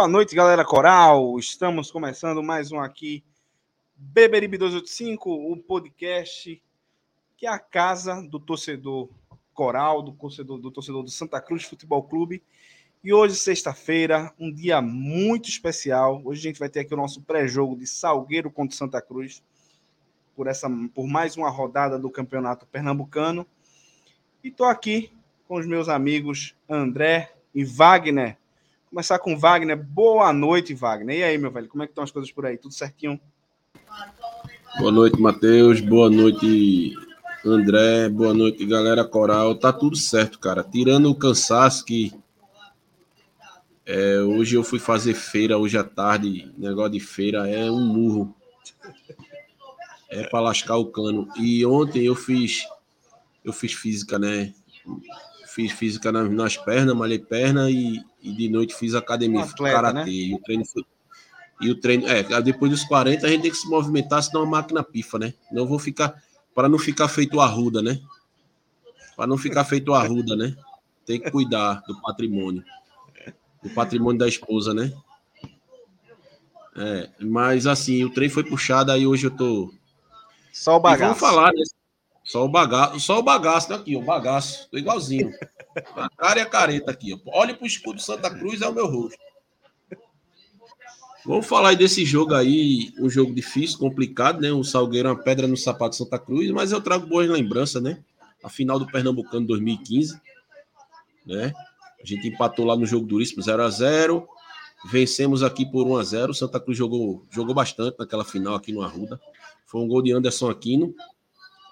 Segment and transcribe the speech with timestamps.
[0.00, 1.38] Boa noite, galera coral.
[1.38, 3.22] Estamos começando mais um aqui,
[3.94, 6.62] Beberibe 285, o podcast
[7.36, 9.10] que é a casa do torcedor
[9.52, 12.42] coral, do torcedor do, torcedor do Santa Cruz Futebol Clube.
[13.04, 16.22] E hoje, sexta-feira, um dia muito especial.
[16.24, 19.42] Hoje a gente vai ter aqui o nosso pré-jogo de Salgueiro contra Santa Cruz,
[20.34, 23.46] por, essa, por mais uma rodada do Campeonato Pernambucano.
[24.42, 25.12] E estou aqui
[25.46, 28.39] com os meus amigos André e Wagner
[28.90, 29.76] Começar com Wagner.
[29.80, 31.18] Boa noite, Wagner.
[31.18, 32.58] E aí, meu velho, como é que estão as coisas por aí?
[32.58, 33.20] Tudo certinho?
[34.80, 35.80] Boa noite, Matheus.
[35.80, 36.92] Boa noite,
[37.46, 38.08] André.
[38.08, 39.54] Boa noite, galera coral.
[39.54, 40.64] Tá tudo certo, cara.
[40.64, 42.12] Tirando o cansaço que
[43.86, 46.52] é, hoje eu fui fazer feira hoje à tarde.
[46.58, 48.34] Negócio de feira é um murro.
[50.08, 51.28] É para lascar o cano.
[51.36, 52.66] E ontem eu fiz
[53.44, 54.52] eu fiz física, né?
[55.46, 59.94] Fiz física nas, nas pernas, malhei perna e e de noite fiz academia, um karatê.
[59.94, 60.08] Né?
[60.08, 60.84] E o treino foi.
[61.60, 64.46] E o treino, é, depois dos 40 a gente tem que se movimentar, senão a
[64.46, 65.34] máquina pifa, né?
[65.52, 66.22] Não vou ficar,
[66.54, 68.00] para não ficar feito arruda, né?
[69.14, 70.56] Para não ficar feito arruda, né?
[71.04, 72.64] Tem que cuidar do patrimônio.
[73.62, 74.90] Do patrimônio da esposa, né?
[76.76, 79.74] É, mas assim, o trem foi puxado, aí hoje eu tô.
[80.50, 81.02] Só o bagaço.
[81.02, 81.62] E vamos falar, né?
[82.24, 85.30] Só o bagaço, só o bagaço tá aqui, o bagaço, tô igualzinho.
[85.96, 87.14] A cara e a careta aqui.
[87.14, 87.40] Ó.
[87.40, 89.18] Olhe pro escudo Santa Cruz, é o meu rosto.
[91.24, 94.50] Vamos falar aí desse jogo aí, um jogo difícil, complicado, né?
[94.50, 98.02] O Salgueiro é uma pedra no sapato Santa Cruz, mas eu trago boas lembranças, né?
[98.42, 100.18] A final do Pernambucano 2015,
[101.26, 101.52] né?
[102.02, 104.26] A gente empatou lá no jogo duríssimo 0 a 0
[104.86, 108.80] Vencemos aqui por 1 a 0 Santa Cruz jogou, jogou bastante naquela final aqui no
[108.80, 109.20] Arruda.
[109.66, 110.94] Foi um gol de Anderson Aquino.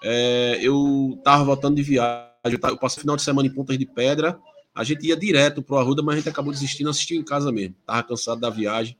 [0.03, 3.85] É, eu tava voltando de viagem eu passei o final de semana em Pontas de
[3.85, 4.39] Pedra.
[4.73, 7.75] A gente ia direto pro Arruda, mas a gente acabou desistindo, assistiu em casa mesmo.
[7.85, 8.97] Tava cansado da viagem,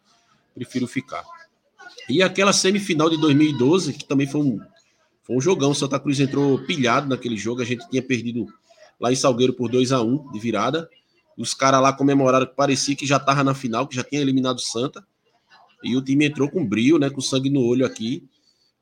[0.54, 1.24] prefiro ficar.
[2.10, 4.60] E aquela semifinal de 2012, que também foi um,
[5.24, 5.74] foi um jogão.
[5.74, 7.62] Santa Cruz entrou pilhado naquele jogo.
[7.62, 8.48] A gente tinha perdido
[9.00, 10.90] lá em Salgueiro por 2 a 1 de virada.
[11.38, 14.60] Os caras lá comemoraram que parecia que já tava na final, que já tinha eliminado
[14.60, 15.06] Santa.
[15.84, 17.10] E o time entrou com brilho, né?
[17.10, 18.28] Com sangue no olho aqui.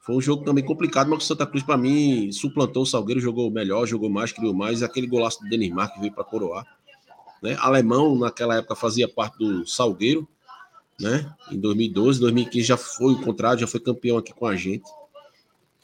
[0.07, 3.51] Foi um jogo também complicado, mas o Santa Cruz, para mim, suplantou o Salgueiro, jogou
[3.51, 4.81] melhor, jogou mais, criou mais.
[4.81, 6.65] Aquele golaço do Denis que veio para coroar.
[7.43, 7.57] Né?
[7.59, 10.25] Alemão, naquela época, fazia parte do Salgueiro,
[10.97, 11.29] né?
[11.51, 14.89] Em 2012, 2015 já foi o contrário, já foi campeão aqui com a gente.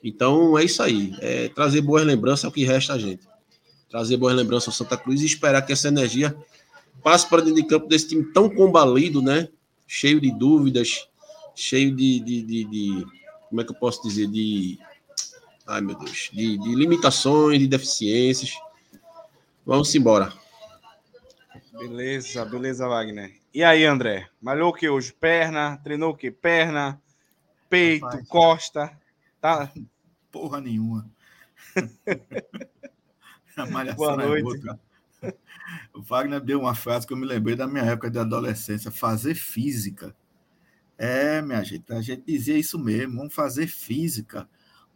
[0.02, 1.14] Então é isso aí.
[1.20, 3.28] É trazer boas lembranças é o que resta a gente.
[3.90, 6.34] Trazer boas lembranças ao Santa Cruz e esperar que essa energia
[7.04, 9.50] passe para dentro de campo desse time tão combalido, né?
[9.86, 11.10] Cheio de dúvidas,
[11.54, 13.06] cheio de, de, de, de
[13.54, 14.80] como é que eu posso dizer, de.
[15.68, 18.58] Ai, meu Deus, de, de limitações, de deficiências.
[19.64, 20.34] Vamos embora.
[21.72, 23.32] Beleza, beleza, Wagner.
[23.54, 24.28] E aí, André?
[24.42, 25.14] Malhou o que hoje?
[25.14, 25.78] Perna?
[25.84, 26.32] Treinou o que?
[26.32, 27.00] Perna,
[27.70, 28.28] peito, Rapaz.
[28.28, 29.00] costa?
[29.40, 29.72] Tá?
[30.32, 31.08] Porra nenhuma.
[33.56, 34.68] A Boa é noite.
[35.22, 35.34] É
[35.94, 39.36] o Wagner deu uma frase que eu me lembrei da minha época de adolescência: fazer
[39.36, 40.16] física
[40.98, 44.48] é, minha gente, a gente dizia isso mesmo, vamos fazer física,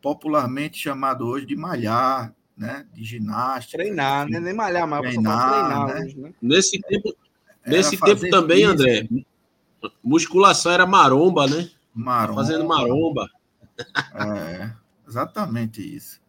[0.01, 2.85] popularmente chamado hoje de malhar, né?
[2.93, 3.77] De ginástica.
[3.77, 4.39] Treinar, né?
[4.39, 6.05] Nem malhar, mas treinar, treinar né?
[6.05, 6.33] Hoje, né?
[6.41, 7.15] Nesse tempo,
[7.65, 8.71] nesse tempo também, física.
[8.71, 9.09] André,
[10.03, 11.69] musculação era maromba, né?
[11.93, 12.41] Maromba.
[12.41, 13.27] Fazendo maromba.
[14.15, 14.71] É,
[15.07, 16.19] exatamente isso.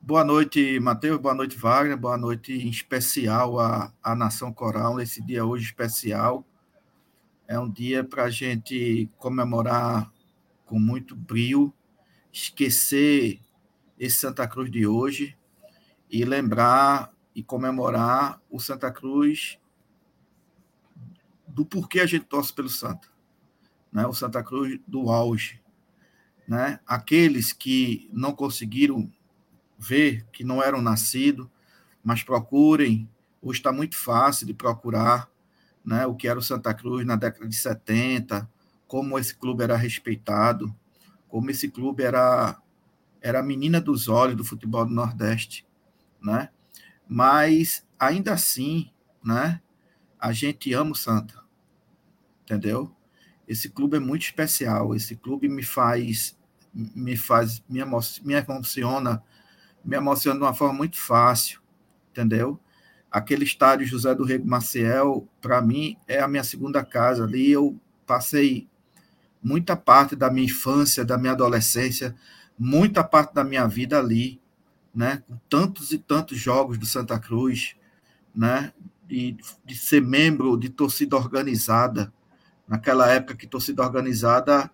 [0.00, 1.18] Boa noite, Matheus.
[1.18, 1.96] Boa noite, Wagner.
[1.96, 5.00] Boa noite, em especial, à, à Nação Coral.
[5.00, 6.44] Esse dia hoje especial.
[7.46, 10.10] É um dia para a gente comemorar
[10.64, 11.72] com muito brio,
[12.32, 13.38] esquecer
[13.98, 15.36] esse Santa Cruz de hoje
[16.10, 19.58] e lembrar e comemorar o Santa Cruz
[21.46, 23.08] do porquê a gente torce pelo Santa.
[23.92, 24.06] Né?
[24.06, 25.60] O Santa Cruz do auge.
[26.48, 26.80] Né?
[26.86, 29.12] Aqueles que não conseguiram
[29.78, 31.46] ver que não eram nascidos,
[32.02, 33.08] mas procurem.
[33.42, 35.28] Hoje está muito fácil de procurar
[35.84, 38.48] né, o que era o Santa Cruz na década de 70,
[38.86, 40.74] como esse clube era respeitado,
[41.28, 42.56] como esse clube era,
[43.20, 45.66] era a menina dos olhos do futebol do Nordeste.
[46.22, 46.48] Né?
[47.08, 48.90] Mas, ainda assim,
[49.22, 49.60] né,
[50.18, 51.42] a gente ama o Santa,
[52.42, 52.94] entendeu?
[53.46, 56.38] Esse clube é muito especial, esse clube me faz
[56.72, 59.22] me faz me emociona
[59.84, 61.60] me emociona de uma forma muito fácil,
[62.10, 62.58] entendeu?
[63.14, 67.22] Aquele estádio José do Rego Maciel, para mim, é a minha segunda casa.
[67.22, 68.66] Ali eu passei
[69.40, 72.12] muita parte da minha infância, da minha adolescência,
[72.58, 74.40] muita parte da minha vida ali,
[74.92, 75.22] né?
[75.28, 77.76] Com tantos e tantos jogos do Santa Cruz,
[78.34, 78.72] né?
[79.06, 82.12] De, de ser membro de torcida organizada.
[82.66, 84.68] Naquela época que torcida organizada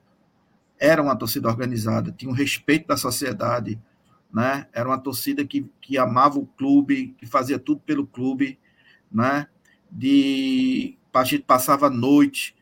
[0.78, 3.78] era uma torcida organizada, tinha um respeito da sociedade,
[4.32, 4.66] né?
[4.72, 8.58] Era uma torcida que, que amava o clube, que fazia tudo pelo clube,
[9.10, 9.46] né?
[9.90, 12.56] De a gente passava a noite,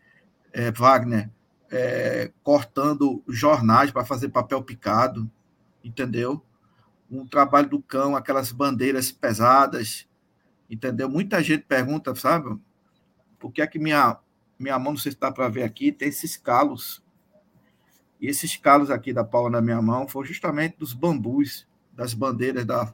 [0.53, 1.31] é, Wagner,
[1.71, 5.31] é, cortando jornais para fazer papel picado,
[5.85, 6.43] entendeu?
[7.11, 10.09] Um trabalho do cão, aquelas bandeiras pesadas,
[10.71, 11.09] entendeu?
[11.09, 12.59] Muita gente pergunta, sabe?
[13.39, 14.19] Por que é que minha
[14.59, 17.01] minha mão, não sei se dá para ver aqui, tem esses calos
[18.21, 22.65] e esses calos aqui da palma da minha mão foram justamente dos bambus, das bandeiras
[22.65, 22.93] da,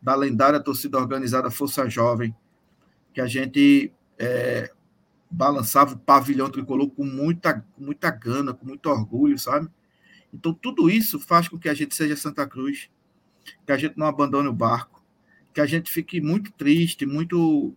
[0.00, 2.34] da lendária torcida organizada Força Jovem,
[3.12, 4.72] que a gente é,
[5.30, 9.68] balançava o pavilhão tricolor com muita, muita gana, com muito orgulho, sabe?
[10.32, 12.90] Então, tudo isso faz com que a gente seja Santa Cruz,
[13.66, 15.04] que a gente não abandone o barco,
[15.52, 17.76] que a gente fique muito triste, muito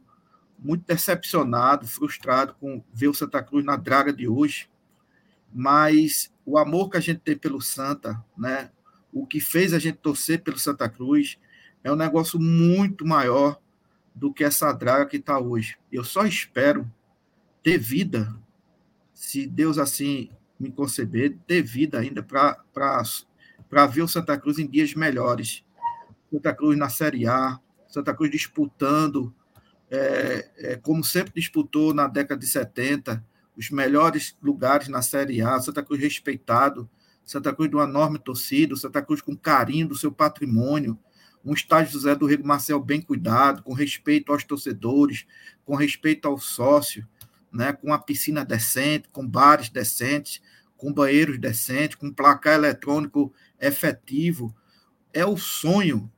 [0.57, 4.69] muito decepcionado, frustrado com ver o Santa Cruz na draga de hoje,
[5.57, 8.69] mas o amor que a gente tem pelo Santa, né?
[9.13, 11.39] O que fez a gente torcer pelo Santa Cruz
[11.81, 13.57] é um negócio muito maior
[14.13, 15.77] do que essa draga que está hoje.
[15.89, 16.91] Eu só espero
[17.63, 18.35] ter vida,
[19.13, 20.29] se Deus assim
[20.59, 25.63] me conceber, ter vida ainda para ver o Santa Cruz em dias melhores.
[26.29, 27.57] Santa Cruz na Série A,
[27.87, 29.33] Santa Cruz disputando,
[29.89, 33.23] é, é, como sempre disputou na década de 70,
[33.57, 36.89] os melhores lugares na Série A, Santa Cruz respeitado,
[37.23, 40.97] Santa Cruz de uma enorme torcida, Santa Cruz com carinho do seu patrimônio,
[41.43, 45.25] um estádio José do Rego Marcel bem cuidado, com respeito aos torcedores,
[45.63, 47.07] com respeito ao sócio,
[47.51, 50.41] né, com uma piscina decente, com bares decentes,
[50.75, 54.55] com banheiros decentes, com placar eletrônico efetivo.
[55.13, 56.11] É o sonho.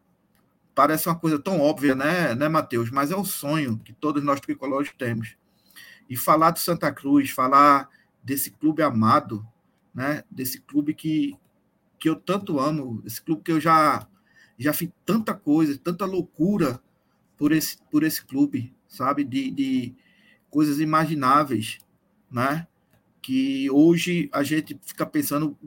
[0.74, 2.90] Parece uma coisa tão óbvia, né, né Matheus?
[2.90, 5.36] Mas é o sonho que todos nós tricolores temos
[6.10, 7.90] e falar do Santa Cruz, falar
[8.24, 9.46] desse clube amado,
[9.94, 10.24] né?
[10.30, 11.38] Desse clube que,
[12.00, 14.08] que eu tanto amo, esse clube que eu já
[14.60, 16.82] já fiz tanta coisa, tanta loucura
[17.38, 19.24] por esse por esse clube, sabe?
[19.24, 19.96] De, de
[20.50, 21.80] coisas imagináveis,
[22.32, 22.68] né?
[23.22, 25.58] Que hoje a gente fica pensando,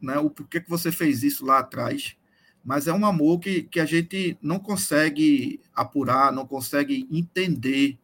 [0.00, 0.18] né?
[0.18, 2.16] O porquê que você fez isso lá atrás?
[2.64, 7.98] Mas é um amor que, que a gente não consegue apurar, não consegue entender,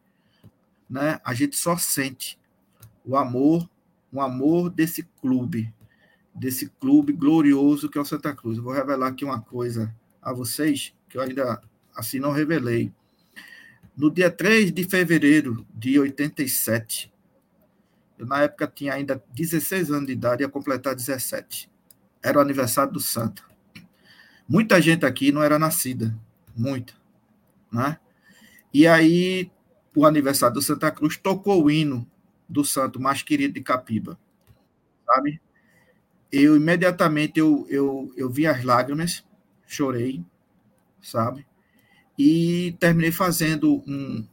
[0.91, 2.37] né, a gente só sente
[3.05, 3.67] o amor,
[4.11, 5.73] o amor desse clube,
[6.35, 8.57] desse clube glorioso que é o Santa Cruz.
[8.57, 11.61] Eu vou revelar aqui uma coisa a vocês que eu ainda
[11.95, 12.91] assim não revelei.
[13.95, 17.11] No dia 3 de fevereiro de 87,
[18.19, 21.71] eu na época tinha ainda 16 anos de idade, ia completar 17.
[22.21, 23.43] Era o aniversário do Santa.
[24.45, 26.13] Muita gente aqui não era nascida,
[26.53, 26.93] muita,
[27.71, 27.97] né?
[28.73, 29.49] E aí
[29.95, 32.07] o aniversário do Santa Cruz, tocou o hino
[32.47, 34.17] do santo mais querido de Capiba,
[35.05, 35.41] sabe?
[36.31, 39.25] Eu imediatamente eu, eu, eu vi as lágrimas,
[39.65, 40.23] chorei,
[41.01, 41.45] sabe?
[42.17, 44.25] E terminei fazendo um,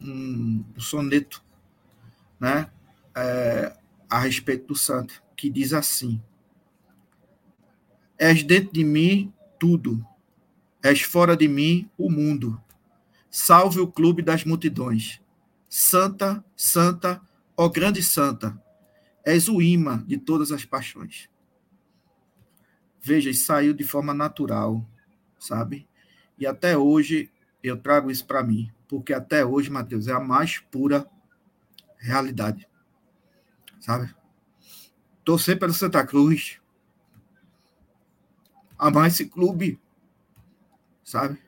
[0.00, 1.42] um, soneto,
[2.38, 2.70] né?
[3.14, 3.76] É,
[4.08, 6.20] a respeito do santo, que diz assim:
[8.18, 10.04] És dentro de mim tudo,
[10.82, 12.60] és fora de mim o mundo
[13.38, 15.22] Salve o clube das multidões.
[15.68, 17.22] Santa, santa,
[17.56, 18.60] ó grande santa,
[19.24, 21.30] És o imã de todas as paixões.
[23.00, 24.84] Veja, isso saiu de forma natural,
[25.38, 25.88] sabe?
[26.36, 27.30] E até hoje
[27.62, 31.08] eu trago isso para mim, porque até hoje, Mateus, é a mais pura
[31.96, 32.68] realidade.
[33.78, 34.12] Sabe?
[35.24, 36.60] Torcer pelo Santa Cruz,
[38.76, 39.80] amar esse clube,
[41.04, 41.38] sabe?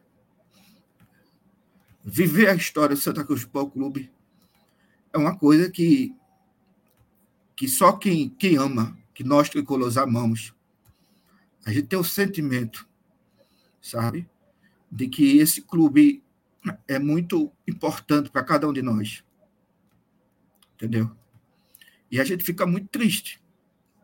[2.02, 4.11] Viver a história do Santa Cruz Futebol Clube
[5.12, 6.14] é uma coisa que,
[7.54, 10.54] que só quem, quem ama, que nós tricolores amamos,
[11.64, 12.88] a gente tem o sentimento,
[13.83, 14.28] sabe?
[14.90, 16.23] De que esse clube
[16.88, 19.23] é muito importante para cada um de nós.
[20.75, 21.14] Entendeu?
[22.11, 23.42] E a gente fica muito triste.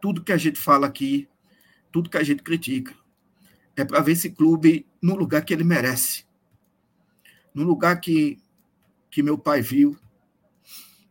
[0.03, 1.27] Tudo que a gente fala aqui,
[1.91, 2.95] tudo que a gente critica,
[3.75, 6.26] é para ver esse clube no lugar que ele merece.
[7.57, 8.39] No lugar que,
[9.11, 9.99] que meu pai viu,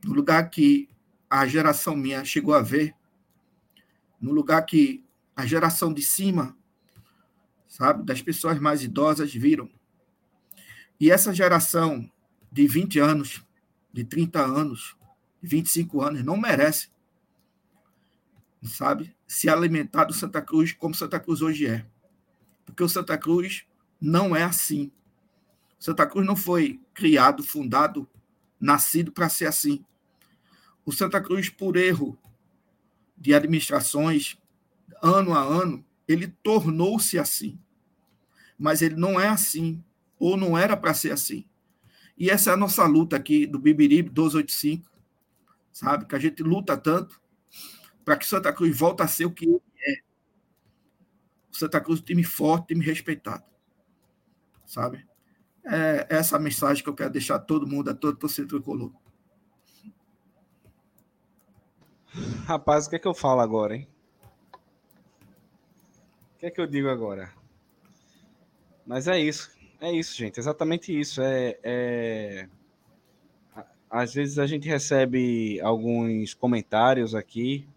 [0.04, 0.88] no lugar que
[1.28, 2.94] a geração minha chegou a ver,
[4.22, 5.04] no lugar que
[5.36, 6.56] a geração de cima,
[7.68, 9.68] sabe, das pessoas mais idosas viram.
[11.00, 12.08] E essa geração
[12.52, 13.44] de 20 anos,
[13.92, 14.96] de 30 anos,
[15.42, 16.90] de 25 anos, não merece,
[18.62, 21.88] sabe, se alimentar do Santa Cruz como Santa Cruz hoje é.
[22.64, 23.66] Porque o Santa Cruz
[24.00, 24.92] não é assim.
[25.80, 28.08] Santa Cruz não foi criado, fundado,
[28.60, 29.84] nascido para ser assim.
[30.86, 32.18] O Santa Cruz, por erro
[33.18, 34.38] de administrações,
[35.02, 37.60] ano a ano, ele tornou-se assim.
[38.58, 39.84] Mas ele não é assim,
[40.20, 41.46] ou não era para ser assim.
[42.18, 44.90] E essa é a nossa luta aqui do Bibirib 1285,
[45.72, 46.06] sabe?
[46.06, 47.22] Que a gente luta tanto
[48.06, 49.96] para que Santa Cruz volte a ser o que ele é.
[51.52, 53.44] Santa Cruz é um time forte, time respeitado.
[54.66, 55.06] Sabe?
[55.66, 58.92] É essa mensagem que eu quero deixar a todo mundo, a todo torcedor tricolor.
[62.46, 63.88] Rapaz, o que é que eu falo agora, hein?
[66.36, 67.34] O que é que eu digo agora?
[68.86, 69.52] Mas é isso.
[69.82, 70.40] É isso, gente.
[70.40, 71.22] Exatamente isso.
[71.22, 72.50] É, é...
[73.90, 77.68] Às vezes a gente recebe alguns comentários aqui,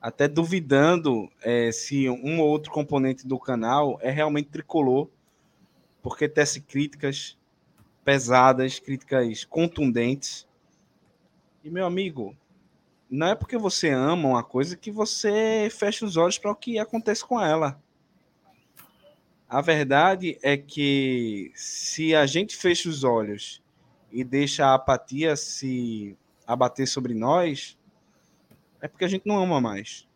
[0.00, 5.08] até duvidando é, se um ou outro componente do canal é realmente tricolor,
[6.06, 7.36] porque tece críticas
[8.04, 10.46] pesadas, críticas contundentes.
[11.64, 12.36] E, meu amigo,
[13.10, 16.78] não é porque você ama uma coisa que você fecha os olhos para o que
[16.78, 17.82] acontece com ela.
[19.48, 23.60] A verdade é que se a gente fecha os olhos
[24.08, 27.76] e deixa a apatia se abater sobre nós,
[28.80, 30.08] é porque a gente não ama mais.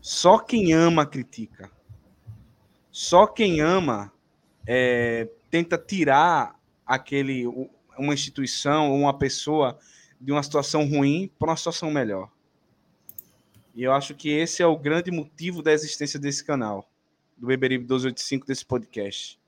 [0.00, 1.70] Só quem ama critica.
[2.90, 4.10] Só quem ama
[4.66, 7.46] é, tenta tirar aquele
[7.98, 9.78] uma instituição ou uma pessoa
[10.20, 12.30] de uma situação ruim para uma situação melhor.
[13.74, 16.88] E eu acho que esse é o grande motivo da existência desse canal
[17.36, 19.38] do Beberibe 1285 desse podcast.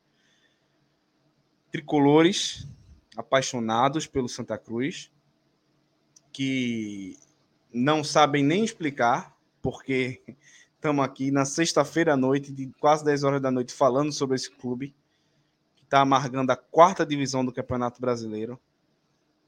[1.70, 2.66] Tricolores
[3.16, 5.10] apaixonados pelo Santa Cruz,
[6.32, 7.18] que
[7.72, 10.22] não sabem nem explicar, porque
[10.74, 14.50] estamos aqui na sexta-feira à noite, de quase 10 horas da noite, falando sobre esse
[14.50, 14.94] clube,
[15.92, 18.58] está amargando a quarta divisão do Campeonato Brasileiro,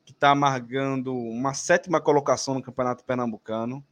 [0.05, 3.83] que está amargando uma sétima colocação no Campeonato Pernambucano,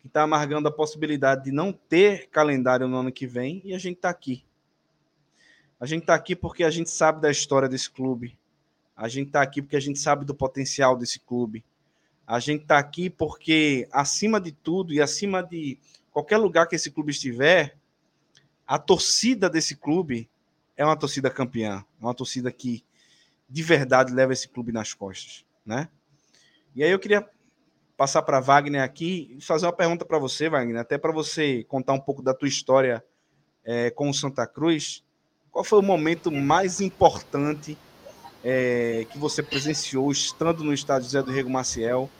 [0.00, 3.78] que está amargando a possibilidade de não ter calendário no ano que vem, e a
[3.78, 4.44] gente está aqui.
[5.78, 8.36] A gente está aqui porque a gente sabe da história desse clube.
[8.96, 11.64] A gente está aqui porque a gente sabe do potencial desse clube.
[12.26, 15.78] A gente está aqui porque, acima de tudo e acima de
[16.10, 17.76] qualquer lugar que esse clube estiver,
[18.66, 20.28] a torcida desse clube
[20.76, 22.84] é uma torcida campeã, é uma torcida que
[23.48, 25.88] de verdade leva esse clube nas costas, né?
[26.74, 27.26] E aí eu queria
[27.96, 31.94] passar para Wagner aqui e fazer uma pergunta para você, Wagner, até para você contar
[31.94, 33.02] um pouco da tua história
[33.64, 35.02] é, com o Santa Cruz.
[35.50, 37.78] Qual foi o momento mais importante
[38.44, 42.10] é, que você presenciou estando no estádio José do Rego Maciel?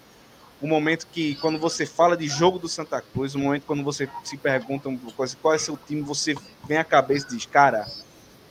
[0.62, 4.08] O momento que, quando você fala de jogo do Santa Cruz, o momento quando você
[4.24, 4.88] se pergunta
[5.42, 6.34] qual é seu time, você
[6.66, 7.86] vem à cabeça e diz, cara,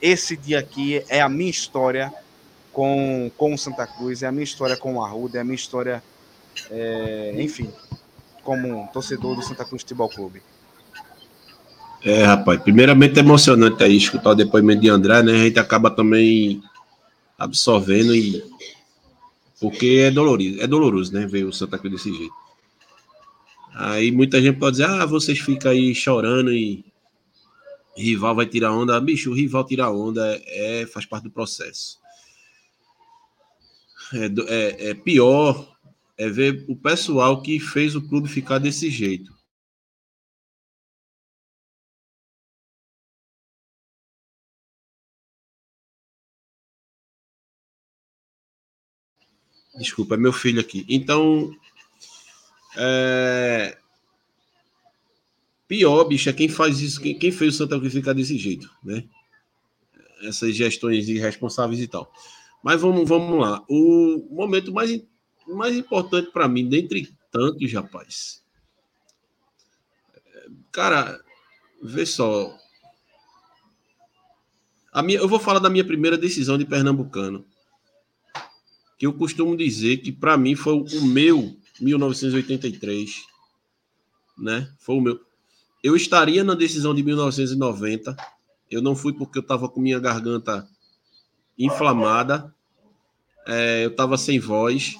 [0.06, 2.12] esse dia aqui é a minha história
[2.72, 5.56] com, com o Santa Cruz, é a minha história com o Arruda, é a minha
[5.56, 6.02] história
[6.70, 7.68] é, enfim,
[8.42, 10.42] como torcedor do Santa Cruz Futebol Clube?
[12.04, 15.32] É, rapaz, primeiramente é emocionante aí escutar o depoimento de André, né?
[15.32, 16.62] A gente acaba também
[17.36, 18.44] absorvendo e
[19.60, 21.26] porque é dolorido, é doloroso, né?
[21.26, 22.34] Ver o Santa Cruz desse jeito.
[23.74, 26.84] Aí muita gente pode dizer, ah, vocês ficam aí chorando e
[28.02, 29.00] rival vai tirar onda.
[29.00, 31.98] Bicho, o rival tirar onda é, faz parte do processo.
[34.12, 35.76] É, é, é pior
[36.16, 39.34] é ver o pessoal que fez o clube ficar desse jeito.
[49.78, 50.86] Desculpa, é meu filho aqui.
[50.88, 51.54] Então,
[52.76, 53.76] é...
[55.66, 58.70] pior, bicho, é quem faz isso, quem, quem fez o Santa Cruz ficar desse jeito,
[58.82, 59.04] né?
[60.22, 62.12] Essas gestões irresponsáveis e tal.
[62.62, 63.62] Mas vamos, vamos lá.
[63.68, 65.02] O momento mais,
[65.46, 68.42] mais importante para mim, dentre tantos, rapaz.
[70.72, 71.20] Cara,
[71.82, 72.56] vê só.
[74.92, 77.44] A minha, eu vou falar da minha primeira decisão de Pernambucano
[78.98, 83.24] que eu costumo dizer que para mim foi o meu 1983,
[84.38, 84.72] né?
[84.78, 85.20] Foi o meu.
[85.82, 88.16] Eu estaria na decisão de 1990.
[88.70, 90.68] Eu não fui porque eu estava com minha garganta
[91.58, 92.54] inflamada,
[93.46, 94.96] é, eu estava sem voz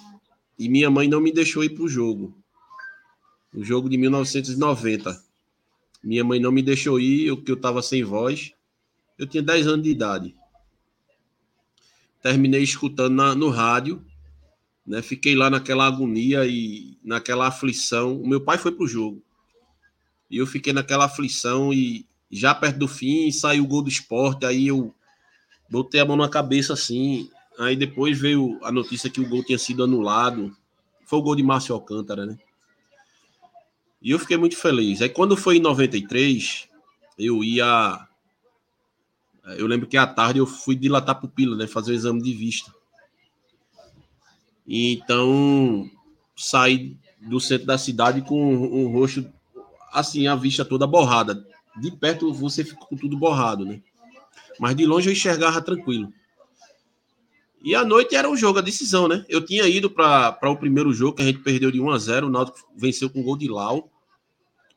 [0.59, 2.37] e minha mãe não me deixou ir para o jogo.
[3.53, 5.23] O jogo de 1990.
[6.03, 8.53] Minha mãe não me deixou ir, porque eu estava sem voz.
[9.19, 10.35] Eu tinha 10 anos de idade
[12.27, 14.05] terminei escutando na, no rádio,
[14.85, 15.01] né?
[15.01, 18.21] Fiquei lá naquela agonia e naquela aflição.
[18.21, 19.23] O meu pai foi pro jogo.
[20.31, 24.45] E eu fiquei naquela aflição e já perto do fim saiu o gol do esporte,
[24.45, 24.95] aí eu
[25.71, 27.31] botei a mão na cabeça assim.
[27.59, 30.55] Aí depois veio a notícia que o gol tinha sido anulado.
[31.05, 32.37] Foi o gol de Márcio Alcântara, né?
[34.03, 35.01] E eu fiquei muito feliz.
[35.01, 36.69] Aí quando foi em 93,
[37.19, 38.07] eu ia
[39.55, 41.67] eu lembro que à tarde eu fui dilatar a pupila, né?
[41.69, 42.75] Fazer o exame de vista.
[44.67, 45.89] Então,
[46.37, 49.31] saí do centro da cidade com um rosto,
[49.93, 51.47] assim, a vista toda borrada.
[51.77, 53.83] De perto você fica com tudo borrado, né?
[54.59, 56.13] Mas de longe eu enxergava tranquilo.
[57.63, 59.25] E à noite era o jogo, a decisão, né?
[59.29, 62.27] Eu tinha ido para o primeiro jogo, que a gente perdeu de 1 a 0
[62.27, 63.91] o Náutico venceu com gol de Lau,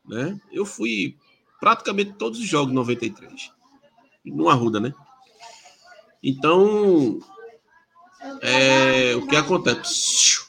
[0.06, 0.40] né?
[0.52, 1.16] Eu fui
[1.60, 3.52] praticamente todos os jogos 93
[4.26, 4.94] no Arruda, né?
[6.22, 7.20] Então,
[8.42, 10.40] é, o que acontece?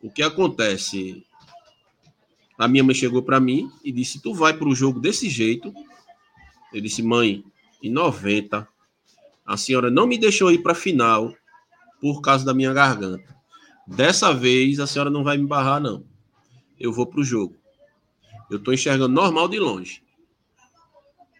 [0.00, 1.24] O que acontece?
[2.58, 5.72] A minha mãe chegou para mim e disse: Tu vai para o jogo desse jeito.
[6.72, 7.44] Eu disse: Mãe,
[7.82, 8.66] em 90,
[9.44, 11.34] a senhora não me deixou ir para a final
[12.00, 13.36] por causa da minha garganta.
[13.86, 16.04] Dessa vez, a senhora não vai me barrar, não.
[16.78, 17.56] Eu vou para o jogo.
[18.50, 20.02] Eu estou enxergando normal de longe.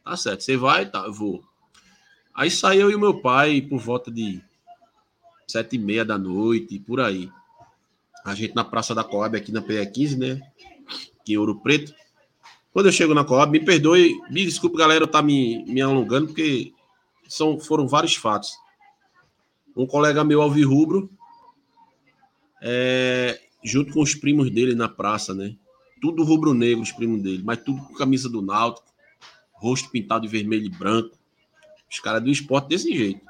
[0.04, 0.88] Tá certo, você vai?
[0.88, 1.44] Tá, eu vou.
[2.34, 4.42] Aí saiu e o meu pai por volta de
[5.46, 7.30] sete e meia da noite, por aí.
[8.24, 10.51] A gente na Praça da Coab, aqui na PE15, né?
[11.28, 11.94] Em Ouro Preto.
[12.72, 16.28] Quando eu chego na Coab, me perdoe, me desculpe, galera, eu tá me, me alongando,
[16.28, 16.72] porque
[17.28, 18.56] são, foram vários fatos.
[19.76, 21.10] Um colega meu, Alvirrubro,
[22.62, 25.54] é, junto com os primos dele na praça, né?
[26.00, 28.92] Tudo rubro-negro, os primos dele, mas tudo com camisa do Náutico
[29.62, 31.16] rosto pintado de vermelho e branco.
[31.88, 33.20] Os caras do esporte desse jeito.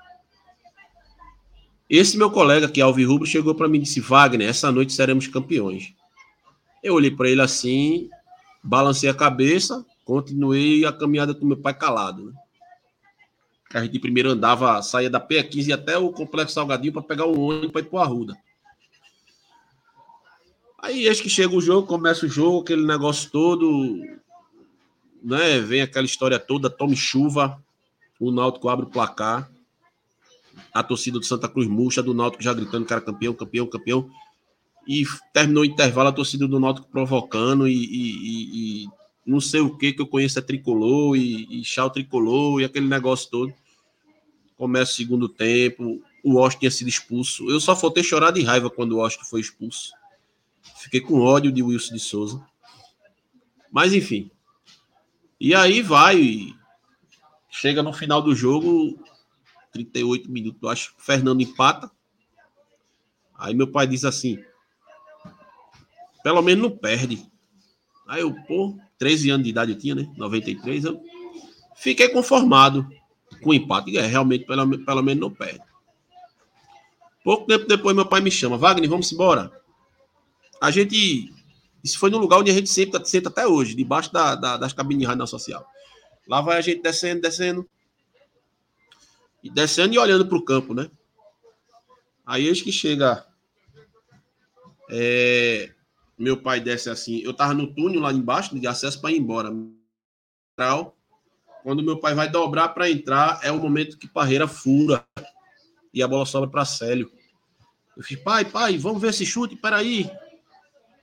[1.90, 4.94] Esse meu colega, que é Alvi Rubro, chegou para mim e disse: Wagner, essa noite
[4.94, 5.92] seremos campeões.
[6.82, 8.10] Eu olhei para ele assim,
[8.62, 12.26] balancei a cabeça, continuei a caminhada com meu pai calado.
[12.26, 12.32] Né?
[13.72, 17.70] A gente primeiro andava, saía da P15 até o Complexo Salgadinho para pegar um ônibus
[17.70, 18.36] para ir para o Arruda.
[20.78, 24.02] Aí, eis que chega o jogo, começa o jogo, aquele negócio todo
[25.22, 27.62] né, vem aquela história toda, tome chuva,
[28.18, 29.50] o Náutico abre o placar,
[30.74, 34.10] a torcida do Santa Cruz murcha, do Náutico já gritando era campeão, campeão, campeão,
[34.86, 38.88] e terminou o intervalo a torcida do Náutico provocando e, e, e
[39.24, 42.88] não sei o que que eu conheço é tricolor e, e chá tricolor e aquele
[42.88, 43.54] negócio todo.
[44.56, 47.48] Começa o segundo tempo, o Washington tinha sido expulso.
[47.50, 49.92] Eu só faltei chorar de raiva quando o Washington foi expulso.
[50.78, 52.44] Fiquei com ódio de Wilson de Souza.
[53.70, 54.30] Mas enfim,
[55.40, 56.54] e aí vai,
[57.50, 59.02] chega no final do jogo,
[59.72, 61.90] 38 minutos, acho, Fernando empata.
[63.34, 64.38] Aí meu pai diz assim:
[66.22, 67.26] pelo menos não perde.
[68.06, 70.10] Aí eu, pô, 13 anos de idade eu tinha, né?
[70.16, 71.00] 93, eu
[71.76, 72.88] fiquei conformado
[73.42, 73.96] com o empate.
[73.96, 75.62] É, realmente, pelo, pelo menos não perde.
[77.24, 79.50] Pouco tempo depois, meu pai me chama: Wagner, vamos embora.
[80.60, 81.32] A gente
[81.82, 84.72] isso foi no lugar onde a gente sempre senta até hoje, debaixo da, da, das
[84.72, 85.66] cabines de rádio social.
[86.28, 87.68] Lá vai a gente descendo, descendo.
[89.42, 90.88] E descendo e olhando para o campo, né?
[92.24, 93.26] Aí eis que chega.
[94.88, 95.72] É,
[96.22, 97.18] meu pai desce assim.
[97.18, 99.52] Eu tava no túnel lá embaixo, de acesso para ir embora.
[101.64, 105.04] Quando meu pai vai dobrar para entrar, é o momento que Parreira fura
[105.92, 107.10] e a bola sobra para Célio.
[107.96, 110.08] Eu fiz, pai, pai, vamos ver esse chute, peraí.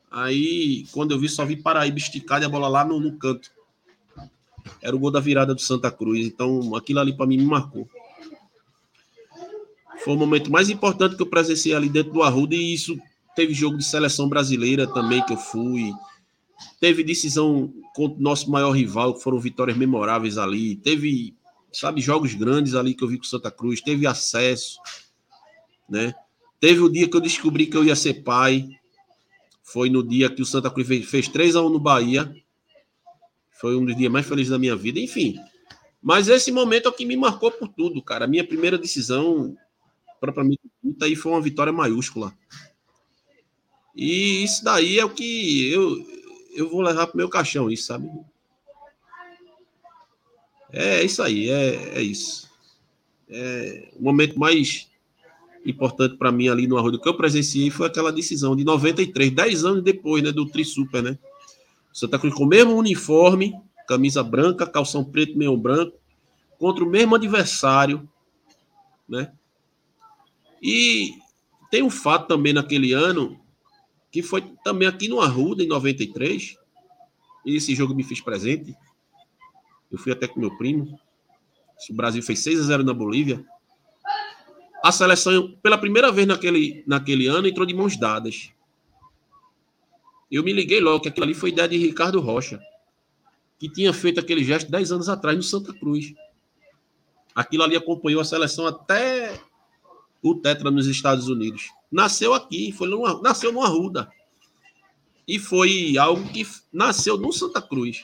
[0.10, 3.52] Aí, quando eu vi, só vi Paraíba esticado e a bola lá no, no canto.
[4.82, 6.26] Era o gol da virada do Santa Cruz.
[6.26, 7.88] Então, aquilo ali para mim me marcou.
[10.04, 12.98] Foi o momento mais importante que eu presenciei ali dentro do Arruda e isso
[13.40, 15.94] teve jogo de seleção brasileira também que eu fui.
[16.78, 20.76] Teve decisão contra o nosso maior rival, que foram vitórias memoráveis ali.
[20.76, 21.34] Teve,
[21.72, 23.80] sabe, jogos grandes ali que eu vi com Santa Cruz.
[23.80, 24.78] Teve acesso,
[25.90, 26.14] né?
[26.60, 28.68] Teve o dia que eu descobri que eu ia ser pai.
[29.64, 32.30] Foi no dia que o Santa Cruz fez, fez 3 a 1 no Bahia.
[33.52, 35.00] Foi um dos dias mais felizes da minha vida.
[35.00, 35.40] Enfim.
[36.02, 38.26] Mas esse momento é o que me marcou por tudo, cara.
[38.26, 39.56] A minha primeira decisão,
[40.20, 42.34] propriamente dita, foi uma vitória maiúscula.
[44.02, 46.08] E isso daí é o que eu,
[46.54, 48.10] eu vou levar pro meu caixão, isso, sabe?
[50.72, 52.50] É isso aí, é, é isso.
[53.28, 54.88] É, o momento mais
[55.66, 59.66] importante para mim ali no Arroio que eu presenciei foi aquela decisão de 93, 10
[59.66, 61.20] anos depois, né, do Tri Super, né?
[61.92, 63.54] Santa Cruz com o mesmo uniforme,
[63.86, 65.98] camisa branca, calção preto, meio branco,
[66.58, 68.10] contra o mesmo adversário,
[69.10, 69.34] né?
[70.64, 71.16] E
[71.70, 73.38] tem um fato também naquele ano
[74.12, 76.58] que foi também aqui no Arruda em 93.
[77.46, 78.76] E esse jogo me fez presente.
[79.92, 81.00] Eu fui até com meu primo.
[81.90, 83.46] O Brasil fez 6 a 0 na Bolívia
[84.82, 88.52] a seleção, pela primeira vez naquele, naquele ano, entrou de mãos dadas.
[90.32, 92.60] Eu me liguei logo que aquilo ali foi ideia de Ricardo Rocha,
[93.58, 96.14] que tinha feito aquele gesto 10 anos atrás no Santa Cruz.
[97.36, 99.40] Aquilo ali acompanhou a seleção até
[100.22, 101.70] o Tetra nos Estados Unidos.
[101.92, 104.10] Nasceu aqui, foi numa, nasceu no Arruda.
[105.28, 108.04] E foi algo que nasceu no Santa Cruz.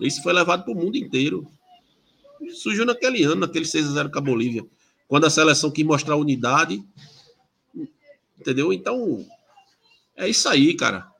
[0.00, 1.46] Isso foi levado para o mundo inteiro.
[2.54, 4.64] Surgiu naquele ano, naquele 6 a 0 com a Bolívia.
[5.06, 6.82] Quando a seleção quis mostrar unidade.
[8.38, 8.72] Entendeu?
[8.72, 9.26] Então,
[10.16, 11.10] é isso aí, cara.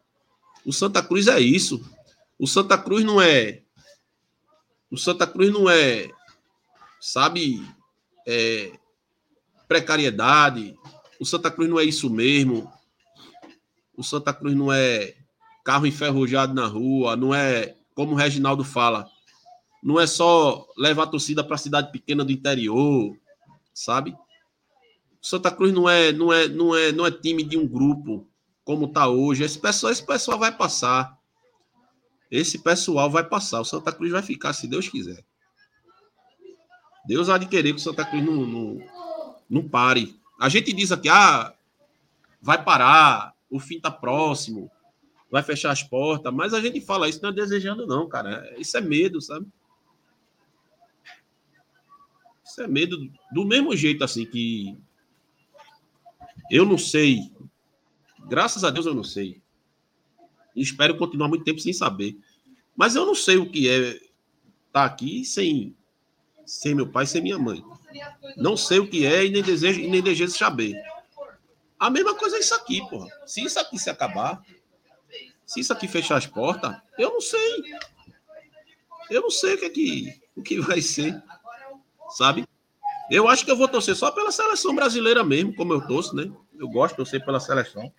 [0.65, 1.85] O Santa Cruz é isso.
[2.39, 3.63] O Santa Cruz não é.
[4.91, 6.11] O Santa Cruz não é.
[7.01, 7.63] Sabe?
[8.27, 8.73] É,
[9.69, 10.75] precariedade.
[11.21, 12.73] O Santa Cruz não é isso mesmo.
[13.97, 15.15] O Santa Cruz não é
[15.65, 17.15] carro enferrujado na rua.
[17.15, 19.07] Não é, como o Reginaldo fala,
[19.83, 23.17] não é só levar a torcida para a cidade pequena do interior
[23.79, 24.17] sabe?
[25.23, 28.29] Santa Cruz não é, não é, não é, não é time de um grupo
[28.65, 29.45] como está hoje.
[29.45, 31.17] Esse pessoal, esse pessoal vai passar.
[32.31, 33.61] Esse pessoal vai passar.
[33.61, 35.25] O Santa Cruz vai ficar, se Deus quiser.
[37.07, 38.79] Deus há de querer que o Santa Cruz não, não,
[39.49, 40.19] não pare.
[40.39, 41.55] A gente diz aqui, ah,
[42.41, 44.71] vai parar, o fim está próximo,
[45.31, 48.55] vai fechar as portas, mas a gente fala isso não é desejando, não, cara.
[48.59, 49.47] Isso é medo, sabe?
[52.45, 54.77] Isso é medo do mesmo jeito assim que
[56.51, 57.31] eu não sei.
[58.27, 59.41] Graças a Deus eu não sei.
[60.57, 62.17] E espero continuar muito tempo sem saber.
[62.75, 64.03] Mas eu não sei o que é estar
[64.73, 65.75] tá aqui sem
[66.47, 67.63] sem meu pai, sem minha mãe.
[68.37, 70.75] Não sei o que é e nem desejo e nem desejo saber.
[71.79, 73.09] A mesma coisa é isso aqui, porra.
[73.27, 74.43] Se isso aqui se acabar,
[75.47, 77.63] se isso aqui fechar as portas, eu não sei.
[79.11, 81.23] Eu não sei o que é que, o que vai ser
[82.11, 82.47] sabe?
[83.11, 86.31] Eu acho que eu vou torcer só pela seleção brasileira mesmo, como eu torço, né?
[86.59, 87.91] Eu gosto de torcer pela seleção.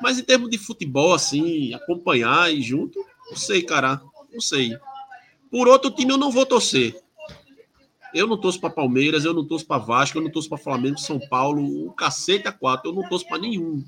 [0.00, 4.00] Mas em termos de futebol, assim, acompanhar e junto, não sei, cara.
[4.32, 4.76] Não sei.
[5.50, 7.00] Por outro time eu não vou torcer.
[8.14, 10.98] Eu não torço para Palmeiras, eu não torço para Vasco, eu não torço para Flamengo,
[10.98, 12.90] São Paulo, o cacete a quatro.
[12.90, 13.84] Eu não torço para nenhum.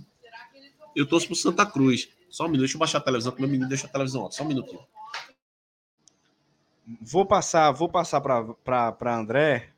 [0.95, 2.09] Eu torço para Santa Cruz.
[2.29, 4.35] Só um minuto, deixa eu baixar a televisão, que meu menino deixa a televisão alta.
[4.35, 4.81] Só um minutinho.
[7.01, 9.71] Vou passar, vou passar para André.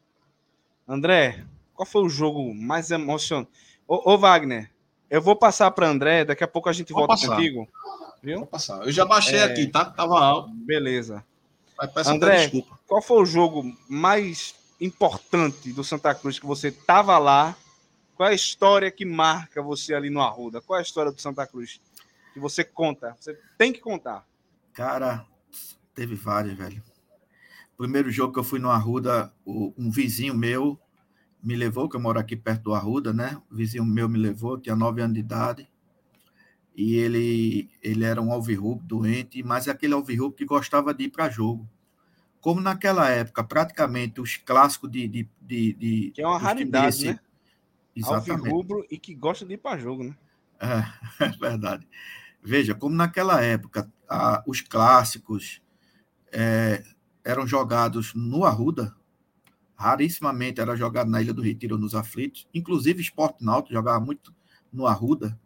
[0.86, 3.50] André, qual foi o jogo mais emocionante?
[3.86, 4.70] Ô, ô Wagner,
[5.10, 7.36] eu vou passar para André, daqui a pouco a gente vou volta passar.
[7.36, 7.68] contigo.
[8.22, 8.38] Viu?
[8.38, 8.82] Vou passar.
[8.84, 9.44] Eu já baixei é...
[9.44, 9.84] aqui, tá?
[9.84, 10.50] Tava alto.
[10.54, 11.24] Beleza.
[12.06, 12.50] André,
[12.86, 17.56] qual foi o jogo mais importante do Santa Cruz que você tava lá?
[18.16, 20.60] Qual é a história que marca você ali no Arruda?
[20.60, 21.80] Qual é a história do Santa Cruz
[22.34, 23.16] que você conta?
[23.18, 24.26] Você tem que contar.
[24.72, 25.24] Cara,
[25.94, 26.82] teve várias, velho
[27.78, 30.78] primeiro jogo que eu fui no Arruda, um vizinho meu
[31.40, 33.40] me levou, que eu moro aqui perto do Arruda, né?
[33.48, 35.67] O vizinho meu me levou, tinha nove anos de idade.
[36.78, 41.08] E ele, ele era um alvirrubro doente, mas é aquele alvirrubro que gostava de ir
[41.08, 41.68] para jogo.
[42.40, 45.08] Como naquela época, praticamente os clássicos de.
[45.08, 47.20] de, de, de que é uma raridade, né?
[47.96, 48.30] Exatamente.
[48.30, 50.16] Alvirrubro e que gosta de ir para jogo, né?
[50.60, 51.84] É, é, verdade.
[52.40, 55.60] Veja, como naquela época, a, os clássicos,
[56.30, 56.84] é,
[57.24, 58.94] eram jogados no Arruda,
[59.74, 64.32] rarissimamente era jogado na Ilha do Retiro nos aflitos, inclusive Esporte Náutico jogava muito
[64.72, 65.36] no Arruda.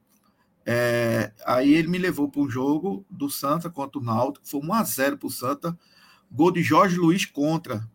[0.64, 4.72] É, aí ele me levou para um jogo do Santa contra o Náutico, foi 1
[4.72, 5.76] a 0 para o Santa,
[6.30, 7.88] gol de Jorge Luiz contra,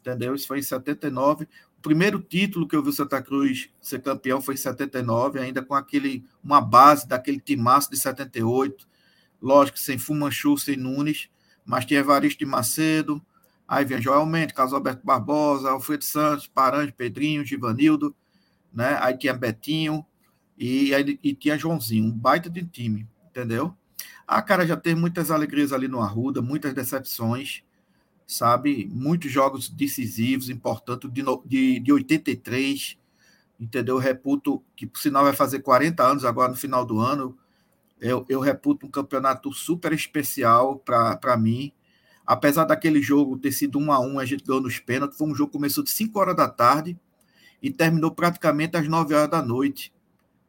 [0.00, 0.34] entendeu?
[0.34, 1.44] Isso foi em 79.
[1.78, 5.62] O primeiro título que eu vi o Santa Cruz ser campeão foi em 79, ainda
[5.62, 8.88] com aquele uma base daquele timaço de 78,
[9.40, 11.28] lógico, sem Fumanchu, sem Nunes,
[11.64, 13.24] mas tinha Evaristo de Macedo,
[13.68, 18.14] aí vinha Joel Mendes, Carlos Alberto Barbosa, Alfredo Santos, Paranjo, Pedrinho, Givanildo,
[18.72, 18.98] né?
[19.00, 20.04] aí tinha Betinho,
[20.58, 23.74] e, e tinha Joãozinho, um baita de time, entendeu?
[24.26, 27.62] A cara já teve muitas alegrias ali no Arruda, muitas decepções,
[28.26, 28.88] sabe?
[28.90, 32.98] Muitos jogos decisivos, importantes, de, de, de 83,
[33.60, 33.96] entendeu?
[33.96, 37.36] Eu reputo, que por sinal vai fazer 40 anos agora no final do ano,
[38.00, 41.72] eu, eu reputo um campeonato super especial para mim.
[42.26, 45.34] Apesar daquele jogo ter sido um a um, a gente ganhou nos pênaltis, foi um
[45.34, 46.98] jogo que começou de 5 horas da tarde
[47.62, 49.93] e terminou praticamente às 9 horas da noite.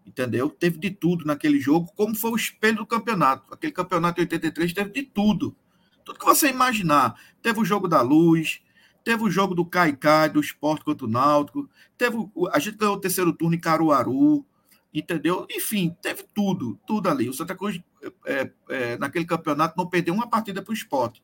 [0.06, 0.50] Entendeu?
[0.50, 3.52] Teve de tudo naquele jogo, como foi o espelho do campeonato.
[3.54, 5.56] Aquele campeonato de 83 teve de tudo.
[6.04, 7.20] Tudo que você imaginar.
[7.42, 8.62] Teve o jogo da luz,
[9.06, 12.18] teve o jogo do Caicai, do esporte contra o Náutico, teve,
[12.52, 14.44] a gente ganhou o terceiro turno em Caruaru,
[14.92, 15.46] entendeu?
[15.50, 17.30] Enfim, teve tudo, tudo ali.
[17.30, 17.80] O Santa Cruz,
[18.26, 21.24] é, é, naquele campeonato, não perdeu uma partida para o esporte.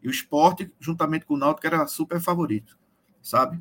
[0.00, 2.78] E o esporte, juntamente com o Náutico, era super favorito,
[3.20, 3.60] sabe?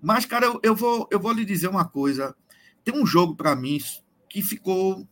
[0.00, 2.34] Mas, cara, eu, eu, vou, eu vou lhe dizer uma coisa.
[2.84, 3.78] Tem um jogo para mim
[4.28, 5.06] que ficou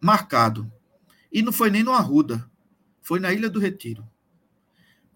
[0.00, 0.70] marcado.
[1.32, 2.48] E não foi nem no Arruda,
[3.00, 4.06] foi na Ilha do Retiro.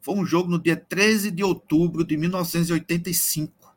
[0.00, 3.76] Foi um jogo no dia 13 de outubro de 1985.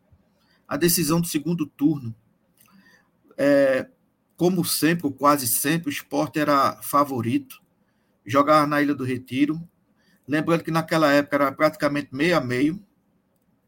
[0.67, 2.15] A decisão do segundo turno.
[3.37, 3.87] É,
[4.37, 7.61] como sempre, ou quase sempre, o esporte era favorito.
[8.25, 9.61] Jogava na Ilha do Retiro.
[10.27, 12.81] Lembrando que naquela época era praticamente meio a meio.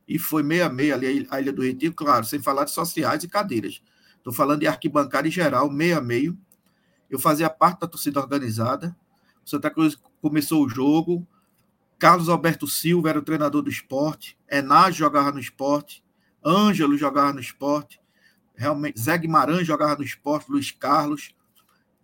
[0.07, 3.23] E foi meio a meio ali a Ilha do Retiro, claro, sem falar de sociais
[3.23, 3.81] e cadeiras.
[4.23, 6.37] Estou falando de arquibancada em geral, meio a meio.
[7.09, 8.95] Eu fazia parte da torcida organizada.
[9.45, 11.27] O Santa Cruz começou o jogo.
[11.99, 14.37] Carlos Alberto Silva era o treinador do esporte.
[14.49, 16.01] Enage jogava no esporte.
[16.41, 17.99] Ângelo jogava no esporte.
[18.55, 20.49] Realmente, Zé Guimarães jogava no esporte.
[20.49, 21.35] Luiz Carlos.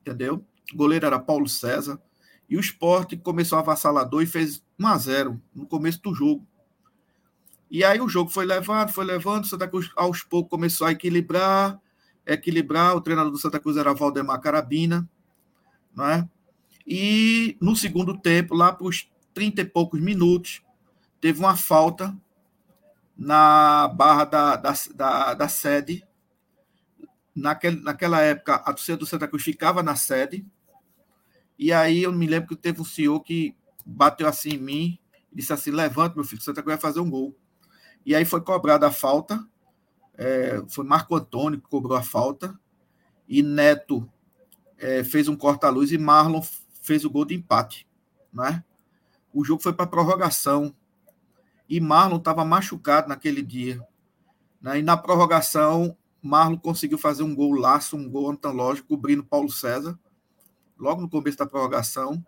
[0.01, 0.45] Entendeu?
[0.73, 2.01] O goleiro era Paulo César.
[2.49, 6.45] E o esporte começou avassalador e fez 1 a 0 no começo do jogo.
[7.71, 10.91] E aí o jogo foi levando, foi levando, o Santa Cruz aos poucos começou a
[10.91, 11.79] equilibrar,
[12.33, 12.95] equilibrar.
[12.95, 15.09] O treinador do Santa Cruz era Valdemar Carabina,
[15.95, 16.27] não é?
[16.85, 20.61] E no segundo tempo, lá para os 30 e poucos minutos,
[21.21, 22.15] teve uma falta
[23.17, 26.03] na barra da, da, da, da sede.
[27.35, 30.45] Naquele, naquela época, a torcida do Santa Cruz ficava na sede.
[31.57, 34.99] E aí eu me lembro que teve um senhor que bateu assim em mim
[35.31, 37.35] disse assim: Levante, meu filho, Santa Cruz vai fazer um gol.
[38.05, 39.45] E aí foi cobrada a falta
[40.19, 42.53] é, foi Marco Antônio que cobrou a falta,
[43.27, 44.07] e Neto
[44.77, 46.41] é, fez um corta-luz e Marlon
[46.81, 47.87] fez o gol de empate.
[48.33, 48.61] Né?
[49.33, 50.75] O jogo foi para prorrogação,
[51.69, 53.81] e Marlon estava machucado naquele dia.
[54.61, 54.79] Né?
[54.79, 59.97] E na prorrogação, Marlon conseguiu fazer um gol laço, um gol antológico, cobrindo Paulo César,
[60.77, 62.21] logo no começo da prorrogação.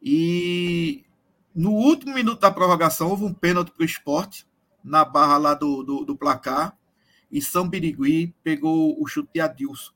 [0.00, 1.04] E
[1.52, 4.46] no último minuto da prorrogação, houve um pênalti para o esporte,
[4.84, 6.78] na barra lá do, do, do placar
[7.30, 9.92] e São Birigui pegou o chute de Adilson.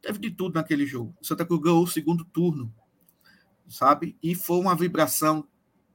[0.00, 1.14] Teve de tudo naquele jogo.
[1.20, 2.72] O Santa Cruz ganhou o segundo turno,
[3.68, 4.16] sabe?
[4.22, 5.46] E foi uma vibração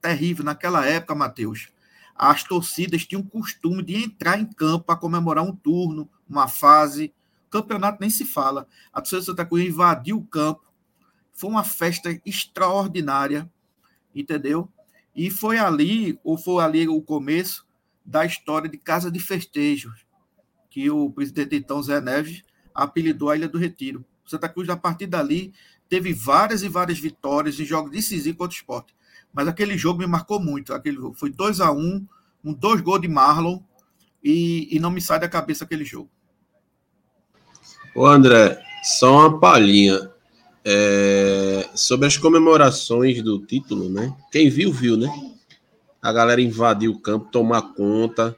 [0.02, 1.70] terrível naquela época, Matheus.
[2.16, 7.14] As torcidas tinham o costume de entrar em campo para comemorar um turno, uma fase.
[7.50, 8.68] Campeonato nem se fala.
[8.92, 10.72] A torcida do Santa Cruz invadiu o campo.
[11.34, 13.52] Foi uma festa extraordinária,
[14.16, 14.72] entendeu?
[15.16, 17.68] E foi ali, ou foi ali o começo
[18.04, 20.07] da história de Casa de Festejos,
[20.78, 24.06] que o presidente então Zé Neves apelidou a Ilha do Retiro.
[24.28, 25.52] Santa Cruz, a partir dali,
[25.90, 28.96] teve várias e várias vitórias em jogos decisivos contra o esporte.
[29.34, 30.76] Mas aquele jogo me marcou muito.
[30.76, 32.06] Aquele foi 2 a 1 um,
[32.44, 33.60] um dois gols de Marlon,
[34.24, 36.12] e, e não me sai da cabeça aquele jogo.
[37.96, 40.12] Ô André, só uma palhinha.
[40.64, 44.16] É, sobre as comemorações do título, né?
[44.32, 45.08] Quem viu, viu, né?
[46.00, 48.38] A galera invadiu o campo, tomar conta.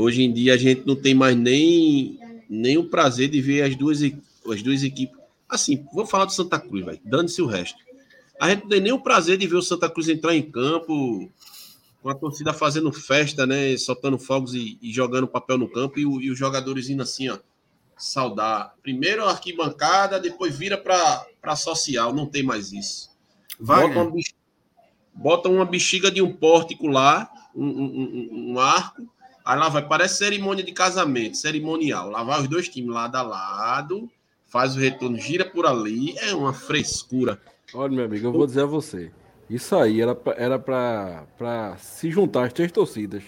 [0.00, 3.74] Hoje em dia a gente não tem mais nem, nem o prazer de ver as
[3.74, 5.18] duas, as duas equipes.
[5.48, 7.00] Assim, vou falar do Santa Cruz, vai.
[7.04, 7.78] Dane-se o resto.
[8.40, 11.28] A gente não tem nem o prazer de ver o Santa Cruz entrar em campo
[12.00, 13.76] com a torcida fazendo festa, né?
[13.76, 17.28] Soltando fogos e, e jogando papel no campo e, o, e, os jogadores indo assim,
[17.28, 17.38] ó.
[17.96, 18.74] Saudar.
[18.80, 22.14] Primeiro a arquibancada, depois vira para social.
[22.14, 23.10] Não tem mais isso.
[23.58, 24.22] Vai, bota, uma,
[25.12, 29.02] bota uma bexiga de um pórtico lá um, um, um arco,
[29.48, 32.10] aí lá vai, parece cerimônia de casamento, cerimonial.
[32.10, 34.10] Lá vai os dois times lado a lado,
[34.46, 37.40] faz o retorno, gira por ali, é uma frescura.
[37.72, 39.10] Olha, meu amigo, eu vou dizer a você.
[39.48, 43.22] Isso aí era pra, era pra, pra se juntar as três torcidas.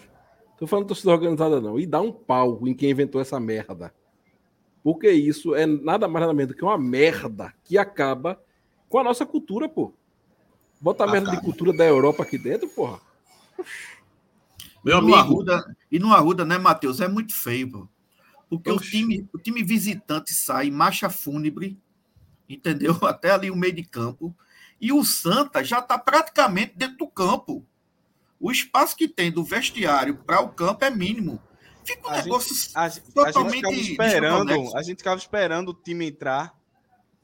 [0.59, 1.81] Tô falando torcida organizada, não.
[1.81, 3.91] E dar um pau em quem inventou essa merda.
[4.83, 8.39] Porque isso é nada mais nada menos do que uma merda que acaba
[8.91, 9.95] com a nossa cultura, pô.
[10.79, 11.39] Bota a merda cara.
[11.39, 13.01] de cultura da Europa aqui dentro, porra.
[14.85, 15.11] Meu e amigo.
[15.11, 17.01] No Arruda, e no Arruda, né, Matheus?
[17.01, 17.89] É muito feio, pô.
[18.49, 21.81] Porque o time, o time visitante sai marcha fúnebre,
[22.49, 22.99] entendeu?
[23.07, 24.35] Até ali o meio de campo.
[24.81, 27.65] E o Santa já está praticamente dentro do campo.
[28.41, 31.41] O espaço que tem do vestiário para o campo é mínimo.
[31.85, 35.75] Fica um a negócio gente, a, totalmente a gente esperando, a gente ficava esperando o
[35.75, 36.59] time entrar,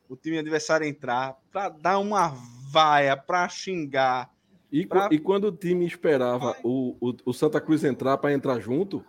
[0.09, 2.29] o time adversário entrar, para dar uma
[2.71, 4.31] vaia, para xingar.
[4.71, 5.09] E, pra...
[5.11, 9.05] e, quando o time esperava o, o, o Santa Cruz entrar para entrar junto,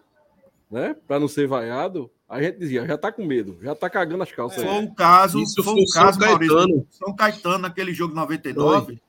[0.69, 0.95] né?
[1.07, 4.31] Para não ser vaiado, a gente dizia, já tá com medo, já tá cagando as
[4.31, 4.63] calças.
[4.63, 6.55] Foi um caso, Isso foi um caso, São Caetano.
[6.57, 9.01] Maurício, São Caetano, naquele jogo 99, foi.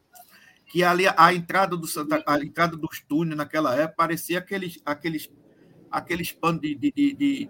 [0.67, 5.31] que ali a entrada do Santa, a entrada dos túneis naquela época parecia aqueles aqueles
[5.91, 7.49] aqueles panos de, de, de, de,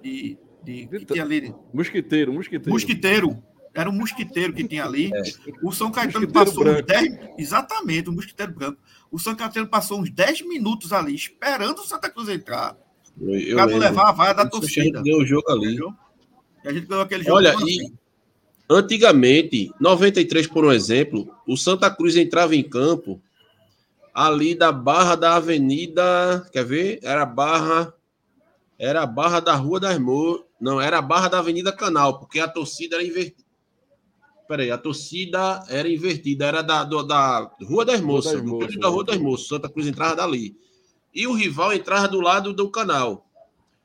[0.64, 1.54] de, de que tinha ali.
[1.72, 2.70] Mosquiteiro, mosquiteiro.
[2.70, 3.42] Mosquiteiro.
[3.78, 5.08] Era um mosquiteiro que tinha ali.
[5.14, 5.22] É.
[5.62, 6.80] O São Caetano passou branco.
[6.80, 7.18] uns 10.
[7.38, 8.80] Exatamente, o um mosquiteiro branco.
[9.08, 12.76] O São Caetano passou uns 10 minutos ali, esperando o Santa Cruz entrar.
[13.54, 14.80] Para não levar a vaia da torcida.
[14.80, 15.66] A gente ganhou o jogo ali.
[15.66, 15.94] Entendeu?
[16.64, 17.36] E a gente ganhou aquele jogo.
[17.36, 17.94] Olha, e assim.
[18.68, 23.22] antigamente, 93, por um exemplo, o Santa Cruz entrava em campo
[24.12, 26.44] ali da barra da avenida.
[26.52, 26.98] Quer ver?
[27.00, 27.94] Era barra.
[28.76, 30.44] Era a barra da Rua das Mo...
[30.60, 33.47] Não, era a barra da Avenida Canal, porque a torcida era invertida.
[34.48, 38.80] Peraí, a torcida era invertida, era da, do, da Rua das Moças, Rua das Moças,
[38.80, 39.46] da Rua das Moças.
[39.46, 40.56] Santa Cruz entrava dali.
[41.14, 43.26] E o rival entrava do lado do canal.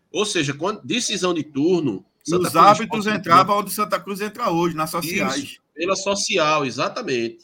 [0.10, 2.06] Ou seja, quando decisão de turno.
[2.24, 5.44] Santa os árbitros entravam onde Santa Cruz entra hoje, nas sociais.
[5.44, 7.40] Isso, pela social, exatamente.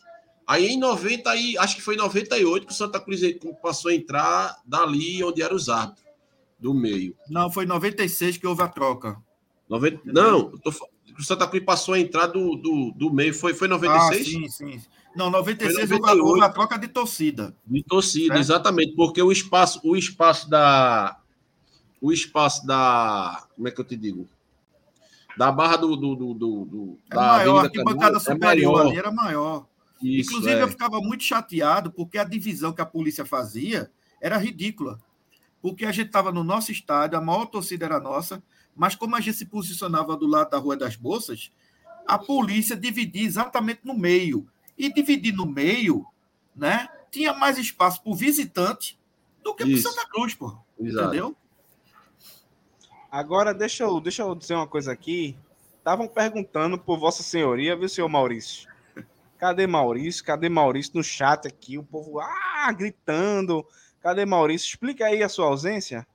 [0.47, 3.21] Aí em 90, aí, acho que foi em 98 que o Santa Cruz
[3.62, 6.08] passou a entrar dali onde eram os árbitros
[6.58, 7.15] do meio.
[7.29, 9.17] Não, foi em 96 que houve a troca.
[9.67, 10.01] 90...
[10.05, 10.71] Não, tô...
[11.19, 13.34] o Santa Cruz passou a entrar do, do, do meio.
[13.34, 14.21] Foi, foi 96?
[14.21, 14.82] Ah, sim, sim.
[15.15, 17.55] Não, 96 houve, a troca de torcida.
[17.65, 18.39] De torcida, certo?
[18.39, 21.19] exatamente, porque o espaço, o espaço da.
[22.01, 23.45] O espaço da.
[23.55, 24.27] Como é que eu te digo?
[25.38, 25.95] Da barra do.
[25.95, 29.65] do, do, do é da maior, a arquibancada é superior é ali era maior.
[30.01, 30.62] Isso, Inclusive, é.
[30.62, 34.99] eu ficava muito chateado porque a divisão que a polícia fazia era ridícula
[35.62, 38.41] porque a gente estava no nosso estádio, a maior torcida era nossa,
[38.79, 41.51] mas como a gente se posicionava do lado da Rua das Bolsas,
[42.07, 44.47] a polícia dividia exatamente no meio.
[44.77, 46.05] E dividir no meio,
[46.55, 48.97] né, tinha mais espaço para o visitante
[49.43, 50.57] do que para Santa Cruz, pô.
[50.79, 51.07] Exato.
[51.07, 51.35] Entendeu?
[53.11, 55.35] Agora, deixa eu, deixa eu dizer uma coisa aqui.
[55.77, 58.69] Estavam perguntando por Vossa Senhoria, viu, senhor Maurício?
[59.37, 60.23] Cadê Maurício?
[60.23, 61.77] Cadê Maurício no chat aqui?
[61.77, 63.67] O povo ah, gritando.
[63.99, 64.67] Cadê Maurício?
[64.67, 66.07] Explica aí a sua ausência.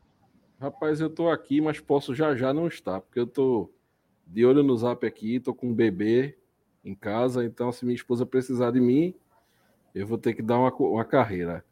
[0.61, 3.71] Rapaz, eu tô aqui, mas posso já já não estar, porque eu tô
[4.27, 6.39] de olho no zap aqui, tô com um bebê
[6.85, 9.15] em casa, então se minha esposa precisar de mim,
[9.95, 11.65] eu vou ter que dar uma, uma carreira.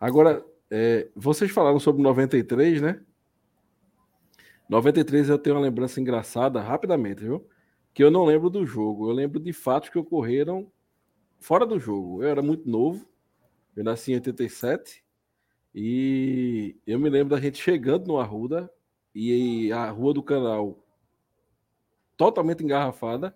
[0.00, 3.00] Agora, é, vocês falaram sobre 93, né?
[4.68, 7.46] 93 eu tenho uma lembrança engraçada, rapidamente, viu?
[7.92, 10.70] Que eu não lembro do jogo, eu lembro de fatos que ocorreram
[11.40, 12.22] fora do jogo.
[12.22, 13.08] Eu era muito novo,
[13.76, 15.02] eu nasci em 87,
[15.74, 18.70] e eu me lembro da gente chegando no Arruda
[19.14, 20.76] e a rua do canal
[22.16, 23.34] totalmente engarrafada.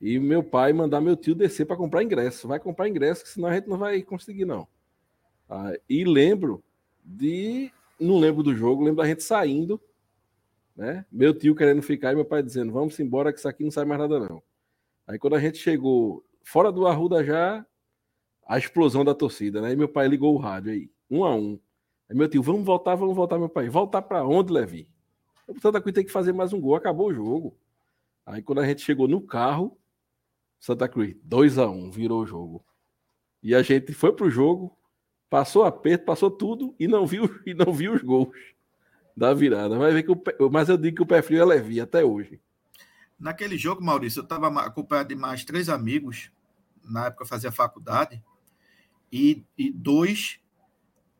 [0.00, 2.46] E meu pai mandar meu tio descer para comprar ingresso.
[2.46, 4.68] Vai comprar ingresso, senão a gente não vai conseguir, não.
[5.48, 6.62] Ah, e lembro
[7.04, 7.72] de.
[7.98, 9.80] Não lembro do jogo, lembro da gente saindo,
[10.76, 11.04] né?
[11.10, 13.84] Meu tio querendo ficar e meu pai dizendo: Vamos embora, que isso aqui não sai
[13.84, 14.40] mais nada, não.
[15.06, 17.66] Aí quando a gente chegou fora do Arruda já,
[18.46, 19.72] a explosão da torcida, né?
[19.72, 21.58] E meu pai ligou o rádio aí um a um.
[22.08, 23.68] Aí meu tio, vamos voltar, vamos voltar, meu pai.
[23.68, 24.88] Voltar para onde, Levi?
[25.46, 27.56] O Santa Cruz tem que fazer mais um gol, acabou o jogo.
[28.24, 29.78] Aí quando a gente chegou no carro,
[30.58, 32.64] Santa Cruz, 2 a 1 um, virou o jogo.
[33.42, 34.76] E a gente foi pro jogo,
[35.30, 38.36] passou aperto, passou tudo e não viu e não viu os gols
[39.16, 39.78] da virada.
[39.78, 42.40] Vai ver que o mas eu digo que o pé frio é Levi até hoje.
[43.18, 46.30] Naquele jogo, Maurício, eu estava acompanhado de mais três amigos,
[46.84, 48.22] na época fazia faculdade,
[49.10, 50.38] e, e dois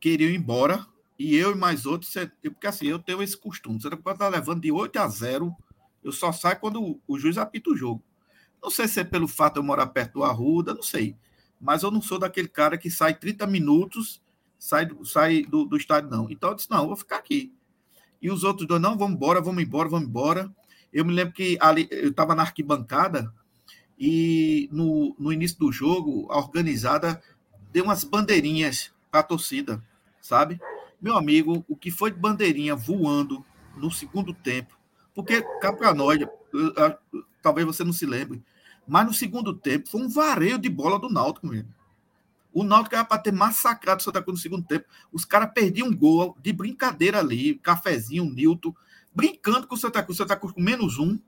[0.00, 0.86] queriam ir embora
[1.18, 4.60] e eu e mais outros, porque assim, eu tenho esse costume, você pode estar levando
[4.60, 5.54] de 8 a 0,
[6.02, 8.02] eu só saio quando o juiz apita o jogo.
[8.62, 11.16] Não sei se é pelo fato de eu morar perto do Arruda, não sei.
[11.60, 14.20] Mas eu não sou daquele cara que sai 30 minutos
[14.58, 16.28] sai, sai do, do estádio, não.
[16.30, 17.52] Então eu disse, não, eu vou ficar aqui.
[18.20, 20.52] E os outros dois, não, vamos embora, vamos embora, vamos embora.
[20.92, 23.32] Eu me lembro que ali, eu estava na arquibancada
[23.98, 27.22] e no, no início do jogo, a organizada
[27.70, 29.82] deu umas bandeirinhas para a torcida,
[30.20, 30.60] sabe?
[31.00, 33.44] Meu amigo, o que foi de bandeirinha voando
[33.76, 34.76] no segundo tempo,
[35.14, 36.18] porque cá para nós,
[37.42, 38.42] talvez você não se lembre,
[38.86, 41.72] mas no segundo tempo foi um vareio de bola do Náutico mesmo.
[42.52, 44.86] O Náutico era para ter massacrado o Santa Cruz no segundo tempo.
[45.12, 48.74] Os caras perdiam um gol de brincadeira ali, cafezinho, Nilton,
[49.14, 50.18] brincando com o Santa Cruz.
[50.18, 51.18] O Santa Cruz com menos um,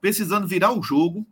[0.00, 1.26] precisando virar o jogo.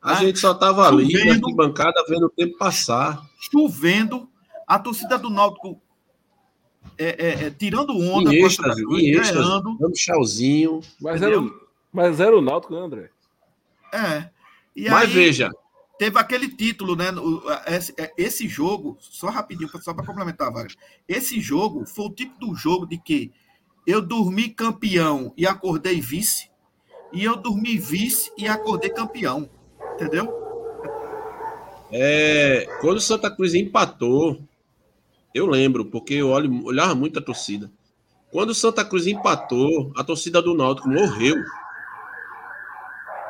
[0.00, 0.26] A né?
[0.26, 3.26] gente só estava ali na bancada vendo o tempo passar.
[3.40, 4.30] Chovendo,
[4.68, 5.80] a torcida do Náutico
[6.98, 10.80] é, é, é, tirando onda, em êxtase, em êxtase, dando chauzinho.
[11.00, 11.36] Mas era,
[11.90, 13.10] mas era o Náutico, né, André?
[13.92, 14.28] É.
[14.76, 15.50] E mas aí, veja,
[15.98, 17.06] teve aquele título, né?
[17.66, 20.76] Esse, é, esse jogo, só rapidinho, só para complementar, Wagner.
[21.08, 23.32] Esse jogo foi o tipo do jogo de que
[23.86, 26.50] eu dormi campeão e acordei vice,
[27.10, 29.48] e eu dormi vice e acordei campeão.
[29.94, 30.32] Entendeu?
[31.90, 34.38] É, quando o Santa Cruz empatou,
[35.34, 37.70] eu lembro, porque eu olho, olhava muito a torcida.
[38.30, 41.36] Quando o Santa Cruz empatou, a torcida do Náutico morreu.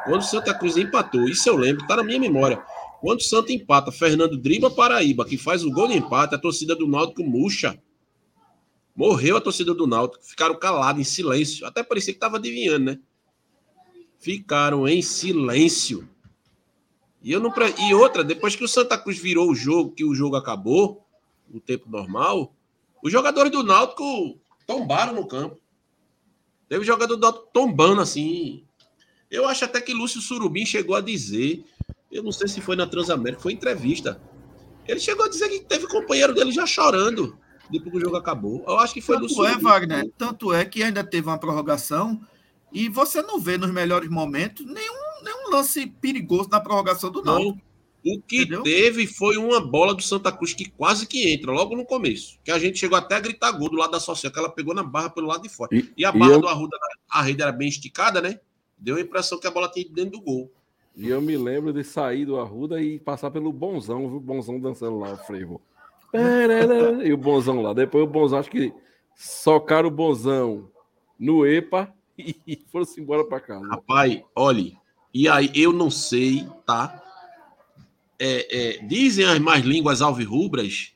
[0.04, 2.62] Quando o Santa Cruz empatou, isso eu lembro, tá na minha memória.
[3.00, 6.74] Quando o Santa empata, Fernando dribla Paraíba, que faz o gol de empate, a torcida
[6.74, 7.80] do Náutico murcha.
[8.94, 10.24] Morreu a torcida do Náutico.
[10.24, 11.64] Ficaram calados, em silêncio.
[11.64, 12.98] Até parecia que tava adivinhando, né?
[14.18, 16.08] Ficaram em silêncio.
[17.22, 17.52] E, eu não,
[17.88, 21.07] e outra, depois que o Santa Cruz virou o jogo, que o jogo acabou,
[21.52, 22.54] o tempo normal,
[23.02, 25.58] os jogadores do Náutico tombaram no campo.
[26.68, 28.64] Teve jogador do Náutico tombando assim,
[29.30, 31.64] eu acho até que Lúcio Surubim chegou a dizer,
[32.10, 34.20] eu não sei se foi na Transamérica, foi entrevista.
[34.86, 37.36] Ele chegou a dizer que teve companheiro dele já chorando
[37.70, 38.64] depois que o jogo acabou.
[38.66, 42.20] Eu acho que foi Tanto é, Wagner, tanto é que ainda teve uma prorrogação
[42.72, 47.60] e você não vê nos melhores momentos nenhum, nenhum lance perigoso na prorrogação do Náutico.
[48.04, 48.62] O que Entendeu?
[48.62, 52.38] teve foi uma bola do Santa Cruz que quase que entra, logo no começo.
[52.44, 54.74] Que a gente chegou até a gritar gol do lado da social, que ela pegou
[54.74, 55.74] na barra pelo lado de fora.
[55.74, 56.40] E, e a barra eu...
[56.40, 56.76] do Arruda,
[57.10, 58.40] a rede era bem esticada, né?
[58.78, 60.50] Deu a impressão que a bola tinha dentro do gol.
[60.96, 64.16] E eu me lembro de sair do Arruda e passar pelo Bonzão, viu?
[64.16, 65.60] O Bonzão dançando lá, o frevo.
[67.04, 67.72] E o Bonzão lá.
[67.72, 68.72] Depois o Bonzão, acho que
[69.16, 70.70] socaram o Bonzão
[71.18, 73.66] no EPA e foram-se embora para casa.
[73.68, 74.76] Rapaz, olhe,
[75.12, 77.02] e aí eu não sei, tá?
[78.18, 80.92] É, é, dizem as mais línguas alvirrubras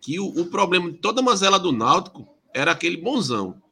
[0.00, 3.62] que o, o problema de toda a mazela do Náutico era aquele Bonzão.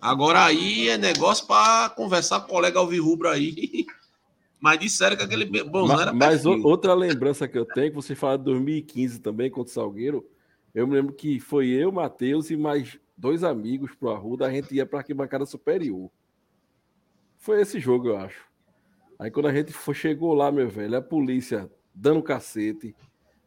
[0.00, 3.86] Agora aí é negócio para conversar com o colega Alvirrubro aí.
[4.60, 8.38] Mas disseram que aquele bonzão era Mas outra lembrança que eu tenho, que você fala
[8.38, 10.26] de 2015 também contra o Salgueiro,
[10.74, 14.74] eu me lembro que foi eu, Matheus e mais dois amigos pro Arruda, a gente
[14.74, 16.10] ia para a arquibancada superior.
[17.38, 18.42] Foi esse jogo, eu acho.
[19.18, 22.94] Aí quando a gente foi, chegou lá, meu velho, a polícia dando cacete,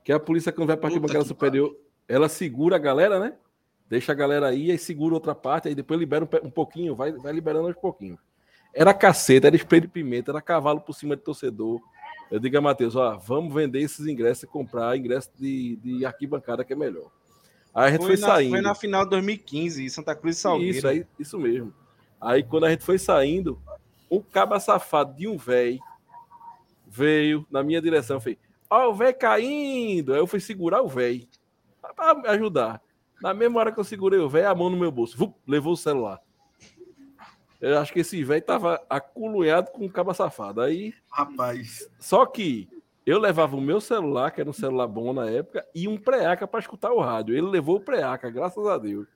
[0.04, 1.76] que a polícia quando vai para a arquibancada superior,
[2.08, 3.34] ela segura a galera, né?
[3.90, 7.12] deixa a galera aí, aí segura outra parte, aí depois libera um, um pouquinho, vai,
[7.12, 8.20] vai liberando aos pouquinhos.
[8.74, 11.82] Era caceta, era spray de pimenta, era cavalo por cima de torcedor.
[12.30, 16.64] Eu digo a Matheus, ó, vamos vender esses ingressos e comprar ingresso de, de arquibancada
[16.64, 17.10] que é melhor.
[17.74, 18.52] Aí a gente foi, foi na, saindo.
[18.52, 20.78] Foi na final de 2015, Santa Cruz e Salgueiro.
[20.78, 21.74] Isso, aí, isso mesmo.
[22.20, 23.60] Aí quando a gente foi saindo,
[24.12, 25.80] um caba safado de um velho
[26.98, 28.38] veio na minha direção, fez,
[28.70, 30.14] ó, o velho caindo.
[30.14, 31.28] Aí eu fui segurar o velho
[31.96, 32.82] para ajudar.
[33.22, 35.74] Na mesma hora que eu segurei o velho, a mão no meu bolso, vup, levou
[35.74, 36.20] o celular.
[37.60, 40.62] Eu acho que esse velho tava aculunhado com um caba safado.
[40.62, 40.94] Aí.
[41.10, 41.90] Rapaz.
[42.00, 42.70] Só que
[43.04, 46.48] eu levava o meu celular, que era um celular bom na época, e um preaca
[46.48, 47.36] para escutar o rádio.
[47.36, 49.08] Ele levou o preaca, graças a Deus.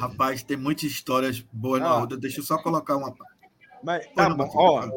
[0.00, 2.16] Rapaz, tem muitas histórias boas na roda.
[2.16, 3.14] Deixa eu só colocar uma.
[3.84, 4.90] Mas, tá bom, ó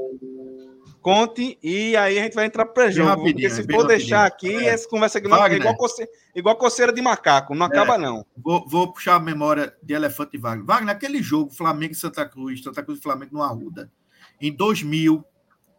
[1.02, 3.24] conte e aí a gente vai entrar para jogo.
[3.24, 4.70] Porque se for deixar aqui, é.
[4.70, 7.98] essa conversa aqui não é igual coceira, igual coceira de macaco, não acaba é.
[7.98, 8.26] não.
[8.38, 10.66] Vou, vou, puxar a memória de Elefante e Wagner.
[10.66, 13.92] Wagner, aquele jogo Flamengo e Santa Cruz, Santa Cruz e Flamengo no Arruda,
[14.40, 15.24] em 2000,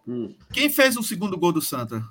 [0.06, 0.34] hum.
[0.52, 2.04] quem fez o segundo gol do Santa?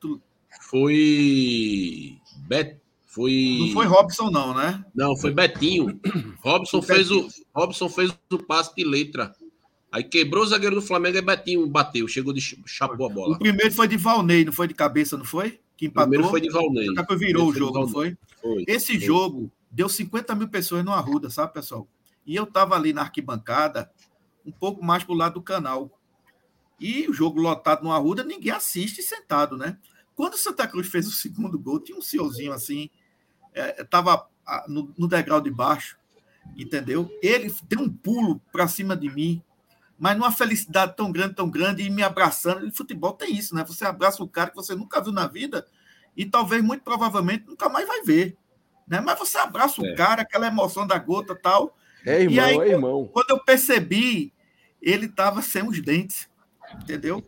[0.00, 0.20] Tu...
[0.62, 2.82] Foi Bet...
[3.06, 3.58] Foi...
[3.60, 4.82] Não foi Robson, não, né?
[4.94, 6.00] Não, foi Betinho.
[6.40, 9.34] Robson, fez o, Robson fez o passe de letra.
[9.92, 13.36] Aí quebrou o zagueiro do Flamengo e Betinho bateu, chegou de chapou a bola.
[13.36, 15.60] O primeiro foi de Valnei, não foi de cabeça, não foi?
[15.76, 16.06] Que empatou.
[16.06, 16.94] O primeiro foi de Valnei.
[16.94, 18.16] Depois virou o jogo, não foi?
[18.40, 19.00] foi Esse foi.
[19.00, 21.86] jogo deu 50 mil pessoas no Arruda, sabe, pessoal?
[22.24, 23.90] E eu tava ali na arquibancada,
[24.46, 25.90] um pouco mais pro lado do canal.
[26.80, 29.76] E o jogo lotado no Arruda, ninguém assiste sentado, né?
[30.14, 32.88] Quando o Santa Cruz fez o segundo gol, tinha um senhorzinho assim,
[33.78, 35.98] estava é, no, no degrau de baixo,
[36.56, 37.10] entendeu?
[37.22, 39.42] Ele deu um pulo para cima de mim,
[40.02, 42.66] mas numa felicidade tão grande, tão grande, e me abraçando.
[42.66, 43.62] E futebol tem isso, né?
[43.64, 45.64] Você abraça o cara que você nunca viu na vida
[46.16, 48.36] e talvez, muito provavelmente, nunca mais vai ver.
[48.84, 49.00] Né?
[49.00, 49.92] Mas você abraça é.
[49.92, 51.76] o cara, aquela emoção da gota tal.
[52.04, 53.08] É irmão, e aí, é irmão.
[53.12, 54.32] Quando eu percebi,
[54.82, 56.28] ele estava sem os dentes,
[56.82, 57.24] entendeu?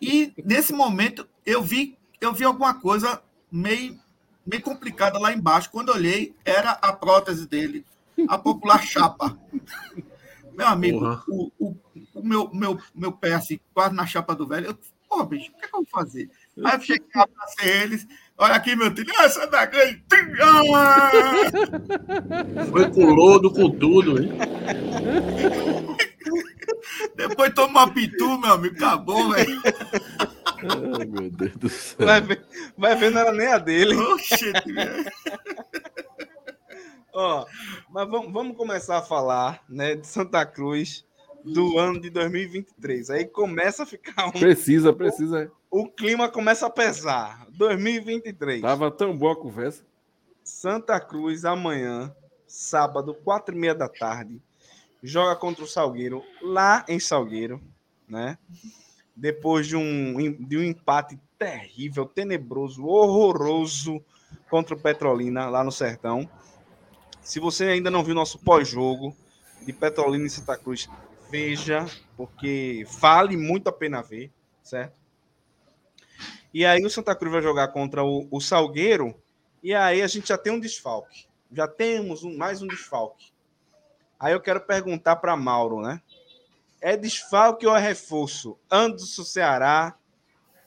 [0.00, 3.98] E nesse momento eu vi, eu vi alguma coisa meio,
[4.46, 5.68] meio complicada lá embaixo.
[5.68, 7.84] Quando eu olhei, era a prótese dele,
[8.28, 9.36] a popular chapa.
[10.56, 11.76] Meu amigo, o, o,
[12.14, 14.66] o, meu, meu, meu pé assim, quase na chapa do velho.
[14.68, 14.78] Eu,
[15.08, 16.30] pô, bicho, o que, é que eu vou fazer?
[16.64, 18.06] Aí eu cheguei, abracei eles.
[18.36, 19.12] Olha aqui, meu filho.
[19.20, 20.02] Essa da grande.
[22.70, 24.32] Foi com lodo, com tudo, hein?
[27.16, 28.76] Depois toma uma pitu, meu amigo.
[28.76, 29.62] Acabou, velho.
[30.98, 32.06] Ai, meu Deus do céu.
[32.06, 32.44] Vai ver,
[32.76, 33.94] vai ver, não era nem a dele.
[33.96, 34.52] Oxe,
[37.14, 37.46] Ó,
[37.90, 41.04] mas vamos, vamos começar a falar né, de Santa Cruz
[41.44, 43.10] do ano de 2023.
[43.10, 44.32] Aí começa a ficar um.
[44.32, 45.52] Precisa, precisa.
[45.70, 47.46] O, o clima começa a pesar.
[47.50, 48.60] 2023.
[48.60, 49.84] Tava tão boa a conversa.
[50.42, 52.14] Santa Cruz amanhã,
[52.46, 54.42] sábado, quatro e meia da tarde,
[55.02, 57.60] joga contra o Salgueiro lá em Salgueiro,
[58.08, 58.36] né?
[59.14, 64.04] Depois de um, de um empate terrível, tenebroso, horroroso
[64.50, 66.28] contra o Petrolina lá no Sertão.
[67.24, 69.16] Se você ainda não viu nosso pós-jogo
[69.62, 70.90] de Petrolina e Santa Cruz,
[71.30, 71.86] veja,
[72.18, 74.30] porque vale muito a pena ver,
[74.62, 75.00] certo?
[76.52, 79.14] E aí o Santa Cruz vai jogar contra o, o Salgueiro,
[79.62, 81.26] e aí a gente já tem um desfalque.
[81.50, 83.32] Já temos um, mais um desfalque.
[84.20, 86.02] Aí eu quero perguntar para Mauro, né?
[86.78, 88.58] É desfalque ou é reforço?
[88.70, 89.96] Anderson Ceará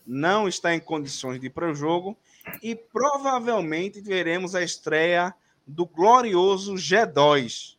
[0.06, 2.18] não está em condições de ir para o jogo
[2.64, 5.36] e provavelmente veremos a estreia
[5.68, 7.78] do glorioso G2.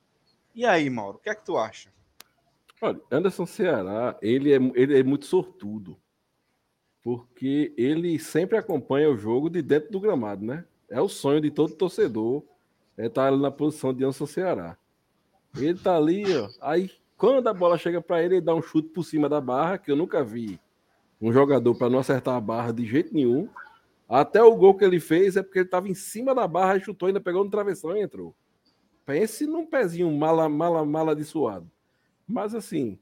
[0.55, 1.91] E aí, Mauro, o que é que tu acha?
[2.80, 5.97] Olha, Anderson Ceará, ele é, ele é muito sortudo.
[7.03, 10.64] Porque ele sempre acompanha o jogo de dentro do gramado, né?
[10.89, 12.43] É o sonho de todo torcedor
[12.99, 14.76] é estar ali na posição de Anderson Ceará.
[15.57, 16.49] Ele tá ali, ó.
[16.61, 19.78] Aí, quando a bola chega para ele, ele dá um chute por cima da barra,
[19.78, 20.61] que eu nunca vi
[21.20, 23.49] um jogador para não acertar a barra de jeito nenhum.
[24.09, 27.09] Até o gol que ele fez é porque ele estava em cima da barra chutou,
[27.09, 28.34] ainda pegou no travessão e entrou.
[29.04, 31.70] Pense num pezinho mala, mala, mala de suado.
[32.26, 32.98] Mas assim,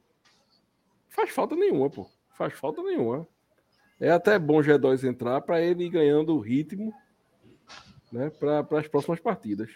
[1.09, 2.09] faz falta nenhuma, pô.
[2.31, 3.27] Faz falta nenhuma.
[4.01, 6.93] É até bom o G2 entrar para ele ir ganhando ritmo
[8.13, 9.71] né, para as próximas partidas.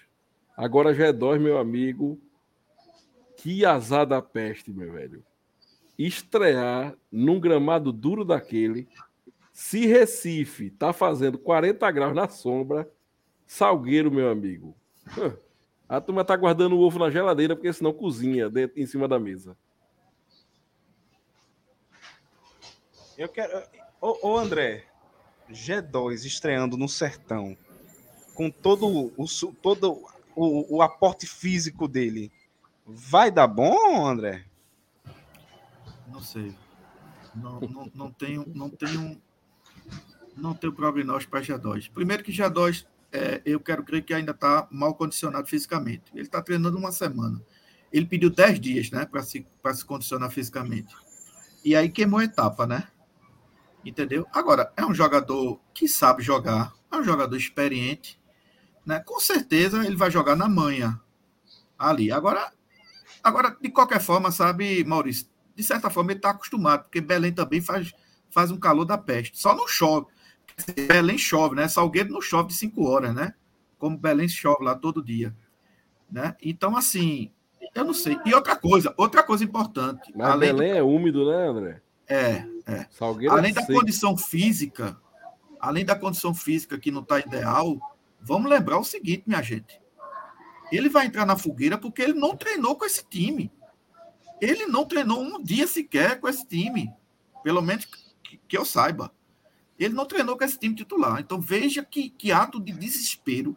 [0.56, 2.20] Agora, G2, meu amigo,
[3.36, 5.24] que azar da peste, meu velho.
[5.98, 8.86] Estrear num gramado duro daquele
[9.60, 12.90] se Recife tá fazendo 40 graus na sombra,
[13.46, 14.74] Salgueiro, meu amigo.
[15.86, 19.20] A turma tá guardando o ovo na geladeira, porque senão cozinha dentro, em cima da
[19.20, 19.54] mesa.
[23.18, 23.62] Eu quero.
[24.00, 24.86] Ô, ô André,
[25.50, 27.54] G2 estreando no sertão,
[28.34, 29.26] com todo o,
[29.60, 30.02] todo
[30.34, 32.32] o, o aporte físico dele,
[32.86, 34.46] vai dar bom, André?
[36.08, 36.56] Não sei.
[37.34, 39.20] Não, não, não tenho, não tenho
[40.40, 41.90] não tenho prognóstico para G2.
[41.92, 46.04] Primeiro que G2, é, eu quero crer que ainda está mal condicionado fisicamente.
[46.12, 47.40] Ele está treinando uma semana.
[47.92, 50.94] Ele pediu 10 dias né, para se, se condicionar fisicamente.
[51.64, 52.88] E aí queimou a etapa, né?
[53.84, 54.26] Entendeu?
[54.32, 58.20] Agora, é um jogador que sabe jogar, é um jogador experiente.
[58.84, 59.00] Né?
[59.00, 61.00] Com certeza ele vai jogar na manhã
[61.78, 62.12] ali.
[62.12, 62.52] Agora,
[63.22, 67.60] agora, de qualquer forma, sabe, Maurício, de certa forma ele está acostumado, porque Belém também
[67.60, 67.92] faz,
[68.30, 69.38] faz um calor da peste.
[69.38, 70.06] Só não chove.
[70.86, 71.68] Belém chove, né?
[71.68, 73.34] Salgueiro não chove de cinco horas, né?
[73.78, 75.34] Como Belém chove lá todo dia.
[76.10, 76.34] Né?
[76.42, 77.30] Então, assim,
[77.74, 78.18] eu não sei.
[78.24, 80.12] E outra coisa, outra coisa importante.
[80.14, 80.78] Mas além Belém do...
[80.78, 81.82] é úmido, né, André?
[82.08, 82.86] É, é.
[82.90, 83.78] Salgueiro além é da seco.
[83.78, 85.00] condição física,
[85.60, 87.78] além da condição física que não está ideal,
[88.20, 89.80] vamos lembrar o seguinte, minha gente.
[90.72, 93.52] Ele vai entrar na fogueira porque ele não treinou com esse time.
[94.40, 96.92] Ele não treinou um dia sequer com esse time.
[97.42, 97.86] Pelo menos
[98.48, 99.12] que eu saiba.
[99.80, 101.18] Ele não treinou com esse time titular.
[101.20, 103.56] Então veja que, que ato de desespero.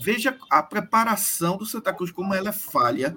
[0.00, 3.16] Veja a preparação do Santa Cruz, como ela é falha,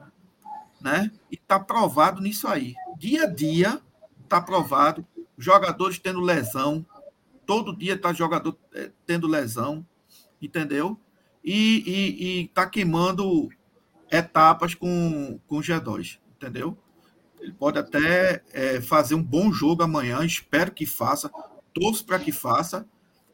[0.82, 1.12] né?
[1.32, 2.76] E está provado nisso aí.
[2.98, 3.82] Dia a dia
[4.22, 5.08] está provado.
[5.38, 6.86] Jogadores tendo lesão.
[7.46, 9.86] Todo dia está jogador eh, tendo lesão.
[10.42, 11.00] Entendeu?
[11.44, 13.50] E está queimando
[14.12, 16.20] etapas com, com o G2.
[16.36, 16.78] Entendeu?
[17.40, 20.26] Ele pode até é, fazer um bom jogo amanhã.
[20.26, 21.32] Espero que faça
[21.74, 22.88] torço para que faça,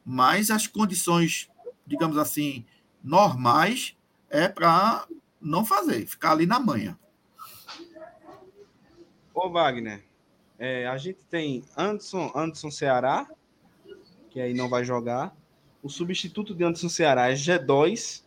[0.06, 1.50] mas as condições,
[1.86, 2.66] digamos assim,
[3.04, 3.96] normais
[4.30, 5.08] é para
[5.42, 6.98] não fazer, ficar ali na manhã.
[9.34, 10.04] Ô, Wagner,
[10.58, 13.30] é, a gente tem Anderson, Anderson Ceará,
[14.30, 15.36] que aí não vai jogar.
[15.84, 18.24] O substituto de Anderson Ceará é G2,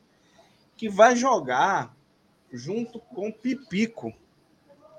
[0.76, 1.94] que vai jogar
[2.52, 4.12] junto com Pipico,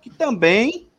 [0.02, 0.91] que também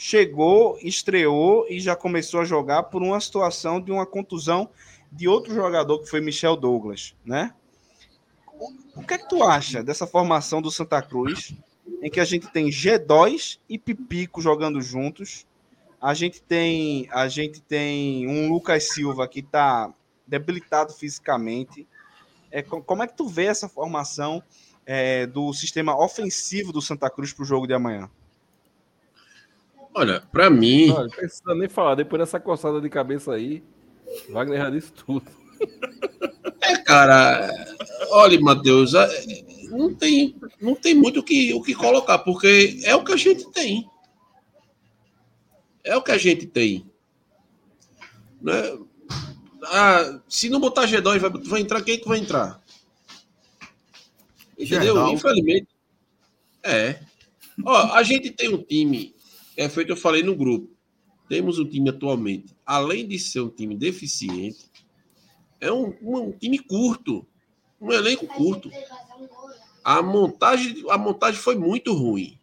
[0.00, 4.70] chegou, estreou e já começou a jogar por uma situação de uma contusão
[5.12, 7.52] de outro jogador que foi Michel Douglas, né?
[8.96, 11.54] O que é que tu acha dessa formação do Santa Cruz,
[12.02, 15.46] em que a gente tem G2 e Pipico jogando juntos?
[16.00, 19.92] A gente tem, a gente tem um Lucas Silva que está
[20.26, 21.86] debilitado fisicamente.
[22.50, 24.42] É, como é que tu vê essa formação
[24.86, 28.10] é, do sistema ofensivo do Santa Cruz para o jogo de amanhã?
[29.94, 30.88] Olha, para mim.
[30.88, 33.62] Não precisa nem falar, depois dessa coçada de cabeça aí,
[34.28, 35.26] Wagner já disse tudo.
[36.62, 37.50] É, cara,
[38.10, 39.08] olha, Matheus, é,
[39.70, 43.16] não tem, não tem muito o que, o que colocar, porque é o que a
[43.16, 43.88] gente tem.
[45.82, 46.86] É o que a gente tem.
[48.42, 48.78] Né?
[49.64, 52.60] Ah, se não botar G2, vai, vai entrar quem que vai entrar?
[54.58, 55.08] Entendeu?
[55.08, 55.68] Infelizmente.
[56.62, 57.00] É.
[57.64, 59.14] Ó, a gente tem um time,
[59.56, 60.70] é feito eu falei no grupo.
[61.28, 64.68] Temos um time atualmente, além de ser um time deficiente,
[65.60, 67.26] é um, um time curto,
[67.80, 68.70] um elenco curto.
[69.84, 72.38] A montagem, a montagem foi muito ruim.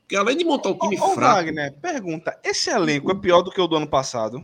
[0.00, 1.34] Porque além de montar um time ô, ô, fraco.
[1.34, 4.42] Wagner, pergunta: esse elenco é pior do que o do ano passado?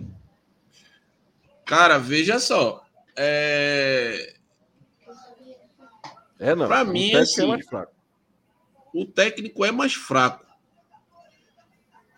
[1.64, 2.84] Cara, veja só.
[3.16, 4.34] É,
[6.40, 6.66] é não.
[6.66, 7.92] Pra mim, o técnico assim, é mais fraco.
[8.92, 10.51] O técnico é mais fraco.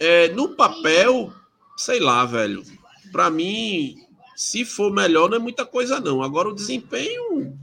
[0.05, 1.33] É, no papel,
[1.77, 2.63] sei lá, velho.
[3.11, 3.97] Pra mim,
[4.37, 6.23] se for melhor, não é muita coisa, não.
[6.23, 7.57] Agora o desempenho.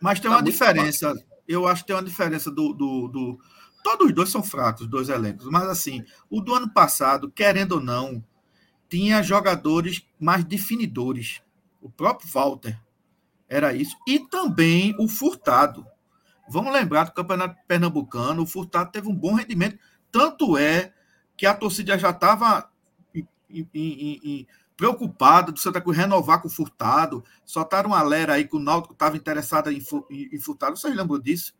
[0.00, 1.14] Mas tem tá uma diferença.
[1.46, 3.40] Eu acho que tem uma diferença do, do, do
[3.82, 5.46] Todos os dois são fracos, os dois elencos.
[5.46, 8.22] Mas, assim, o do ano passado, querendo ou não,
[8.88, 11.40] tinha jogadores mais definidores.
[11.80, 12.78] O próprio Walter
[13.48, 13.96] era isso.
[14.06, 15.86] E também o Furtado.
[16.48, 19.78] Vamos lembrar do Campeonato Pernambucano, o Furtado teve um bom rendimento.
[20.10, 20.92] Tanto é
[21.40, 22.70] que a torcida já estava
[24.76, 27.24] preocupada do Santa Cruz renovar com o Furtado.
[27.46, 30.76] Soltaram uma lera aí que o Náutico estava interessado em, em, em Furtado.
[30.76, 31.54] Vocês lembram disso?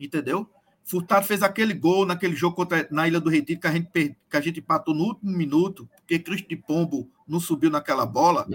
[0.00, 0.50] Entendeu?
[0.82, 4.36] Furtado fez aquele gol naquele jogo contra, na Ilha do Retiro que a, gente, que
[4.36, 8.48] a gente empatou no último minuto, porque Cristo de Pombo não subiu naquela bola,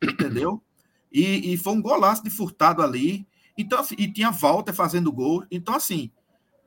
[0.00, 0.62] entendeu?
[1.10, 3.26] E, e foi um golaço de Furtado ali.
[3.58, 5.44] Então, assim, e tinha Walter fazendo gol.
[5.50, 6.08] Então, assim,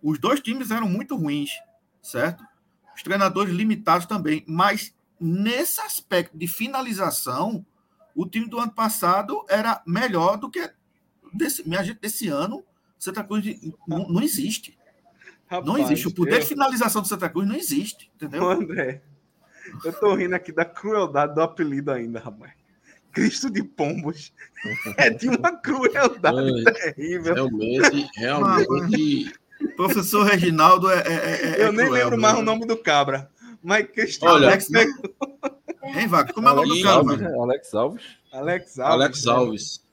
[0.01, 1.51] os dois times eram muito ruins,
[2.01, 2.43] certo?
[2.95, 4.43] Os treinadores limitados também.
[4.47, 7.65] Mas nesse aspecto de finalização,
[8.15, 10.71] o time do ano passado era melhor do que
[11.33, 12.63] desse, minha gente, desse ano.
[12.99, 13.43] Santa Cruz
[13.87, 14.77] não, não existe.
[15.47, 16.07] Rapaz, não existe.
[16.07, 16.39] O poder eu...
[16.39, 18.49] de finalização do Santa Cruz não existe, entendeu?
[18.49, 19.01] André,
[19.83, 22.53] eu tô rindo aqui da crueldade do apelido ainda, rapaz.
[23.11, 24.33] Cristo de Pombos.
[24.97, 27.33] É de uma crueldade terrível.
[27.33, 29.33] Realmente, realmente.
[29.75, 30.99] Professor Reginaldo é.
[30.99, 33.29] é, é, é eu nem lembro mais o nome do cabra.
[33.63, 34.85] Mas Cristo Olha, Alex, né?
[35.83, 36.33] Hein, Vaca?
[36.33, 37.33] Como é o nome do cabra?
[37.39, 38.03] Alex Alves.
[38.31, 38.93] Alex Alves.
[38.93, 39.83] Alex Alves.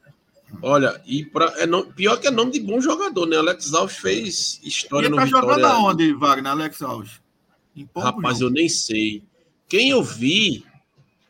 [0.62, 3.36] Olha, e pra, é no, pior que é nome de bom jogador, né?
[3.36, 5.48] Alex Alves fez história e no tá Vitória.
[5.48, 7.20] jogando aonde, Wagner, Alex Alves?
[7.96, 9.22] Rapaz, eu nem sei.
[9.68, 10.64] Quem eu vi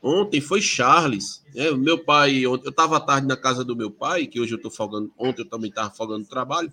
[0.02, 1.42] ontem foi Charles.
[1.54, 1.70] Né?
[1.72, 4.70] Meu pai, eu estava à tarde na casa do meu pai, que hoje eu estou
[4.70, 6.70] folgando, ontem eu também estava folgando trabalho.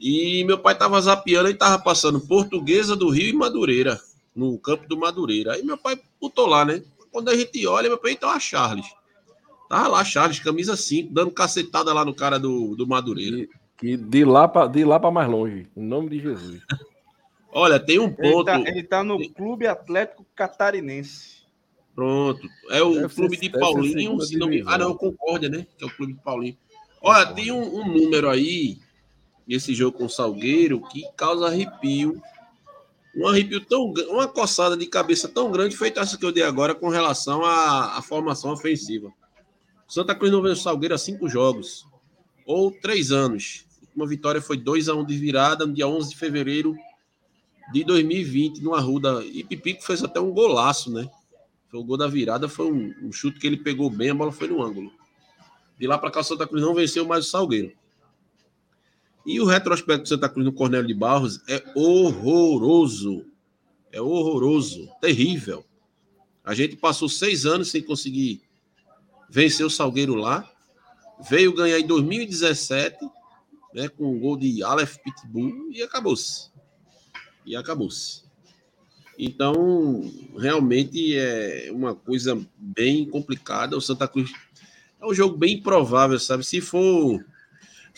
[0.00, 4.00] E meu pai estava zapeando e estava passando Portuguesa do Rio e Madureira,
[4.34, 5.54] no campo do Madureira.
[5.54, 6.82] Aí meu pai botou lá, né?
[7.10, 8.86] Quando a gente olha, meu pai, então a Charles.
[9.68, 13.46] Tava lá, Charles, camisa 5, dando cacetada lá no cara do, do Madureira.
[13.76, 16.60] Que, de lá para mais longe, em nome de Jesus.
[17.52, 18.50] Olha, tem um ponto.
[18.50, 21.38] Ele tá, ele tá no Clube Atlético Catarinense.
[21.94, 22.46] Pronto.
[22.70, 24.20] É o deve clube ser, de Paulinho.
[24.20, 24.62] Se não me...
[24.66, 25.66] Ah, não, Concórdia, né?
[25.76, 26.56] Que é o clube de Paulinho.
[27.02, 28.78] Olha, tem um, um número aí,
[29.48, 32.20] nesse jogo com o Salgueiro, que causa arrepio.
[33.16, 36.74] Um arrepio tão uma coçada de cabeça tão grande, feita essa que eu dei agora
[36.74, 39.10] com relação à, à formação ofensiva.
[39.88, 41.86] Santa Cruz não venceu o Salgueiro há cinco jogos,
[42.44, 43.66] ou três anos.
[43.96, 46.76] Uma vitória foi 2 a 1 um de virada no dia 11 de fevereiro
[47.72, 49.24] de 2020, no Arruda.
[49.24, 51.08] E Pipico fez até um golaço, né?
[51.70, 54.30] Foi o gol da virada, foi um, um chute que ele pegou bem, a bola
[54.30, 54.92] foi no ângulo.
[55.78, 57.72] De lá para cá, o Santa Cruz não venceu mais o Salgueiro.
[59.28, 63.26] E o retrospecto do Santa Cruz no Cornélio de Barros é horroroso.
[63.92, 65.66] É horroroso, terrível.
[66.42, 68.40] A gente passou seis anos sem conseguir
[69.28, 70.50] venceu o Salgueiro lá.
[71.28, 72.96] Veio ganhar em 2017,
[73.74, 76.48] né, com um gol de Aleph Pitbull e acabou-se.
[77.44, 78.22] E acabou-se.
[79.18, 83.76] Então, realmente é uma coisa bem complicada.
[83.76, 84.32] O Santa Cruz
[84.98, 86.46] é um jogo bem improvável, sabe?
[86.46, 87.22] Se for.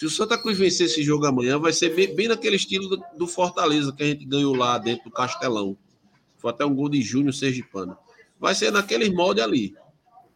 [0.00, 3.04] Se o Santa Cruz vencer esse jogo amanhã, vai ser bem, bem naquele estilo do,
[3.18, 5.76] do, Fortaleza que a gente ganhou lá dentro do Castelão.
[6.38, 7.98] Foi até um gol de Júnior Sergipano.
[8.38, 9.76] Vai ser naquele molde ali.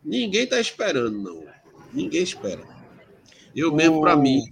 [0.04, 1.46] Ninguém tá esperando, não.
[1.94, 2.62] Ninguém espera.
[3.56, 4.42] Eu mesmo, para mim,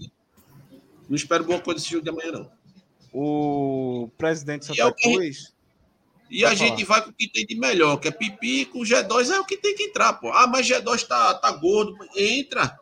[1.06, 2.50] não espero boa coisa desse jogo de amanhã, não.
[3.12, 5.52] O presidente Santa é Cruz.
[6.30, 9.28] E a gente vai com o que tem de melhor, que é pipi com G2
[9.28, 10.32] é o que tem que entrar, pô.
[10.32, 11.98] Ah, mas G2 tá, tá gordo.
[12.16, 12.80] Entra.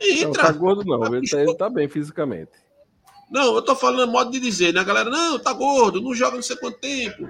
[0.00, 0.26] Entra.
[0.26, 2.50] Não, tá gordo não, tá ele tá, ele tá bem fisicamente.
[3.30, 4.80] Não, eu tô falando modo de dizer, né?
[4.80, 7.28] A galera, não, tá gordo, não joga não sei quanto tempo.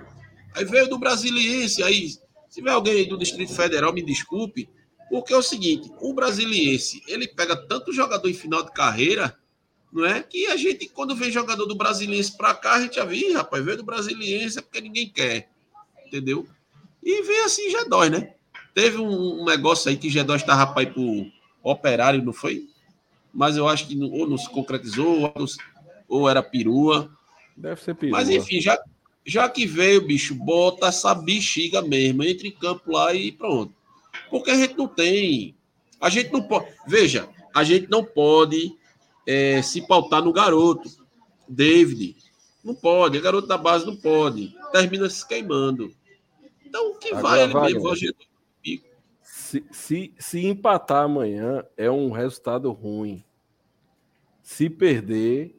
[0.54, 4.68] Aí veio do Brasiliense, aí, se tiver alguém aí do Distrito Federal, me desculpe,
[5.10, 9.36] porque é o seguinte, o Brasiliense, ele pega tanto jogador em final de carreira
[9.96, 10.22] não é?
[10.22, 13.64] Que a gente, quando vem jogador do Brasiliense para cá, a gente já viu, rapaz,
[13.64, 15.48] veio do Brasiliense é porque ninguém quer,
[16.06, 16.46] entendeu?
[17.02, 18.34] E vem assim, já dói, né?
[18.74, 21.26] Teve um, um negócio aí que G2 estava para ir pro
[21.70, 22.68] operário, não foi?
[23.32, 25.46] Mas eu acho que não, ou não se concretizou, ou,
[26.08, 27.10] ou era perua.
[27.56, 28.18] Deve ser perua.
[28.18, 28.78] Mas enfim, já,
[29.24, 33.74] já que veio, bicho, bota essa bexiga mesmo, entre em campo lá e pronto.
[34.30, 35.54] Porque a gente não tem.
[36.00, 36.66] A gente não pode.
[36.86, 38.74] Veja, a gente não pode
[39.26, 40.88] é, se pautar no garoto.
[41.48, 42.16] David.
[42.64, 44.52] Não pode, garoto da base não pode.
[44.72, 45.94] Termina se queimando.
[46.64, 48.14] Então, o que Agora, vai ele Wagner, mesmo,
[49.56, 53.24] se, se, se empatar amanhã, é um resultado ruim.
[54.42, 55.56] Se perder,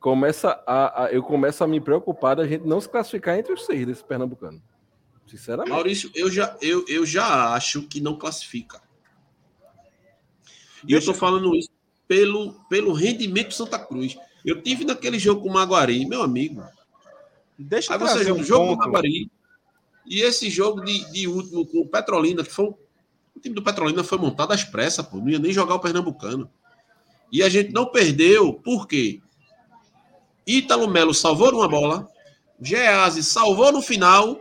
[0.00, 3.64] começa a, a, eu começo a me preocupar da gente não se classificar entre os
[3.64, 4.62] seis desse Pernambucano.
[5.26, 5.70] Sinceramente.
[5.70, 8.82] Maurício, eu já, eu, eu já acho que não classifica.
[10.82, 11.08] E Deixa...
[11.08, 11.70] eu tô falando isso
[12.06, 14.16] pelo, pelo rendimento do Santa Cruz.
[14.44, 16.62] Eu tive naquele jogo com o Maguari, meu amigo.
[17.58, 19.30] Deixa Aí você joga um jogo com o Maguari
[20.06, 22.78] e esse jogo de, de último com o Petrolina, que foi o
[23.44, 26.50] time do Petrolina foi montado às pressas, pô, não ia nem jogar o Pernambucano.
[27.30, 29.20] E a gente não perdeu, por quê?
[30.46, 32.08] Ítalo Melo salvou numa bola,
[32.60, 34.40] Gease salvou no final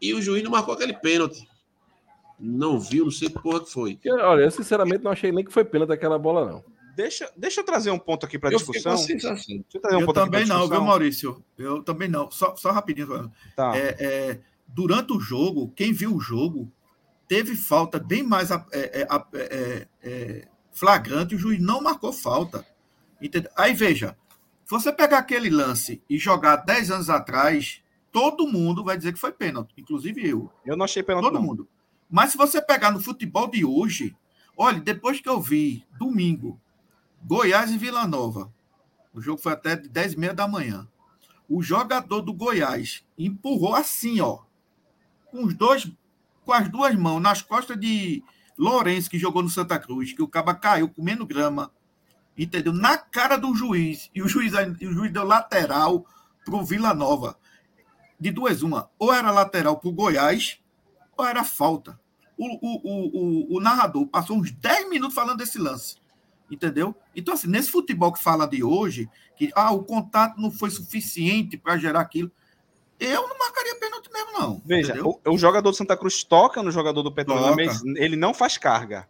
[0.00, 1.48] e o juiz não marcou aquele pênalti.
[2.38, 3.98] Não viu, não sei que porra que foi.
[4.06, 6.64] Olha, eu sinceramente não achei nem que foi pena daquela bola, não.
[6.94, 8.94] Deixa, deixa eu trazer um ponto aqui para discussão.
[8.94, 11.44] Um eu também não, viu, Maurício?
[11.58, 12.30] Eu também não.
[12.30, 13.30] Só, só rapidinho.
[13.54, 13.76] Tá.
[13.76, 16.70] É, é, durante o jogo, quem viu o jogo
[17.28, 22.66] teve falta bem mais é, é, é, flagrante, o juiz não marcou falta.
[23.20, 23.50] Entendeu?
[23.56, 24.16] Aí veja,
[24.64, 29.18] se você pegar aquele lance e jogar 10 anos atrás, todo mundo vai dizer que
[29.18, 30.50] foi pênalti, inclusive eu.
[30.64, 31.24] Eu não achei pênalti.
[31.24, 31.42] Todo não.
[31.42, 31.68] mundo.
[32.10, 34.16] Mas se você pegar no futebol de hoje,
[34.56, 36.60] olha, depois que eu vi, domingo,
[37.22, 38.52] Goiás e Vila Nova,
[39.12, 40.86] o jogo foi até de 10 e meia da manhã,
[41.48, 44.40] o jogador do Goiás empurrou assim, ó,
[45.30, 45.90] com os dois,
[46.46, 48.22] com as duas mãos nas costas de
[48.56, 51.72] Lourenço, que jogou no Santa Cruz, que o caba caiu comendo grama,
[52.38, 52.72] entendeu?
[52.72, 56.06] Na cara do juiz, e o juiz, o juiz deu lateral
[56.44, 57.36] pro Vila Nova.
[58.18, 60.60] De duas, uma, ou era lateral pro Goiás,
[61.16, 62.00] ou era falta?
[62.38, 65.96] O, o, o, o, narrador passou uns 10 minutos falando desse lance.
[66.50, 66.94] Entendeu?
[67.14, 71.56] Então, assim, nesse futebol que fala de hoje, que ah, o contato não foi suficiente
[71.56, 72.30] para gerar aquilo,
[72.98, 74.62] eu não marcaria pênalti mesmo, não.
[74.64, 78.32] Veja, o, o, jogador do Santa Cruz toca no jogador do Petrolina, mas ele não
[78.32, 79.08] faz carga.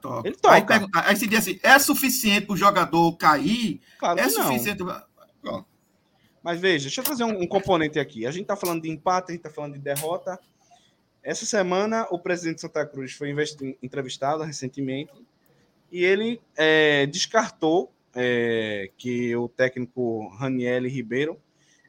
[0.00, 0.28] Toca.
[0.28, 0.54] Ele toca.
[0.54, 3.80] Aí, pergunta, aí se diz assim: é suficiente para o jogador cair?
[3.98, 4.82] Claro é suficiente.
[5.42, 5.64] Não.
[6.42, 8.26] Mas veja, deixa eu trazer um, um componente aqui.
[8.26, 10.40] A gente está falando de empate, a gente está falando de derrota.
[11.22, 13.34] Essa semana, o presidente de Santa Cruz foi
[13.82, 15.12] entrevistado recentemente
[15.92, 21.38] e ele é, descartou é, que o técnico Raniel Ribeiro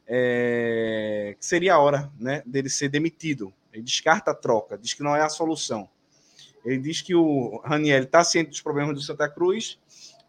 [0.08, 3.54] é, seria a hora né, dele ser demitido.
[3.72, 5.90] Ele descarta a troca, diz que não é a solução.
[6.64, 9.80] Ele diz que o Raniel está ciente dos problemas do Santa Cruz,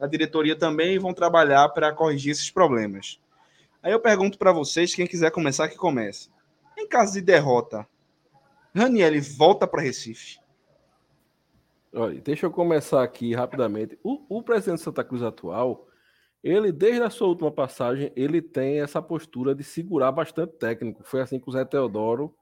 [0.01, 3.21] a diretoria também vão trabalhar para corrigir esses problemas.
[3.83, 6.29] Aí eu pergunto para vocês, quem quiser começar, que comece.
[6.77, 7.87] Em caso de derrota,
[8.75, 10.39] Raniel volta para Recife.
[11.95, 13.99] Olha, deixa eu começar aqui rapidamente.
[14.03, 15.87] O, o, presidente de Santa Cruz atual,
[16.43, 21.05] ele, desde a sua última passagem, ele tem essa postura de segurar bastante técnico.
[21.05, 22.35] Foi assim com o Zé Teodoro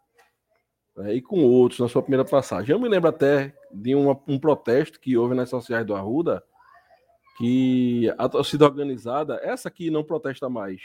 [0.96, 2.72] né, e com outros na sua primeira passagem.
[2.72, 6.42] Eu me lembro até de uma, um protesto que houve nas sociais do Arruda,
[7.36, 10.80] que a torcida organizada, essa aqui não protesta mais,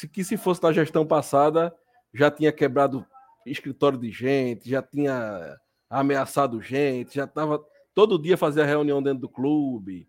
[0.00, 1.74] que que se fosse na gestão passada,
[2.12, 3.06] já tinha quebrado
[3.46, 5.56] escritório de gente, já tinha
[5.88, 7.64] ameaçado gente, já estava
[7.94, 10.08] todo dia fazia reunião dentro do clube,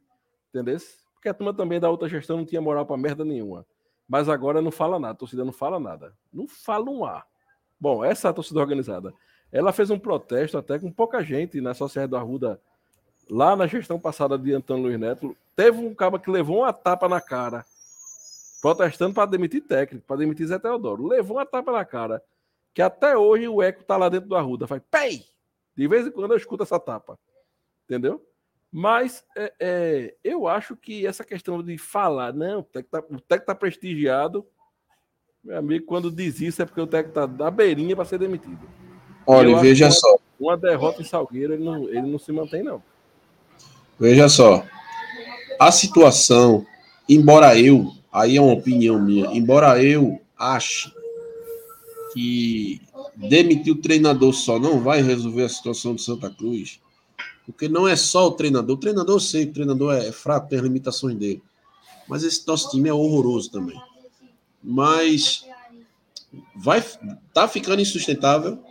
[0.50, 0.78] entendeu?
[1.26, 3.66] Porque a turma também da outra gestão não tinha moral para merda nenhuma.
[4.08, 6.14] Mas agora não fala nada, a torcida não fala nada.
[6.32, 7.26] Não fala um ar.
[7.80, 9.12] Bom, essa é torcida organizada.
[9.52, 12.62] Ela fez um protesto até com pouca gente na Sociedade do Arruda,
[13.28, 15.36] lá na gestão passada de Antônio Luiz Neto.
[15.56, 17.66] Teve um cara que levou uma tapa na cara,
[18.62, 21.08] protestando para demitir técnico, para demitir Zé Teodoro.
[21.08, 22.22] Levou uma tapa na cara,
[22.72, 24.68] que até hoje o eco tá lá dentro do Arruda.
[24.68, 25.26] Faz, pei!
[25.76, 27.18] De vez em quando eu escuto essa tapa.
[27.86, 28.24] Entendeu?
[28.78, 33.56] Mas é, é, eu acho que essa questão de falar, não, o técnico está tá
[33.56, 34.46] prestigiado,
[35.42, 38.60] meu amigo, quando diz isso é porque o técnico está da beirinha para ser demitido.
[39.26, 40.18] Olha, veja só.
[40.38, 42.84] Uma derrota em Salgueiro, ele não, ele não se mantém, não.
[43.98, 44.66] Veja só.
[45.58, 46.68] A situação,
[47.08, 50.92] embora eu, aí é uma opinião minha, embora eu ache
[52.14, 52.82] que
[53.16, 56.82] demitir o treinador só não vai resolver a situação do Santa Cruz,
[57.46, 58.76] porque não é só o treinador.
[58.76, 61.44] O treinador, eu sei o treinador é fraco, tem as limitações dele.
[62.08, 63.80] Mas esse nosso time é horroroso também.
[64.64, 65.46] Mas
[66.56, 66.84] vai
[67.34, 68.64] tá ficando insustentável.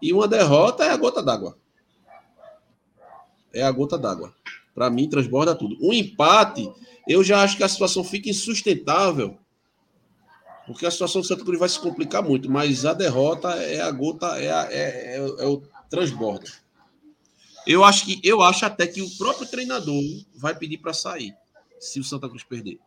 [0.00, 1.56] E uma derrota é a gota d'água.
[3.52, 4.34] É a gota d'água.
[4.74, 5.76] Para mim, transborda tudo.
[5.80, 6.70] Um empate,
[7.06, 9.38] eu já acho que a situação fica insustentável.
[10.66, 12.50] Porque a situação do Santa Cruz vai se complicar muito.
[12.50, 16.50] Mas a derrota é a gota, é, a, é, é, é o transbordo.
[17.66, 20.02] Eu acho que eu acho até que o próprio treinador
[20.34, 21.34] vai pedir para sair
[21.80, 22.78] se o Santa Cruz perder.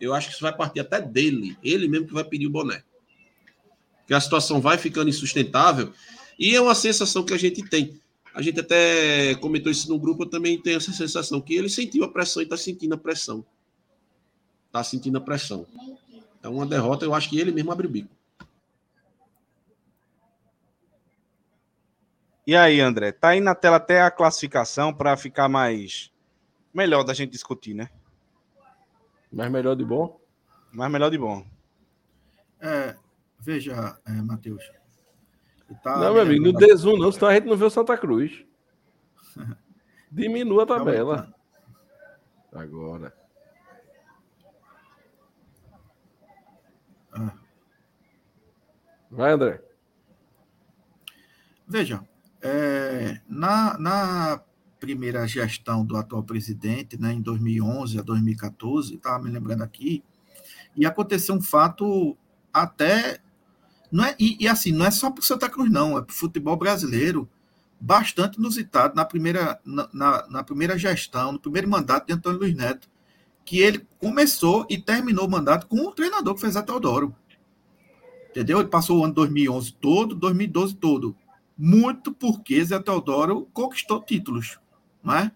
[0.00, 2.82] Eu acho que isso vai partir até dele, ele mesmo que vai pedir o boné.
[4.06, 5.92] Que a situação vai ficando insustentável
[6.38, 8.00] e é uma sensação que a gente tem.
[8.34, 12.04] A gente até comentou isso no grupo, eu também tenho essa sensação que ele sentiu
[12.04, 13.44] a pressão e está sentindo a pressão.
[14.66, 15.66] Está sentindo a pressão.
[16.42, 18.17] É uma derrota, eu acho que ele mesmo abre o bico.
[22.48, 26.10] E aí, André, tá aí na tela até a classificação para ficar mais
[26.72, 27.90] melhor da gente discutir, né?
[29.30, 30.18] Mais melhor de bom?
[30.72, 31.46] Mais melhor de bom.
[32.58, 32.96] É,
[33.38, 34.64] veja, é, Matheus.
[35.82, 37.98] Tá não, meu amigo, não dê zoom, não, senão a gente não vê o Santa
[37.98, 38.42] Cruz.
[40.10, 41.34] Diminua a tabela.
[42.50, 43.14] Agora.
[47.12, 47.34] Ah.
[49.10, 49.62] Vai, André.
[51.66, 52.02] Veja,
[52.42, 54.40] é, na, na
[54.78, 60.02] primeira gestão do atual presidente, né, em 2011 a 2014, estava me lembrando aqui,
[60.76, 62.16] e aconteceu um fato
[62.52, 63.20] até.
[63.90, 66.12] Não é, e, e assim, não é só para o Santa Cruz, não, é para
[66.12, 67.28] o futebol brasileiro,
[67.80, 72.54] bastante inusitado na primeira, na, na, na, primeira gestão, no primeiro mandato de Antônio Luiz
[72.54, 72.88] Neto,
[73.44, 77.16] que ele começou e terminou o mandato com o treinador que fez a Teodoro.
[78.30, 78.60] Entendeu?
[78.60, 81.16] Ele passou o ano 2011 todo, 2012 todo
[81.58, 84.60] muito porque Zé Teodoro conquistou títulos,
[85.02, 85.32] não é?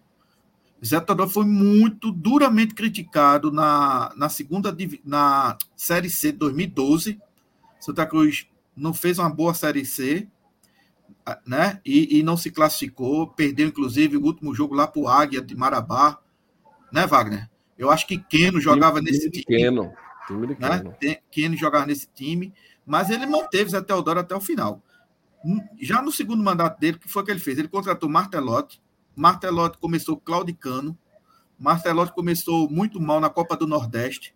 [0.83, 7.19] Zé Teodoro foi muito duramente criticado na, na segunda na Série C de 2012.
[7.79, 10.27] Santa Cruz não fez uma boa Série C,
[11.45, 11.81] né?
[11.85, 15.55] E, e não se classificou, perdeu inclusive o último jogo lá para o Águia de
[15.55, 16.19] Marabá,
[16.91, 17.49] né, Wagner?
[17.77, 19.45] Eu acho que Keno jogava time, nesse time.
[19.45, 19.91] Keno,
[20.27, 20.95] time de Keno.
[21.01, 21.17] Né?
[21.29, 22.53] Keno jogava nesse time,
[22.85, 24.81] mas ele manteve Zé Teodoro até o final
[25.79, 27.57] já no segundo mandato dele, o que foi que ele fez?
[27.57, 28.81] Ele contratou Martelotti.
[29.15, 30.97] Martelotti começou claudicano.
[31.59, 34.33] Martelotti começou muito mal na Copa do Nordeste.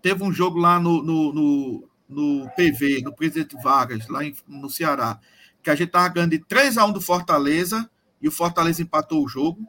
[0.00, 4.68] Teve um jogo lá no, no, no, no PV, no Presidente Vargas, lá em, no
[4.68, 5.18] Ceará,
[5.62, 7.88] que a gente estava ganhando de 3 a 1 do Fortaleza
[8.20, 9.66] e o Fortaleza empatou o jogo.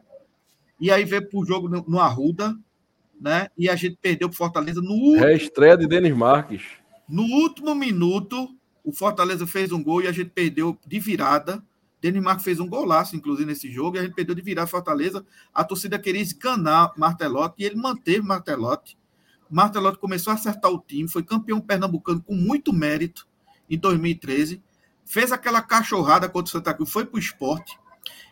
[0.80, 2.54] E aí veio para o jogo no, no, Arruda,
[3.18, 3.48] né?
[3.56, 5.16] E a gente perdeu para o Fortaleza no.
[5.16, 6.62] Reestreia de Denis Marques.
[7.08, 8.54] No último minuto,
[8.84, 11.64] o Fortaleza fez um gol e a gente perdeu de virada.
[12.00, 15.24] Denis Marco fez um golaço, inclusive, nesse jogo, e a gente perdeu de virada Fortaleza.
[15.54, 18.98] A torcida queria esganar Martelotti e ele manteve Martelotti.
[19.50, 23.26] Martelotti começou a acertar o time, foi campeão pernambucano com muito mérito
[23.70, 24.62] em 2013.
[25.06, 27.78] Fez aquela cachorrada contra o Santa Cruz, foi para o esporte.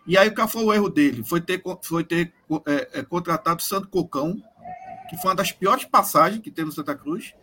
[0.07, 1.23] E aí, qual foi o erro dele?
[1.23, 2.33] Foi ter, foi ter
[2.67, 4.37] é, é, contratado o Santo Cocão,
[5.09, 7.35] que foi uma das piores passagens que teve no Santa Cruz.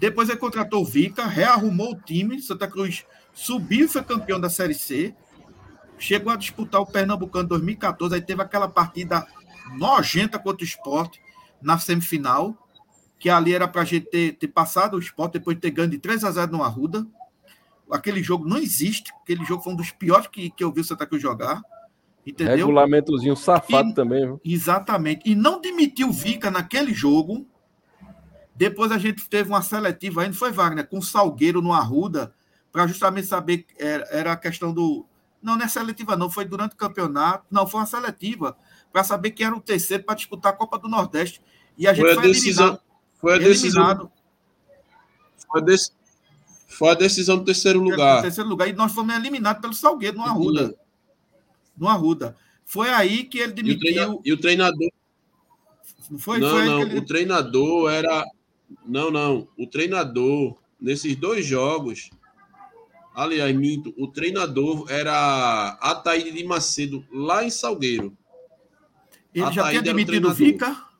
[0.00, 2.40] Depois ele contratou o Vica, rearrumou o time.
[2.40, 5.14] Santa Cruz subiu e foi campeão da Série C.
[5.98, 8.14] Chegou a disputar o Pernambucano 2014.
[8.14, 9.26] Aí teve aquela partida
[9.76, 11.20] nojenta contra o esporte
[11.60, 12.56] na semifinal.
[13.18, 15.90] Que ali era para a gente ter, ter, passado o esporte depois de ter ganho
[15.90, 17.06] de 3 a 0 no Arruda.
[17.92, 19.12] Aquele jogo não existe.
[19.22, 21.60] Aquele jogo foi um dos piores que, que eu vi o Santa Cruz jogar.
[22.26, 22.56] Entendeu?
[22.56, 24.24] Regulamentozinho safado e, também.
[24.24, 24.40] Viu?
[24.42, 25.30] Exatamente.
[25.30, 27.46] E não demitiu o Vica naquele jogo
[28.60, 32.30] depois a gente teve uma seletiva ainda, foi Wagner, com Salgueiro no Arruda,
[32.70, 35.06] para justamente saber, era, era a questão do,
[35.42, 36.28] Não, não é seletiva, não.
[36.28, 37.46] Foi durante o campeonato.
[37.50, 38.54] Não, foi uma seletiva
[38.92, 41.40] para saber quem era o terceiro para disputar a Copa do Nordeste.
[41.78, 42.64] E a gente Foi foi, a decisão.
[42.66, 42.82] eliminado.
[43.18, 43.82] Foi a decisão.
[43.82, 44.12] eliminado
[45.48, 45.78] Foi a,
[46.68, 48.20] foi a decisão do terceiro lugar.
[48.20, 48.68] terceiro lugar.
[48.68, 50.74] E nós fomos eliminados pelo Salgueiro, no Arruda.
[51.78, 52.36] No Arruda.
[52.66, 54.20] Foi aí que ele demitiu.
[54.22, 54.90] e o treinador.
[56.10, 56.38] Não foi?
[56.38, 56.80] não, foi não.
[56.82, 58.26] ele- O treinador era.
[58.86, 59.48] Não, não.
[59.58, 62.10] O treinador, nesses dois jogos.
[63.14, 63.92] Aliás, minto.
[63.98, 68.16] O treinador era Ataíde de Macedo, lá em Salgueiro.
[69.34, 70.70] ele já Ataíde tinha era o demitido o treinador.
[70.74, 70.90] Vica.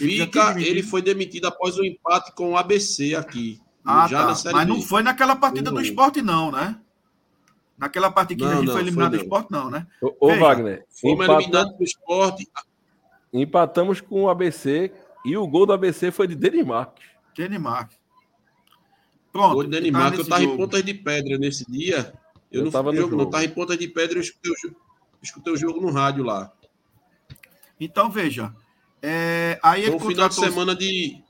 [0.00, 3.60] Ele já tinha ele foi demitido após o empate com o ABC aqui.
[3.84, 4.26] Ah, já tá.
[4.26, 4.72] na Série Mas B.
[4.72, 5.82] não foi naquela partida do Não.
[5.82, 6.78] esporte, não, né?
[7.78, 9.86] Naquela partida que Não, a gente não, foi eliminado foi do esporte, não, né?
[10.02, 12.48] Ô, ô, Veja, Wagner, Fomos empata- eliminados do esporte.
[13.32, 14.92] empatamos com o ABC
[15.26, 17.04] e o gol do ABC foi de Denis Marques.
[17.36, 17.94] Danimarca.
[19.32, 19.54] Pronto.
[19.54, 20.56] Gol de tá eu nesse tava em.
[20.56, 22.14] Pontas de Pedra nesse dia.
[22.50, 23.20] Eu, Eu não tava fui no jogo, não.
[23.24, 23.30] jogo.
[23.32, 24.76] Tava em Pontas de Pedra, eu escutei o, jo-
[25.22, 26.50] escutei o jogo no rádio lá.
[27.78, 28.54] Então, veja.
[29.02, 31.22] é, aí Foi um final de contratou- semana de.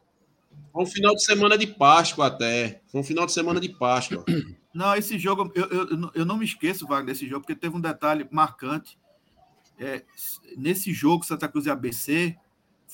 [0.72, 2.80] Foi um final de semana de Páscoa até.
[2.86, 4.24] Foi um final de semana de Páscoa.
[4.72, 7.74] Não, esse jogo, eu, eu, eu não- eu me esqueço, Wagner, desse jogo, porque teve
[7.74, 8.98] um detalhe marcante.
[9.78, 10.04] É,
[10.54, 12.36] nesse jogo, Santa Cruz e ABC,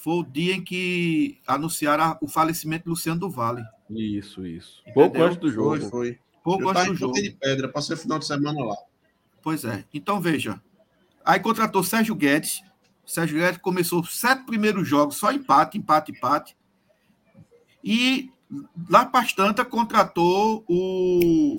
[0.03, 3.63] foi o dia em que anunciaram o falecimento de Luciano do Vale.
[3.89, 4.81] Isso, isso.
[4.81, 4.95] Entendeu?
[4.95, 5.91] Pouco antes do Foi, jogo.
[5.91, 6.19] foi.
[6.43, 7.13] Pouco Eu antes do jogo.
[7.15, 8.75] De Pedra, passei o final de semana lá.
[9.41, 9.85] Pois é.
[9.95, 10.61] Então, veja.
[11.25, 12.65] Aí contratou Sérgio Guedes.
[13.07, 16.57] Sérgio Guedes começou sete primeiros jogos, só empate, empate, empate.
[17.85, 18.29] E
[18.91, 21.59] lá para contratou o,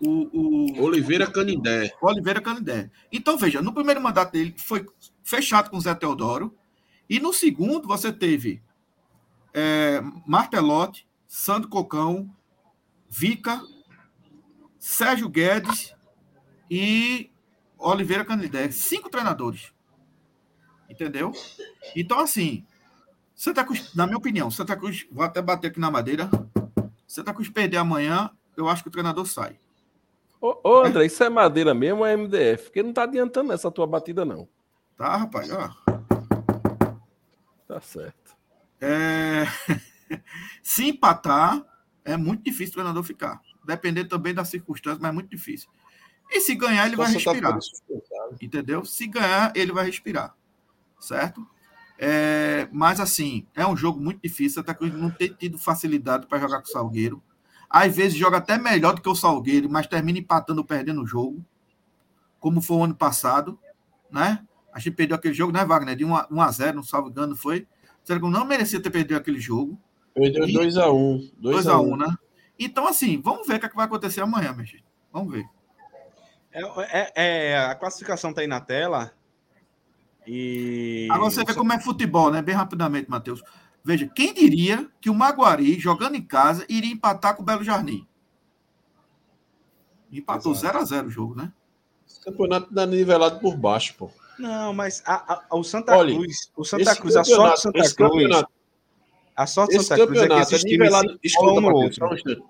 [0.00, 0.08] o,
[0.80, 1.92] o Oliveira Canindé.
[2.02, 2.90] Oliveira Canindé.
[3.12, 4.84] Então, veja, no primeiro mandato dele foi
[5.22, 6.58] fechado com o Zé Teodoro.
[7.08, 8.62] E no segundo, você teve
[9.52, 12.30] é, Martelotti, Sandro Cocão,
[13.08, 13.60] Vica,
[14.78, 15.94] Sérgio Guedes
[16.70, 17.30] e
[17.78, 18.70] Oliveira Canindé.
[18.70, 19.72] Cinco treinadores.
[20.88, 21.32] Entendeu?
[21.94, 22.64] Então, assim,
[23.34, 26.30] Santa Cruz, na minha opinião, Santa Cruz, vou até bater aqui na madeira.
[27.06, 29.58] Santa Cruz perder amanhã, eu acho que o treinador sai.
[30.40, 32.64] Ô, ô, André, isso é madeira mesmo ou é MDF?
[32.64, 34.48] Porque não tá adiantando essa tua batida, não.
[34.96, 35.50] Tá, rapaz?
[35.50, 35.70] Ó.
[37.72, 38.36] Tá certo.
[38.80, 39.44] É,
[40.62, 41.64] Se empatar,
[42.04, 43.40] é muito difícil o treinador ficar.
[43.64, 45.70] Dependendo também das circunstâncias, mas é muito difícil.
[46.30, 47.58] E se ganhar, ele vai Só Santa respirar.
[48.40, 48.84] Entendeu?
[48.84, 50.34] Se ganhar, ele vai respirar.
[50.98, 51.46] Certo?
[51.98, 54.60] É, mas assim, é um jogo muito difícil.
[54.60, 57.22] Santa Cruz não tem tido facilidade para jogar com o Salgueiro.
[57.70, 61.06] Às vezes joga até melhor do que o Salgueiro, mas termina empatando ou perdendo o
[61.06, 61.44] jogo.
[62.38, 63.58] Como foi o ano passado,
[64.10, 64.44] né?
[64.72, 65.94] A gente perdeu aquele jogo, né, Wagner?
[65.94, 67.66] De 1 a 1 a 0, não salvo engano, foi.
[68.02, 69.78] O Cruz não merecia ter perdido aquele jogo.
[70.14, 71.30] Perdeu E- 2x1.
[71.40, 72.16] 2x1, né?
[72.58, 74.84] Então, assim, vamos ver o que, é que vai acontecer amanhã, minha gente.
[75.12, 75.44] Vamos ver.
[76.52, 79.12] É, é- é, a classificação tá aí na tela.
[80.26, 81.08] E.
[81.10, 82.40] Agora você vê como é futebol, né?
[82.42, 83.42] Bem rapidamente, Matheus.
[83.84, 88.06] Veja, quem diria que o Maguari, jogando em casa, iria empatar com o Belo Jardim?
[90.10, 90.78] Empatou Exato.
[90.78, 91.52] 0x0 o jogo, né?
[92.06, 94.10] Esse campeonato tá nivelado por baixo, pô.
[94.38, 96.50] Não, mas a- a- o Santa Olha, Cruz.
[96.56, 97.92] O Santa Cruz, a sorte do Santa Cruz.
[97.92, 98.52] campeonato-
[99.34, 101.12] A sorte do Esse Santa Cruz é que campeonato é esses times nivelado.
[101.12, 102.14] se Escuta, enrolam um outro.
[102.14, 102.42] instante.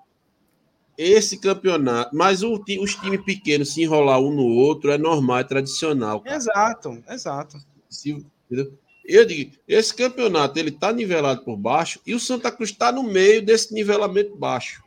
[0.99, 5.45] Esse campeonato, mas o os times pequenos se enrolar um no outro é normal, é
[5.45, 6.21] tradicional.
[6.21, 6.37] cara.
[6.37, 7.59] Exato, exato.
[7.89, 8.79] Se- entendeu?
[9.05, 13.03] Eu digo, esse campeonato ele tá nivelado por baixo e o Santa Cruz está no
[13.03, 14.83] meio desse nivelamento baixo.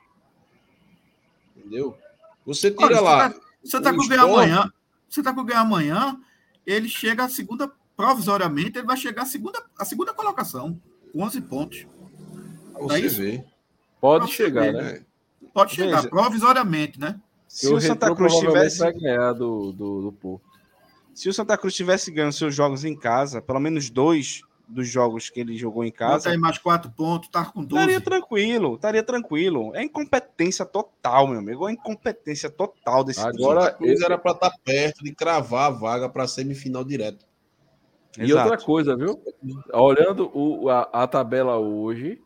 [1.58, 1.98] Entendeu?
[2.46, 3.34] Você tira Olha, lá.
[3.64, 4.74] Santa o Cruz ganhar esporte- amanhã,
[5.10, 6.20] Santa Cruz ganhar amanhã,
[6.66, 10.80] ele chega à segunda, provisoriamente, ele vai chegar à segunda, à segunda colocação,
[11.14, 11.88] com 11 pontos.
[12.74, 13.18] Você isso?
[13.22, 13.44] vê.
[14.02, 14.92] Pode chegar, você né?
[14.92, 15.02] É.
[15.54, 16.10] Pode chegar, Veja.
[16.10, 17.20] provisoriamente, né?
[17.48, 18.80] Se E o Santa Cruz tivesse.
[18.80, 20.44] vai ganhar do, do, do Porto.
[21.14, 25.30] Se o Santa Cruz tivesse ganho seus jogos em casa, pelo menos dois dos jogos
[25.30, 27.82] que ele jogou em Bota casa, aí mais quatro pontos, tá com 12.
[27.84, 29.76] estaria tranquilo, estaria tranquilo.
[29.76, 31.68] É incompetência total, meu amigo.
[31.70, 36.10] É incompetência total desse Agora, Cruz esse- era para estar perto de cravar a vaga
[36.10, 37.26] para semifinal direto.
[38.12, 38.28] time.
[38.28, 38.50] E Exato.
[38.50, 39.22] outra coisa, viu?
[39.74, 42.22] Olhando o- a, a tabela hoje,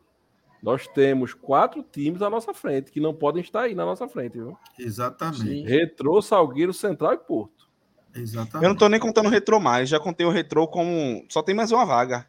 [0.62, 4.34] nós temos quatro times à nossa frente que não podem estar aí na nossa frente,
[4.38, 4.56] viu?
[4.78, 5.42] Exatamente.
[5.42, 5.64] Sim.
[5.64, 7.68] Retrô, Salgueiro, Central e Porto.
[8.14, 8.64] Exatamente.
[8.64, 11.24] Eu não tô nem contando o retrô mais, já contei o retrô como.
[11.28, 12.26] Só tem mais uma vaga.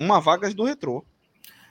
[0.00, 1.04] Uma vaga do retrô.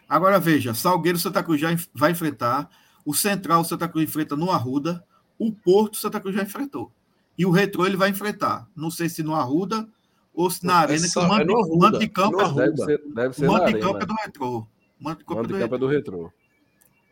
[0.08, 2.70] Agora veja, Salgueiro Santa Cruz já vai enfrentar,
[3.06, 5.04] o Central Santa Cruz enfrenta no Arruda,
[5.38, 6.92] o Porto Santa Cruz já enfrentou.
[7.38, 8.68] E o Retrô ele vai enfrentar.
[8.76, 9.88] Não sei se no Arruda
[10.34, 12.32] ou se na Arena, que só- o mando, é de- Arruda, o mando de campo,
[12.38, 12.64] no é, Arruda.
[12.66, 13.78] Deve ser, deve ser o arena.
[13.78, 14.68] é do Retrô.
[15.00, 16.34] O mando de campo, Mando é de do campo é Retrô, do Retrô.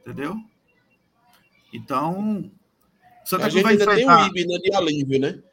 [0.02, 0.36] entendeu?
[1.74, 2.52] Então,
[3.26, 4.24] Santa A Cruz gente vai ainda tem enfrentar.
[4.24, 5.44] o IB né, de alívio, né?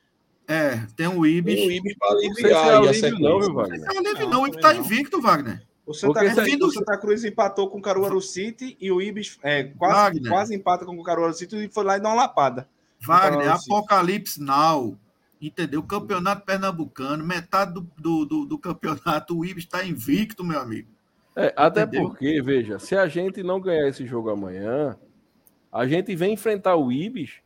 [0.47, 1.55] É, tem o Ibis.
[1.55, 3.81] Tem o IB para Não sei se é alívio não, viu, Não Wagner?
[3.83, 4.43] é Não, não.
[4.43, 4.81] O Ibis tá não.
[4.81, 5.63] invicto, Wagner.
[5.87, 9.01] O Santa, Porque Cruz, se- o Santa Cruz empatou com o Caruaru City e o
[9.03, 10.33] Ibis é, quase, Wagner.
[10.33, 12.69] quase empata com o Caruaru City e foi lá e dá uma lapada.
[13.01, 14.99] Wagner, Apocalipse Now.
[15.41, 15.83] Entendeu?
[15.83, 20.89] Campeonato Pernambucano, metade do, do, do, do campeonato, o Ibis está invicto, meu amigo.
[21.37, 22.09] É, até Entendeu?
[22.09, 24.97] porque, veja, se a gente não ganhar esse jogo amanhã,
[25.71, 27.41] a gente vem enfrentar o Ibis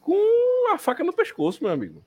[0.00, 2.04] com a faca no pescoço, meu amigo.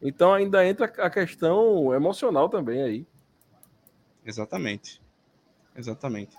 [0.00, 3.06] Então ainda entra a questão emocional também aí.
[4.24, 5.00] Exatamente.
[5.76, 6.36] Exatamente.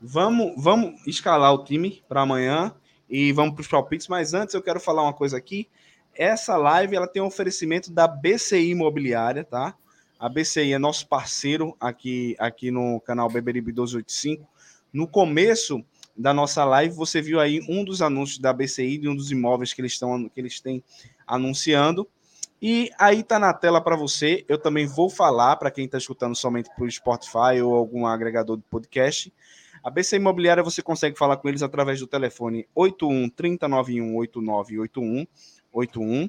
[0.00, 2.74] Vamos, vamos escalar o time para amanhã
[3.08, 5.68] e vamos para os palpites, mas antes eu quero falar uma coisa aqui.
[6.14, 9.74] Essa live ela tem um oferecimento da BCI Imobiliária, tá?
[10.18, 14.46] A BCI é nosso parceiro aqui, aqui no canal Beberibe 1285.
[14.92, 15.84] No começo
[16.16, 19.72] da nossa live, você viu aí um dos anúncios da BCI de um dos imóveis
[19.72, 20.84] que eles estão que eles têm
[21.26, 22.06] anunciando.
[22.62, 24.44] E aí tá na tela para você.
[24.48, 28.62] Eu também vou falar para quem está escutando somente por Spotify ou algum agregador de
[28.64, 29.32] podcast.
[29.82, 35.26] A BC Imobiliária você consegue falar com eles através do telefone 81 3091 8981
[35.72, 36.28] 81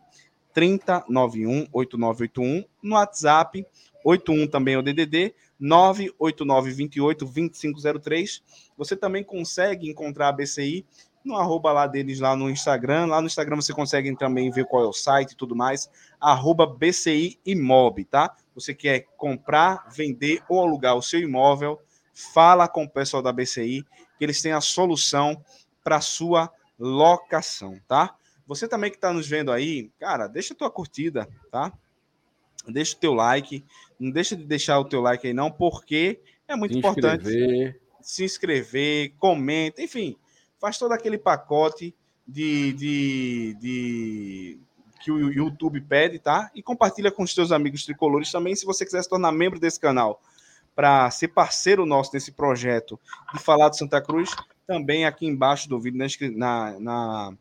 [0.54, 3.66] 3091 8981 no WhatsApp
[4.04, 8.44] 81 também é o DDD 98928 2503.
[8.78, 10.86] Você também consegue encontrar a BCI
[11.24, 13.06] no arroba lá deles lá no Instagram.
[13.06, 15.90] Lá no Instagram você consegue também ver qual é o site e tudo mais.
[16.20, 18.36] Arroba BCI Imob, tá?
[18.56, 21.80] Você quer comprar, vender ou alugar o seu imóvel,
[22.14, 23.86] fala com o pessoal da BCI,
[24.18, 25.44] que eles têm a solução
[25.84, 28.16] para sua locação, tá?
[28.46, 31.72] Você também que está nos vendo aí, cara, deixa a tua curtida, tá?
[32.68, 33.64] Deixa o teu like,
[34.00, 37.82] não deixa de deixar o teu like aí não, porque é muito Se importante inscrever.
[38.02, 40.18] se inscrever, comenta, enfim,
[40.62, 41.94] faz todo aquele pacote
[42.28, 44.60] de, de, de
[45.02, 46.52] que o YouTube pede, tá?
[46.54, 49.80] E compartilha com os teus amigos tricolores também, se você quiser se tornar membro desse
[49.80, 50.22] canal,
[50.76, 53.00] para ser parceiro nosso nesse projeto
[53.34, 54.30] de falar de Santa Cruz,
[54.68, 56.00] também aqui embaixo do vídeo,
[56.38, 57.34] na, na,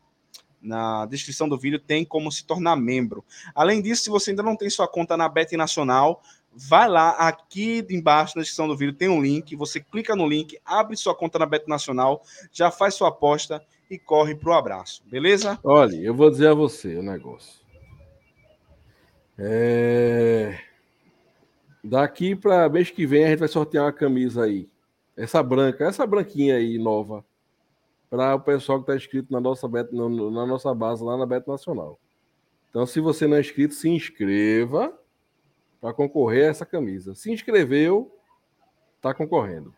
[0.61, 3.23] na descrição do vídeo, tem como se tornar membro.
[3.53, 6.21] Além disso, se você ainda não tem sua conta na Bet Nacional,
[6.53, 10.57] vai lá, aqui embaixo na descrição do vídeo tem um link, você clica no link,
[10.65, 12.21] abre sua conta na Bet Nacional,
[12.51, 15.59] já faz sua aposta e corre pro abraço, beleza?
[15.63, 17.61] Olha, eu vou dizer a você o negócio.
[19.37, 20.59] É...
[21.83, 24.69] Daqui para mês que vem a gente vai sortear uma camisa aí.
[25.17, 27.25] Essa branca, essa branquinha aí nova.
[28.09, 31.47] Para o pessoal que está inscrito na nossa, Bet, na, nossa base lá na Bet
[31.47, 31.97] Nacional.
[32.69, 34.93] Então, se você não é inscrito, se inscreva
[35.81, 37.15] para concorrer a essa camisa.
[37.15, 38.15] Se inscreveu,
[38.95, 39.73] está concorrendo.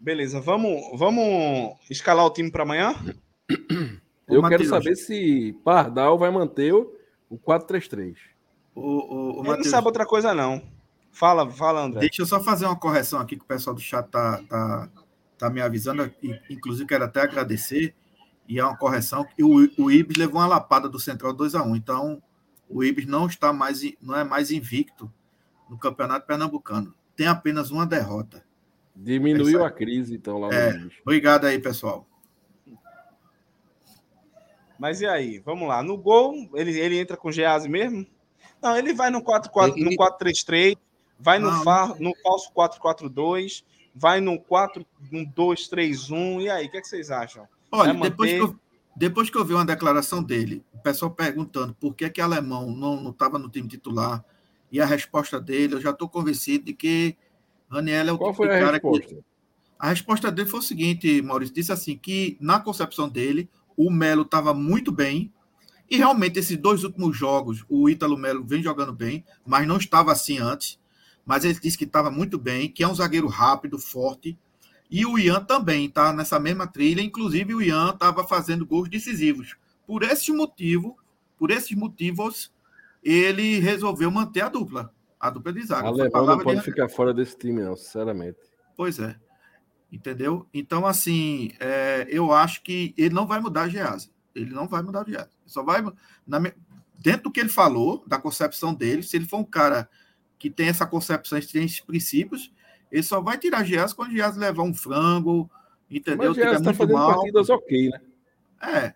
[0.00, 2.94] Beleza, vamos, vamos escalar o time para amanhã?
[4.26, 6.98] Eu quero saber se Pardal vai manter o
[7.28, 8.16] o 4-3-3.
[8.74, 10.62] O, o, o Ele não sabe outra coisa não.
[11.10, 12.00] Fala, fala, André.
[12.00, 14.88] Deixa eu só fazer uma correção aqui que o pessoal do chat tá, tá,
[15.36, 16.10] tá me avisando.
[16.22, 17.94] e, Inclusive, quero até agradecer.
[18.48, 21.62] E é uma correção que o, o Ibis levou uma lapada do Central 2 a
[21.62, 22.22] 1 Então,
[22.68, 25.12] o Ibis não está mais, não é mais invicto
[25.68, 26.94] no Campeonato Pernambucano.
[27.16, 28.44] Tem apenas uma derrota.
[28.94, 30.72] Diminuiu É a crise, então, lá É.
[30.72, 30.90] no.
[31.02, 32.06] Obrigado aí, pessoal.
[34.78, 35.38] Mas e aí?
[35.40, 35.82] Vamos lá.
[35.82, 38.06] No gol, ele, ele entra com o Geazi mesmo?
[38.62, 40.76] Não, ele vai no 4-4, no Ele- 4-3-3,
[41.18, 41.64] vai no, Não.
[41.64, 43.64] fa, no falso 4-4-2,
[43.94, 46.40] vai no 4, no 2-3-1.
[46.42, 47.48] E aí, o que, é que vocês acham?
[47.70, 48.56] Olha, Vai depois que, eu,
[48.98, 53.10] depois que eu vi uma declaração dele, o pessoal perguntando por que que alemão não
[53.10, 54.24] estava no time titular,
[54.72, 57.16] e a resposta dele, eu já estou convencido de que
[57.70, 59.24] Raniel é o Qual tipo foi a cara que resposta?
[59.78, 64.22] A resposta dele foi o seguinte, Maurício, disse assim que na concepção dele, o Melo
[64.22, 65.32] estava muito bem
[65.88, 70.10] e realmente esses dois últimos jogos, o Ítalo Melo vem jogando bem, mas não estava
[70.10, 70.76] assim antes.
[71.24, 74.36] Mas ele disse que estava muito bem, que é um zagueiro rápido, forte.
[74.90, 79.56] E o Ian também está nessa mesma trilha, inclusive o Ian estava fazendo gols decisivos.
[79.86, 80.96] Por esse motivo,
[81.36, 82.52] por esses motivos,
[83.02, 85.88] ele resolveu manter a dupla, a dupla de zaga.
[85.88, 88.38] Alemão não pode de- ficar fora desse time, não, sinceramente.
[88.76, 89.16] Pois é.
[89.90, 90.46] Entendeu?
[90.52, 94.10] Então, assim, é, eu acho que ele não vai mudar a Geasa.
[94.34, 95.30] Ele não vai mudar o Geasa.
[95.46, 95.82] Só vai.
[96.26, 96.38] na
[96.98, 99.88] dentro do que ele falou, da concepção dele, se ele for um cara
[100.38, 102.52] que tem essa concepção, tem esses princípios,
[102.90, 105.50] ele só vai tirar Geasa quando o Geasa levar um frango,
[105.90, 106.34] entendeu?
[106.34, 107.14] Mas está muito fazendo mal.
[107.14, 108.00] partidas ok, né?
[108.62, 108.94] É.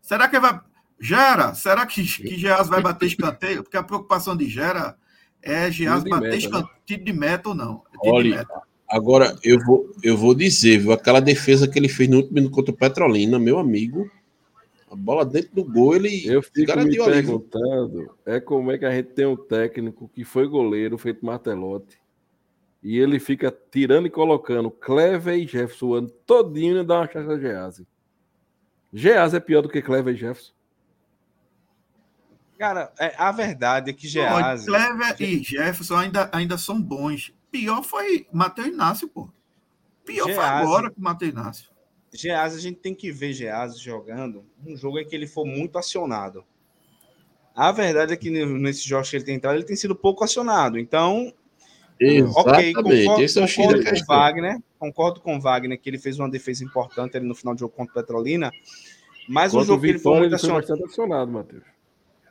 [0.00, 0.60] Será que ele vai.
[0.98, 3.62] Gera, será que, que Geas vai bater escanteio?
[3.62, 4.96] Porque a preocupação de Gera
[5.42, 6.36] é de bater né?
[6.36, 6.76] escanteio.
[6.84, 7.82] Tiro de meta ou não.
[8.04, 8.62] É Olha, meta.
[8.88, 10.92] Agora, eu vou, eu vou dizer, viu?
[10.92, 14.10] Aquela defesa que ele fez no último minuto contra o Petrolina, meu amigo.
[14.90, 18.84] A bola dentro do gol, ele Eu fico me garantiu perguntando é como é que
[18.84, 21.99] a gente tem um técnico que foi goleiro, feito Martelotti,
[22.82, 27.10] e ele fica tirando e colocando Clever e Jefferson o ano todinho e dá uma
[27.10, 27.86] chance a Gease.
[28.92, 30.52] Gease é pior do que Clever e Jefferson.
[32.58, 34.66] Cara, é, a verdade é que Olha, Geazi.
[34.66, 37.34] Clever e Jefferson ainda, ainda são bons.
[37.50, 39.30] Pior foi Matheus Inácio, pô.
[40.04, 41.70] Pior foi agora com o Matheus Inácio.
[42.12, 45.78] Geazi, a gente tem que ver Geazi jogando um jogo em que ele for muito
[45.78, 46.44] acionado.
[47.54, 50.78] A verdade é que nesses jogos que ele tem entrado, ele tem sido pouco acionado.
[50.78, 51.32] Então,
[52.00, 52.74] ok, Exatamente.
[52.74, 54.06] concordo, Esse é o X da concordo com o.
[54.16, 54.58] Wagner.
[54.78, 57.74] Concordo com o Wagner que ele fez uma defesa importante ali no final do jogo
[57.74, 58.50] contra o Petrolina.
[59.28, 60.66] Mas um Contra o jogo que ele foi Vitória, muito ele foi acionado.
[60.80, 61.62] bastante acionado, Matheus.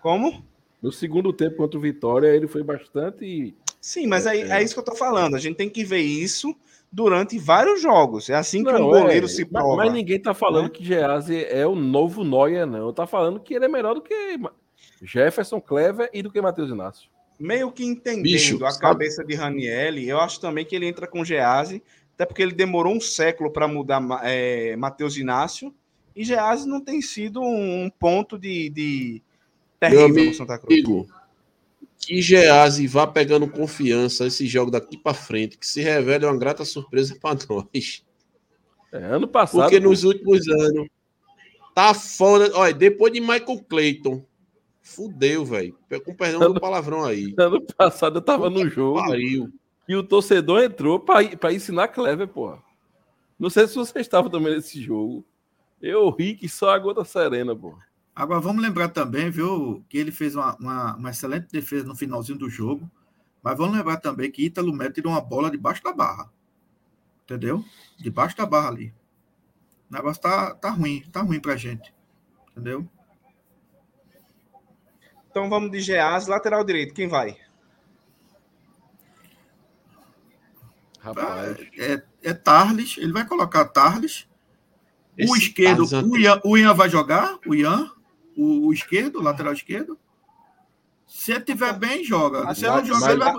[0.01, 0.43] Como?
[0.81, 3.55] No segundo tempo contra o Vitória, ele foi bastante.
[3.79, 5.35] Sim, mas aí, é isso que eu tô falando.
[5.35, 6.53] A gente tem que ver isso
[6.91, 8.29] durante vários jogos.
[8.29, 9.75] É assim que um Não, goleiro é, se mas- prova.
[9.77, 10.69] Mas ninguém tá falando né?
[10.69, 12.91] que Geazi é o novo Neuer, não.
[12.91, 14.13] Tá falando que ele é melhor do que
[15.01, 17.09] Jefferson, Clever e do que Matheus Inácio.
[17.39, 21.07] Meio que entendendo Bicho, a sabe- cabeça de Ranielli, eu acho também que ele entra
[21.07, 21.81] com Geazi,
[22.15, 25.73] até porque ele demorou um século para mudar é, Matheus Inácio,
[26.15, 29.21] e Geazi não tem sido um ponto de, de
[29.79, 30.75] terrível amigo- no Santa Cruz.
[30.75, 31.07] Digo,
[31.97, 36.65] que Geazi vá pegando confiança esse jogo daqui pra frente, que se revele uma grata
[36.65, 38.03] surpresa pra nós.
[38.91, 39.61] É, ano passado.
[39.61, 40.87] Porque nos últimos anos
[41.75, 42.51] tá foda.
[42.55, 44.25] Olha, depois de Michael Clayton,
[44.89, 45.77] fudeu, velho.
[46.03, 47.33] Com perdão do palavrão aí.
[47.39, 49.53] Ano passado eu tava no Puta jogo Pariu.
[49.87, 52.61] e o torcedor entrou pra, pra ensinar Clever, porra.
[53.37, 55.25] Não sei se você estava também nesse jogo.
[55.81, 57.87] Eu ri que só a gota serena, porra.
[58.13, 62.37] Agora vamos lembrar também, viu, que ele fez uma, uma, uma excelente defesa no finalzinho
[62.37, 62.89] do jogo.
[63.41, 66.29] Mas vamos lembrar também que Ítalo Melo tirou uma bola debaixo da barra.
[67.23, 67.63] Entendeu?
[67.97, 68.93] Debaixo da barra ali.
[69.89, 71.93] O negócio tá, tá ruim, tá ruim pra gente.
[72.51, 72.85] Entendeu?
[75.39, 77.37] Então vamos de Geazi, lateral direito, quem vai?
[80.99, 81.57] Rapaz.
[81.77, 84.27] É, é Tarles, ele vai colocar Tarles.
[85.17, 87.89] o Esse esquerdo, Tarzan- o Ian, o Ian vai jogar, o Ian,
[88.37, 89.97] o, o esquerdo, o lateral esquerdo.
[91.07, 92.53] Se ele tiver bem, joga.
[92.53, 93.33] Se ele não Mas- jogar, ele vai.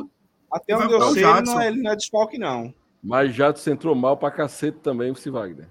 [0.51, 2.75] Até onde eu o sei, ele não, é, ele não é desfalque, não.
[3.03, 5.69] Mas Jadson entrou mal pra cacete também, o Wagner.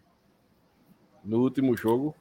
[1.26, 2.16] No último jogo.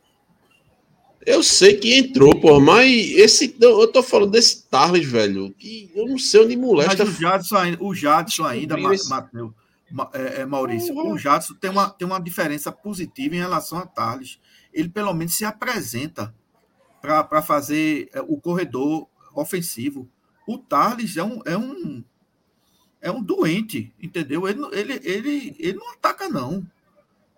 [1.27, 3.55] Eu sei que entrou, pô, mas esse.
[3.61, 5.53] Eu tô falando desse Tarles, velho.
[5.59, 7.05] Que eu não sei onde Mas molesta.
[7.05, 9.55] o Jadson, ainda- o Jadson ainda, esse- Mateu,
[9.90, 11.12] Ma- é, é, Maurício, Uhum.
[11.12, 14.39] o Jadson tem uma, tem uma diferença positiva em relação a Tarles.
[14.73, 16.35] Ele pelo menos se apresenta
[17.03, 20.09] para fazer é, o corredor ofensivo.
[20.47, 22.03] O Tarles é um, é um,
[23.01, 24.49] é um doente, entendeu?
[24.49, 26.66] Ele, não- ele, ele, ele não ataca, não.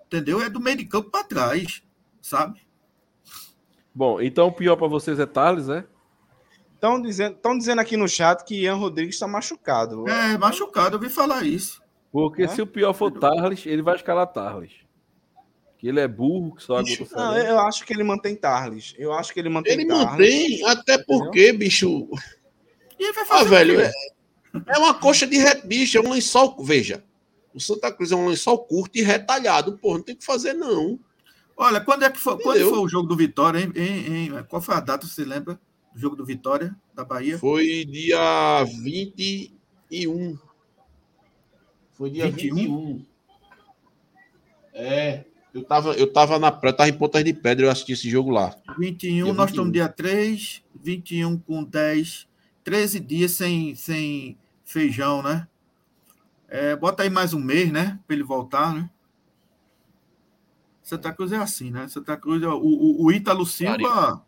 [0.07, 0.40] Entendeu?
[0.43, 1.82] É do meio de campo para trás,
[2.20, 2.61] sabe?
[3.94, 5.84] Bom, então o pior pra vocês é Thales, é?
[6.74, 10.08] Estão dizendo, tão dizendo aqui no chat que Ian Rodrigues está machucado.
[10.08, 11.82] É, machucado, eu vi falar isso.
[12.10, 12.48] Porque É?
[12.48, 14.72] se o pior for Tarles, ele vai escalar Tarles.
[15.78, 18.94] Que ele é burro, que só Bicho, não, eu acho que ele mantém Tarles.
[18.98, 20.10] Eu acho que ele mantém Ele Tarles.
[20.10, 22.08] mantém, até porque, bicho.
[22.98, 23.92] E ele vai Ah, fazer o velho, é,
[24.68, 25.96] é uma coxa de reto, bicho.
[25.96, 26.62] É um lençol.
[26.62, 27.02] Veja,
[27.54, 29.78] o Santa Cruz é um lençol curto e retalhado.
[29.78, 30.98] Pô, não tem o que fazer, não.
[31.62, 34.45] Olha, quando é que foi, quando foi o jogo do Vitória, hein, hein, hein?
[34.49, 35.61] Qual foi a data, você lembra?
[35.93, 37.39] Do jogo do Vitória, da Bahia?
[37.39, 40.39] Foi dia 21.
[41.93, 42.55] Foi dia 21?
[42.55, 43.07] 21.
[44.73, 45.24] É.
[45.53, 48.31] Eu tava, eu tava na praia, tava em Pontas de Pedra, eu assisti esse jogo
[48.31, 48.57] lá.
[48.78, 49.45] 21, Dia nós 21.
[49.51, 52.27] estamos dia 3, 21 com 10,
[52.65, 55.47] 13 dias sem, sem feijão, né?
[56.49, 58.01] É, bota aí mais um mês, né?
[58.07, 58.89] Para ele voltar, né?
[60.90, 61.86] Santa Cruz é assim, né?
[61.86, 64.20] Santa Cruz, o, o, o Ítalo Silva.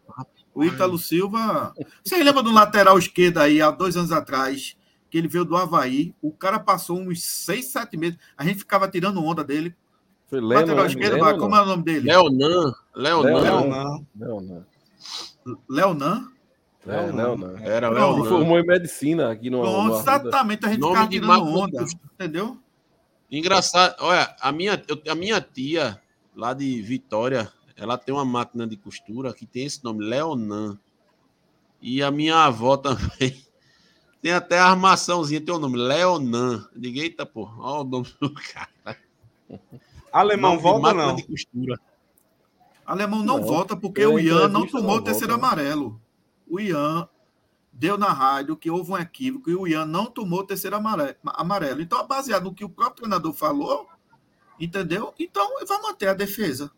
[0.55, 1.75] O Ítalo Silva.
[2.05, 4.77] Você lembra do lateral esquerdo aí, há dois anos atrás,
[5.11, 6.15] que ele veio do Havaí?
[6.23, 8.17] O cara passou uns seis, sete meses.
[8.37, 9.75] A gente ficava tirando onda dele.
[10.29, 10.91] Foi Leno, lateral né?
[10.91, 11.41] esquerdo, Leno, vai, não?
[11.41, 12.07] como é o nome dele?
[12.07, 13.41] Leonan, Leonan.
[13.41, 14.05] Leonan.
[14.15, 14.41] Não, não.
[14.41, 15.59] Não, não.
[15.69, 16.29] Leonan?
[16.87, 17.59] É, não, não.
[17.59, 18.29] Era Não, Ele Leonan.
[18.29, 19.61] formou em medicina aqui no.
[19.63, 22.57] Pronto, exatamente, a gente Nome ficava de tirando onda, entendeu?
[23.31, 26.01] Engraçado, olha, a minha, eu- a minha tia,
[26.35, 30.79] lá de Vitória, ela tem uma máquina de costura que tem esse nome, Leonan.
[31.81, 33.43] E a minha avó também.
[34.23, 36.65] Tem até a armaçãozinha, tem o nome, Leonan.
[36.73, 38.69] Eu digo, eita, pô, olha o nome do cara.
[40.13, 41.17] Alemão Nome volta não?
[41.17, 41.81] de costura.
[42.87, 45.63] Alemão não, Não, volta porque o Ian não tomou não o terceiro volta, né?
[45.63, 46.01] amarelo.
[46.49, 47.09] O Ian
[47.73, 51.17] deu na rádio que houve um equívoco e o Ian não tomou o terceiro amare-
[51.25, 51.81] amarelo.
[51.81, 53.89] Então, baseado no que o próprio treinador falou,
[54.59, 55.13] entendeu?
[55.19, 56.71] Então, ele vai manter a defesa.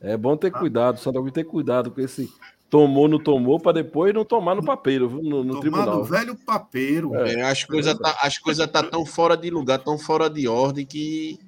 [0.00, 2.32] É bom ter cuidado, só tem que ter cuidado com esse
[2.70, 5.22] tomou, não tomou, para depois não tomar no papeiro, viu?
[5.22, 5.98] no, no Tomar tribunal.
[5.98, 7.14] no velho papeiro.
[7.14, 7.34] É.
[7.34, 10.84] É, as coisas tá, as coisas tá tão fora de lugar, tão fora de ordem
[10.84, 11.38] que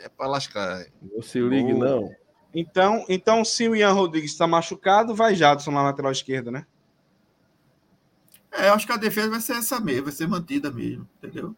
[0.00, 0.86] é pra lascar.
[1.02, 2.10] Não se ligue, não.
[2.54, 6.66] Então, então, se o Ian Rodrigues está machucado, vai Jadson na lateral esquerda, né?
[8.50, 11.54] É, eu acho que a defesa vai ser essa mesmo, vai ser mantida mesmo, entendeu?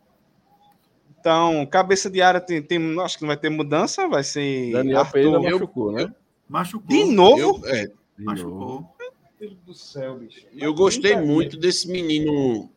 [1.20, 5.00] Então, cabeça de área tem, tem acho que não vai ter mudança, vai ser Daniel
[5.00, 5.12] Arthur.
[5.12, 6.14] Pereira machucou, né?
[6.48, 6.88] Machucou.
[6.88, 7.38] De novo?
[7.38, 8.24] Eu, é, De novo.
[8.24, 9.00] Machucou.
[9.38, 10.46] Deus do céu, bicho.
[10.54, 12.68] eu gostei muito desse menino,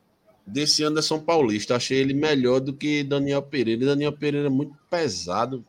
[0.47, 1.75] desse Anderson Paulista.
[1.75, 3.85] Achei ele melhor do que Daniel Pereira.
[3.85, 5.65] Daniel Pereira é muito pesado,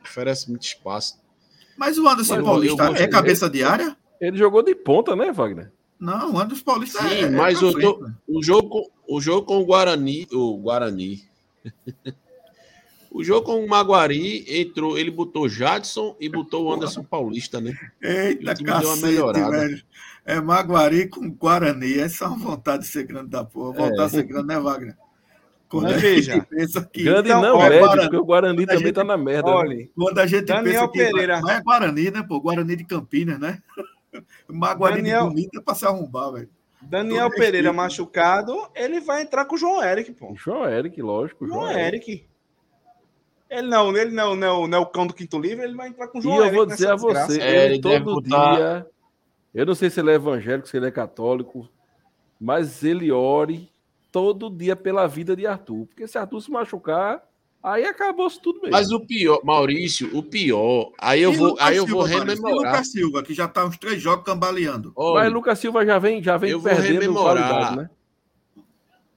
[0.00, 1.18] oferece muito espaço.
[1.76, 3.96] Mas o Anderson Mas Paulista é cabeça de área?
[4.20, 5.72] Ele jogou de ponta, né, Wagner?
[5.98, 7.20] Não, o Anderson Paulista Sim, é.
[7.22, 8.14] é mas frente, né?
[8.28, 11.27] O jogo, o jogo com o Guarani, o Guarani.
[13.10, 17.72] O jogo com o Maguari entrou, ele botou Jadson e botou o Anderson Paulista, né?
[18.02, 19.50] Eita, o time deu uma cacete, melhorada.
[19.50, 19.82] velho.
[20.24, 21.98] É Maguari com Guarani.
[21.98, 23.72] Essa é uma vontade de ser grande da porra.
[23.72, 24.96] Voltar a ser grande, né, Wagner?
[25.70, 27.02] Quando Mas a veja, gente pensa que.
[27.04, 29.50] Grande Então, não, Guarani- porque o Guarani também gente- tá na merda.
[29.50, 29.56] né?
[29.56, 30.98] Olha, Quando a gente Daniel pensa que.
[31.12, 31.40] Pereira.
[31.42, 32.40] Mas é Guarani, né, pô?
[32.40, 33.58] Guarani de Campinas, né?
[34.48, 36.48] Maguari Daniel- de bonito é pra se arrombar, velho.
[36.80, 40.32] Daniel Pereira machucado, ele vai entrar com o João Eric, pô.
[40.36, 41.46] João Eric, lógico.
[41.46, 42.10] João João Eric.
[42.12, 42.28] Eric.
[43.50, 46.08] Ele não, ele não, não, não é o cão do quinto livro, ele vai entrar
[46.08, 47.32] com o E João eu Eric vou nessa dizer a desgraça.
[47.32, 48.86] você, É, ele todo botar- dia.
[49.54, 51.68] Eu não sei se ele é evangélico, se ele é católico,
[52.38, 53.70] mas ele ore
[54.12, 55.86] todo dia pela vida de Arthur.
[55.86, 57.22] Porque se Arthur se machucar,
[57.62, 58.72] aí acabou-se tudo mesmo.
[58.72, 62.22] Mas o pior, Maurício, o pior, aí eu E vou, Lucas aí eu vou Silva?
[62.24, 62.72] E rememorar.
[62.72, 64.92] Lucas Silva, que já tá uns três jogos cambaleando.
[64.96, 67.48] Olha, Mas Lucas Silva já vem, já vem Eu vou rememorar.
[67.48, 67.90] qualidade, né?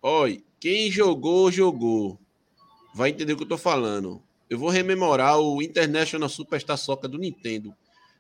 [0.02, 2.20] olha, quem jogou, jogou.
[2.94, 4.22] Vai entender o que eu tô falando.
[4.50, 7.74] Eu vou rememorar o International Superstar Soccer do Nintendo.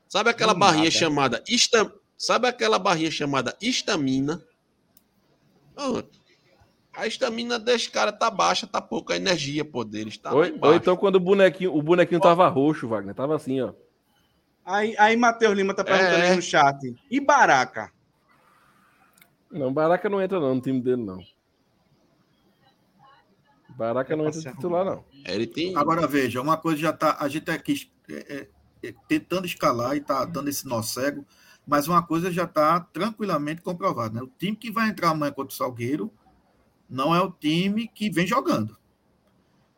[0.07, 0.91] Sabe aquela Do barrinha nada.
[0.95, 1.93] chamada Esta...
[2.18, 4.41] Sabe aquela barrinha chamada estamina?
[5.73, 6.20] Pronto.
[6.93, 10.41] A estamina desse cara tá baixa, tá pouca a energia pô, deles, tá lá ou,
[10.41, 10.76] ou embaixo.
[10.77, 13.73] então quando o bonequinho, o bonequinho tava roxo, Wagner, tava assim, ó.
[14.65, 16.30] Aí, aí Matheus Lima tá perguntando É.
[16.30, 16.95] aí no chat.
[17.09, 17.91] E Baraca?
[19.49, 21.19] Não, Baraca não entra não no time dele, não.
[23.69, 25.03] Baraca não entra titular, não.
[25.26, 25.76] Ele tem.
[25.76, 27.18] Agora veja, uma coisa já tá.
[27.19, 28.13] A gente tá aqui é,
[28.84, 31.26] é, é, tentando escalar e tá dando esse nó cego,
[31.65, 34.15] mas uma coisa já tá tranquilamente comprovada.
[34.15, 34.22] Né?
[34.22, 36.11] O time que vai entrar amanhã contra o Salgueiro
[36.91, 38.77] não é o time que vem jogando.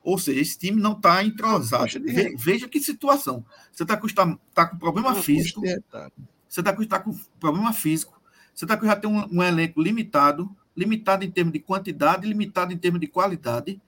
[0.04, 1.84] Ou seja, esse time não está entrosado.
[2.14, 3.46] Ve- Veja que situação.
[3.72, 5.62] Você está com, tá, tá com problema físico.
[5.90, 6.12] tá.
[6.50, 8.22] Você está com, tá com problema físico.
[8.54, 12.74] Você está com já tem um, um elenco limitado, limitado em termos de quantidade, limitado
[12.74, 13.82] em termos de qualidade.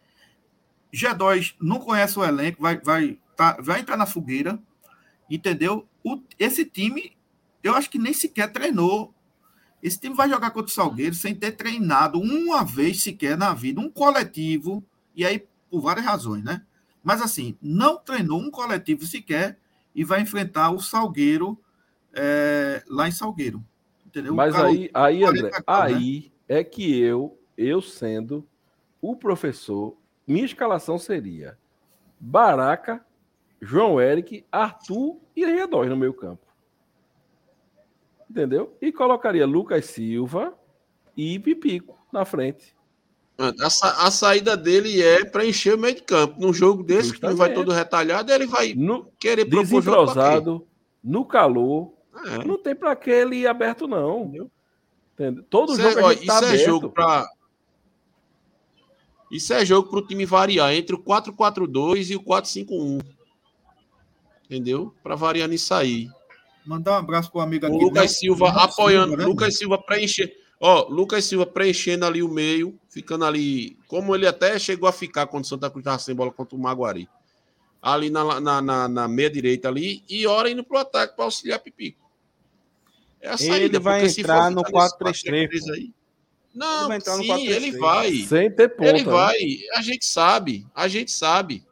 [0.94, 4.58] G2 não conhece o elenco, vai, vai, tá, vai entrar na fogueira,
[5.30, 5.88] entendeu?
[6.04, 7.12] O- esse time,
[7.62, 9.14] eu acho que nem sequer treinou.
[9.86, 13.80] Esse time vai jogar contra o Salgueiro sem ter treinado uma vez sequer na vida,
[13.80, 14.84] um coletivo,
[15.16, 16.64] e aí por várias razões, né?
[17.04, 19.60] Mas assim, não treinou um coletivo sequer
[19.94, 21.56] e vai enfrentar o Salgueiro
[22.12, 23.64] é, lá em Salgueiro.
[24.04, 24.34] Entendeu?
[24.34, 25.98] Mas cara- aí, aí, 40 André, graus, né?
[25.98, 28.44] aí é que eu, eu sendo
[29.00, 29.96] o professor,
[30.26, 31.60] minha escalação seria
[32.20, 33.06] Baraca,
[33.62, 36.45] João Eric, Arthur e Redóis no meio campo.
[38.30, 38.76] Entendeu?
[38.82, 40.54] E colocaria Lucas Silva
[41.16, 42.76] e Pipico na frente.
[43.38, 46.40] A, a saída dele é para encher o meio de campo.
[46.40, 47.56] Num jogo desse, que não vai Justamente.
[47.56, 50.66] todo retalhado, ele vai No, querer propor jogo
[51.04, 51.92] no calor,
[52.26, 52.46] É.
[52.46, 54.22] não tem para que ele ir aberto, não.
[54.24, 54.52] Entendeu?
[55.14, 55.44] Entendeu?
[55.50, 56.66] Todo Isso, jogo é, ó, tá isso é aberto.
[56.66, 57.30] jogo para
[59.32, 63.02] Isso é jogo para o time variar entre o 4-4-2 e o 4-5-1.
[64.46, 64.94] Entendeu?
[65.04, 66.10] Para variar nisso aí.
[66.66, 67.76] Mandar um abraço para o amigo aqui.
[67.76, 69.26] O Lucas Silva apoiando, Silva, né?
[69.26, 70.36] Lucas Silva preencher.
[70.60, 75.28] Ó, Lucas Silva preenchendo ali o meio, ficando ali, como ele até chegou a ficar
[75.28, 77.08] quando o Santa Cruz estava sem bola contra o Maguari.
[77.82, 81.60] Ali na, na, na, na meia direita ali, e hora indo pro ataque para auxiliar
[81.60, 82.10] Pipico.
[83.22, 85.80] É a Ele saída, vai porque se for entrar no ficar nesse 4-3-3, 4-3-3 aí.
[85.82, 85.94] Ele
[86.54, 87.50] Não, vai entrar no sim, 4-3-3.
[87.50, 88.12] ele vai.
[88.14, 88.90] Sem ter ponta.
[88.90, 89.12] Ele né?
[89.12, 89.38] vai,
[89.74, 91.64] a gente sabe, a gente sabe.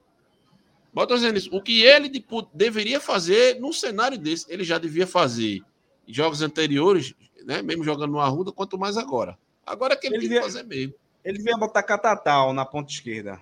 [0.93, 2.09] Mas eu tô dizendo isso, o que ele
[2.53, 5.61] deveria fazer num cenário desse, ele já devia fazer
[6.07, 7.15] em jogos anteriores,
[7.45, 7.61] né?
[7.61, 9.37] Mesmo jogando no Arruda, quanto mais agora.
[9.65, 10.93] Agora é que ele, Ele tem que devia- fazer mesmo.
[11.25, 13.39] Ele devia botar Catatal na ponta esquerda.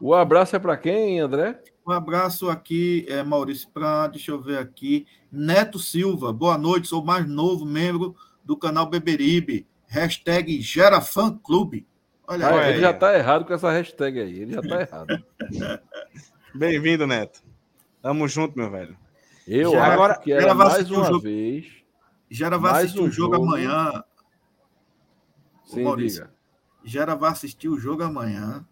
[0.00, 1.60] O abraço é para quem, André?
[1.86, 6.32] Um abraço aqui, é, Maurício, para, deixa eu ver aqui, Neto Silva.
[6.32, 9.66] Boa noite, sou o mais novo membro do canal Beberibe.
[9.86, 11.86] Hashtag GeraFãClube.
[12.26, 12.80] Olha Ah, Olha ele aí.
[12.80, 14.40] já tá errado com essa hashtag aí.
[14.40, 15.24] Ele já tá errado.
[16.54, 17.42] Bem-vindo, Neto.
[18.02, 18.96] Tamo junto, meu velho.
[19.46, 21.20] Eu Já- acho agora- que era vai mais uma jogo.
[21.20, 21.66] vez.
[22.30, 23.46] Gera vai Mais assistir um o jogo, jogo.
[23.46, 24.04] amanhã.
[25.64, 26.22] Sim, Maurício.
[26.24, 26.34] diga.
[26.84, 28.64] Gera vai assistir o jogo amanhã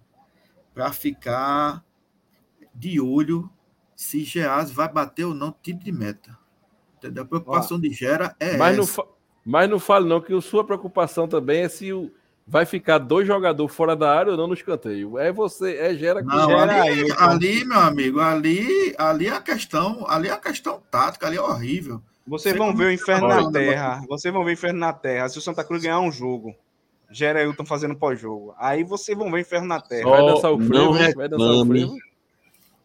[0.74, 1.84] para ficar
[2.74, 3.50] de olho
[3.94, 6.38] se Geás vai bater ou não tiro de meta.
[6.96, 7.24] Entendeu?
[7.24, 8.92] A preocupação de Gera é Mas não, essa.
[8.94, 9.08] fa-
[9.44, 12.12] mas não fale não que a sua preocupação também é se o,
[12.48, 15.18] vai ficar dois jogadores fora da área ou não no escanteio.
[15.18, 17.14] É você, é gera que Não, Gera ali, Ailton.
[17.22, 21.42] ali, meu amigo, ali, ali é a questão, ali é a questão tática, ali é
[21.42, 22.00] horrível.
[22.26, 24.02] Vocês vão ver o inferno na terra.
[24.08, 25.28] Vocês vão ver o inferno na terra.
[25.28, 26.54] Se o Santa Cruz ganhar um jogo,
[27.10, 28.54] Gera Hilton fazendo pós-jogo.
[28.58, 30.08] Aí vocês vão ver o inferno na terra.
[30.10, 31.80] vai Ó, dançar o não frevo, vai dançar o reclame.
[31.80, 31.96] frevo.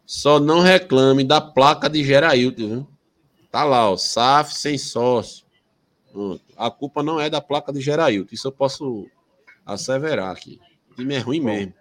[0.05, 2.87] Só não reclame da placa de Gerailton, viu?
[3.51, 5.45] Tá lá, ó, SAF sem sócio.
[6.57, 8.29] A culpa não é da placa de Gerailton.
[8.33, 9.07] Isso eu posso
[9.65, 10.59] asseverar aqui.
[10.91, 11.73] O time é ruim mesmo.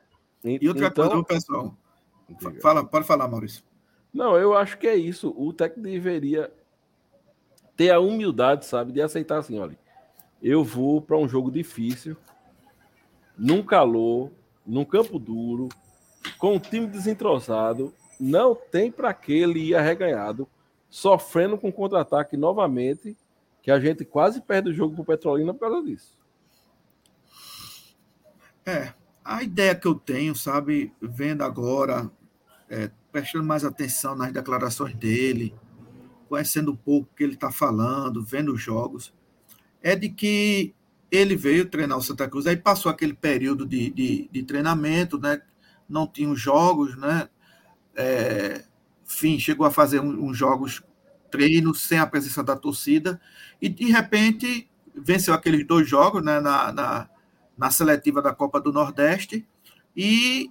[0.45, 1.77] E outra então, coisa, pessoal,
[2.29, 2.61] diga.
[2.61, 3.63] fala, pode falar, Maurício.
[4.13, 5.33] Não, eu acho que é isso.
[5.37, 6.53] O técnico deveria
[7.77, 9.79] ter a humildade, sabe, de aceitar assim, olha,
[10.43, 12.17] eu vou para um jogo difícil,
[13.39, 14.31] num calor,
[14.67, 15.69] num campo duro,
[16.39, 20.49] com um time desentrosado, não tem para que ele ir arreganhado,
[20.91, 23.17] sofrendo com contra-ataque novamente,
[23.63, 26.19] que a gente quase perde o jogo pro Petrolina por causa disso.
[28.65, 28.93] É,
[29.25, 32.11] a ideia que eu tenho, sabe, vendo agora,
[32.69, 35.55] é, prestando mais atenção nas declarações dele,
[36.29, 39.13] conhecendo um pouco o que ele está falando, vendo os jogos,
[39.83, 40.75] é de que
[41.11, 45.43] ele veio treinar o Santa Cruz, aí passou aquele período de, de, de treinamento, né?
[45.87, 47.29] Não tinha os jogos, né?
[47.95, 48.65] É,
[49.05, 50.83] enfim, chegou a fazer uns um, jogos
[51.31, 53.21] treinos sem a presença da torcida,
[53.61, 57.09] e de repente venceu aqueles dois jogos né, na, na,
[57.57, 59.47] na seletiva da Copa do Nordeste
[59.97, 60.51] e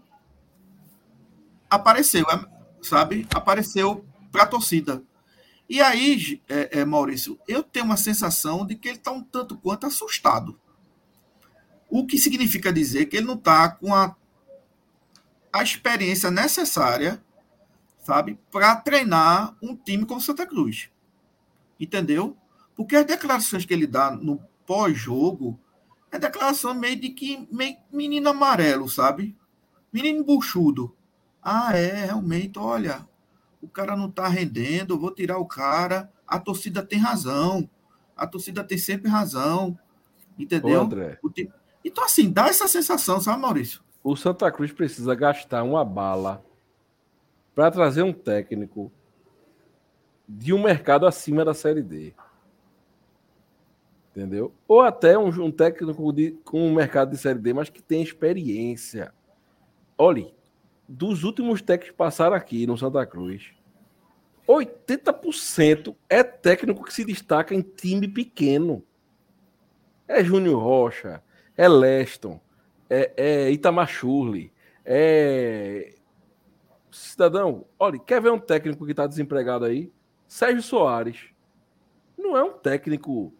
[1.69, 2.25] apareceu,
[2.81, 3.27] sabe?
[3.33, 5.03] Apareceu para a torcida.
[5.69, 9.57] E aí, é, é, Maurício, eu tenho uma sensação de que ele está um tanto
[9.57, 10.59] quanto assustado.
[11.89, 14.15] O que significa dizer que ele não está com a,
[15.51, 17.23] a experiência necessária,
[17.99, 20.89] sabe, para treinar um time como Santa Cruz.
[21.79, 22.37] Entendeu?
[22.75, 25.59] Porque as declarações que ele dá no pós-jogo
[26.11, 29.35] é declaração meio de que meio menino amarelo, sabe?
[29.91, 30.95] Menino buchudo.
[31.41, 33.07] Ah, é, realmente, olha,
[33.61, 36.11] o cara não tá rendendo, vou tirar o cara.
[36.27, 37.69] A torcida tem razão.
[38.15, 39.77] A torcida tem sempre razão.
[40.37, 40.81] Entendeu?
[40.81, 41.19] Ô, André.
[41.83, 43.81] Então, assim, dá essa sensação, sabe, Maurício?
[44.03, 46.43] O Santa Cruz precisa gastar uma bala
[47.53, 48.91] para trazer um técnico
[50.27, 52.13] de um mercado acima da Série D.
[54.11, 54.53] Entendeu?
[54.67, 58.01] Ou até um, um técnico de, com um mercado de Série D, mas que tem
[58.01, 59.13] experiência.
[59.97, 60.33] Olhe,
[60.87, 63.53] dos últimos técnicos que passaram aqui no Santa Cruz,
[64.47, 68.83] 80% é técnico que se destaca em time pequeno.
[70.07, 71.23] É Júnior Rocha,
[71.55, 72.41] é Leston,
[72.89, 74.51] é, é Itamar Churli,
[74.85, 75.95] é.
[76.91, 79.93] Cidadão, olha, quer ver um técnico que está desempregado aí?
[80.27, 81.29] Sérgio Soares.
[82.17, 83.33] Não é um técnico.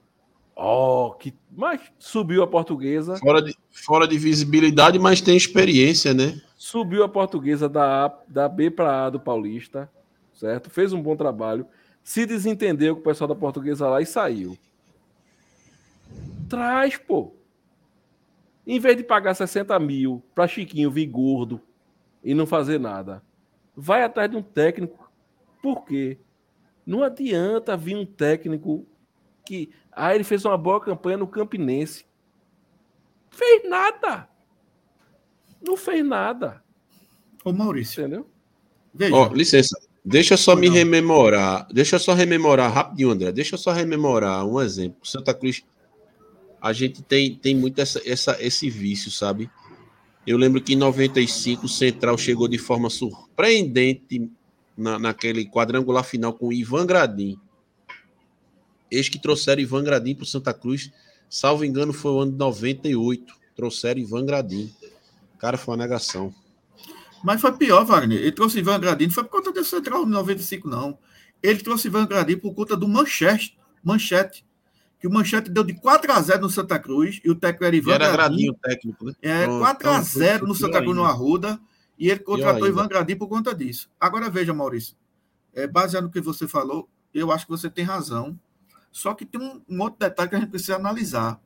[0.56, 1.34] Oh, que.
[1.52, 3.18] Mas subiu a portuguesa.
[3.18, 6.40] Fora de, fora de visibilidade, mas tem experiência, né?
[6.56, 9.90] Subiu a portuguesa da, A, da B para A do Paulista,
[10.34, 10.70] certo?
[10.70, 11.66] Fez um bom trabalho.
[12.04, 14.58] Se desentendeu com o pessoal da portuguesa lá e saiu.
[16.48, 17.34] Traz, pô.
[18.66, 21.60] Em vez de pagar 60 mil para Chiquinho vir gordo
[22.24, 23.24] e não fazer nada,
[23.76, 25.10] vai atrás de um técnico.
[25.62, 26.20] Por quê?
[26.86, 28.86] Não adianta vir um técnico
[29.46, 29.72] que.
[29.92, 32.06] Ah, ele fez uma boa campanha no Campinense.
[33.30, 34.28] Fez nada.
[35.62, 36.64] Não fez nada.
[37.44, 38.02] Ô, Maurício.
[38.02, 38.28] Entendeu?
[38.94, 39.16] Veja.
[39.16, 39.80] Ó, licença.
[40.04, 41.68] Deixa eu só me rememorar.
[41.72, 43.32] Deixa eu só rememorar rapidinho, André.
[43.32, 45.06] Deixa eu só rememorar um exemplo.
[45.06, 45.64] Santa Cruz
[46.60, 49.50] a gente tem, tem muito essa, essa, esse vício, sabe?
[50.26, 54.30] Eu lembro que em 95 o Central chegou de forma surpreendente
[54.78, 57.40] na, naquele quadrangular final com o Ivan Gradim.
[58.92, 60.92] Eis que trouxeram Ivan Gradim para o Santa Cruz.
[61.30, 63.34] Salvo engano, foi o ano de 98.
[63.56, 64.72] Trouxeram Ivan Gradim.
[65.40, 66.34] Cara, foi uma negação.
[67.24, 68.20] Mas foi pior, Wagner.
[68.20, 70.98] Ele trouxe Ivan Gradim, não foi por conta do Central de 95, não.
[71.42, 73.58] Ele trouxe Ivan Gradim por conta do Manchete.
[73.84, 74.46] Manchete
[75.02, 77.76] que o Manchete deu de 4 a 0 no Santa Cruz e o técnico era
[77.76, 78.36] Ivan era Gradim.
[78.36, 79.14] Gradinho técnico, né?
[79.20, 81.60] É, 4 a 0 no Santa Cruz no Arruda
[81.98, 83.90] e ele contratou Ivan Gradim por conta disso.
[84.00, 84.96] Agora veja, Maurício,
[85.56, 88.40] é, baseado no que você falou, eu acho que você tem razão.
[88.92, 91.40] Só que tem um, um outro detalhe que a gente precisa analisar.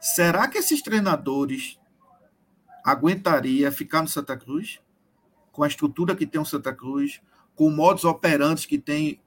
[0.00, 1.78] Será que esses treinadores
[2.84, 4.80] aguentaria ficar no Santa Cruz
[5.50, 7.20] com a estrutura que tem o Santa Cruz,
[7.54, 9.20] com modos operantes que tem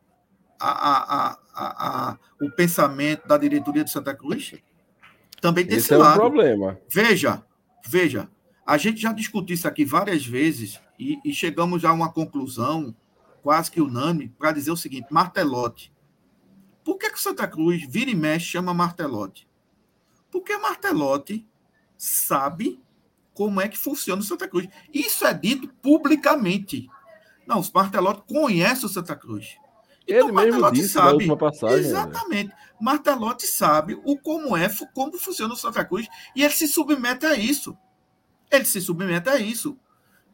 [0.60, 4.54] a, a, a, a, o pensamento da diretoria de Santa Cruz?
[5.40, 6.20] Também tem esse, Esse é um lado.
[6.20, 6.80] problema.
[6.90, 7.44] Veja,
[7.86, 8.30] veja,
[8.66, 12.96] a gente já discutiu isso aqui várias vezes e, e chegamos a uma conclusão
[13.42, 15.95] quase que unânime para dizer o seguinte: Martelote.
[16.86, 19.48] Por que, que o Santa Cruz vira e mexe chama Martelote?
[20.32, 21.46] Porque Martelote
[21.98, 22.80] sabe
[23.34, 24.70] como é que funciona o Santa Cruz.
[24.94, 26.88] Isso é dito publicamente.
[27.48, 29.58] Não, o Martelotti conhece o Santa Cruz.
[30.08, 31.78] Ele mesmo disse na última passagem.
[31.78, 31.88] né?
[31.88, 32.54] Exatamente.
[32.80, 37.36] Martelotti sabe o como é, como funciona o Santa Cruz e ele se submete a
[37.36, 37.76] isso.
[38.52, 39.76] Ele se submete a isso.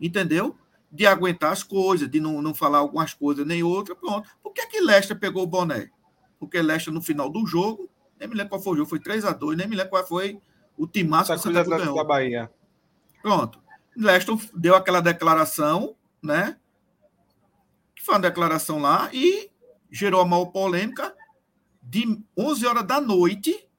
[0.02, 0.58] Entendeu?
[0.92, 4.30] De aguentar as coisas, de não, não falar algumas coisas nem outra, pronto.
[4.44, 5.90] Por que que Lester pegou o boné?
[6.42, 7.88] Porque Lester, no final do jogo,
[8.20, 10.08] nem me lembro qual foi o jogo, foi 3 a 2 nem me lembro qual
[10.08, 10.42] foi
[10.76, 11.96] o timaço que Santa Cruz ganhou.
[11.96, 12.52] da Bahia.
[13.22, 13.62] Pronto.
[13.96, 16.58] Leston deu aquela declaração, né?
[17.96, 19.52] Que foi uma declaração lá e
[19.92, 21.16] gerou a maior polêmica.
[21.84, 23.70] De 11 horas da noite,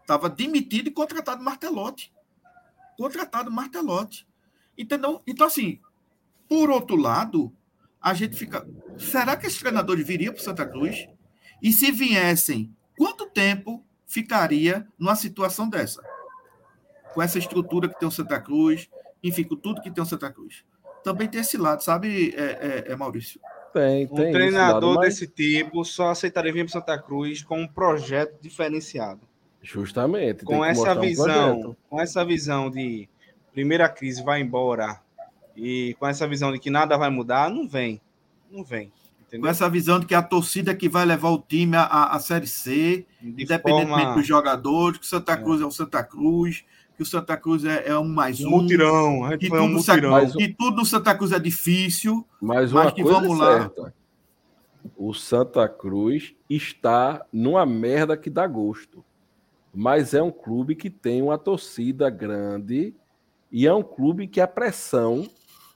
[0.00, 2.12] estava demitido e contratado Martelotti.
[2.96, 4.28] Contratado Martelotti.
[4.78, 5.22] Entendeu?
[5.26, 5.80] Então, assim,
[6.48, 7.52] por outro lado,
[8.00, 8.64] a gente fica.
[8.96, 11.08] Será que esses treinadores viriam para Santa Cruz?
[11.62, 16.02] E se viessem, quanto tempo ficaria numa situação dessa?
[17.12, 18.88] com essa estrutura que tem o Santa Cruz,
[19.20, 20.64] enfim, com tudo que tem o Santa Cruz.
[21.02, 23.40] Também tem esse lado, sabe, é, é, é Maurício?
[23.72, 24.24] Tem, Um tem.
[24.26, 28.40] esse treinador lado, mas- desse tipo só aceitaria vir para Santa Cruz com um projeto
[28.40, 29.20] diferenciado.
[29.60, 30.44] Justamente.
[30.44, 31.26] Com essa um visão,
[31.60, 31.76] projeto.
[31.88, 33.08] com essa visão de
[33.52, 35.00] primeira crise vai embora
[35.56, 38.00] e com essa visão de que nada vai mudar, não vem.
[38.50, 38.92] Não vem.
[39.30, 39.50] Com Entendeu?
[39.50, 41.84] essa visão de que a torcida que vai levar o time à,
[42.14, 46.02] à, Série C, De independentemente forma- dos jogadores, que o Santa Cruz é, o Santa
[46.02, 46.64] Cruz,
[46.96, 48.50] que o Santa Cruz é, é um mais um um.
[48.62, 49.28] mutirão.
[49.38, 50.10] Que um tudo, Sa- mutirão.
[50.10, 52.26] Mas- que tudo no Santa Cruz é difícil.
[52.40, 53.58] Mas Mas uma que coisa vamos é lá.
[53.60, 53.94] certa.
[54.96, 59.04] O Santa Cruz está numa merda que dá gosto.
[59.72, 62.92] Mas é um clube que tem uma torcida grande
[63.52, 65.28] e é um clube que a pressão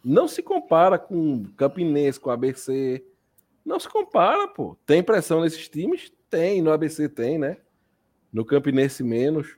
[0.04, 3.04] não se compara com Campinense, com ABC.
[3.64, 4.76] Não se compara, pô.
[4.84, 6.12] Tem pressão nesses times?
[6.28, 6.60] Tem.
[6.60, 7.56] No ABC tem, né?
[8.32, 9.56] No Campinense menos.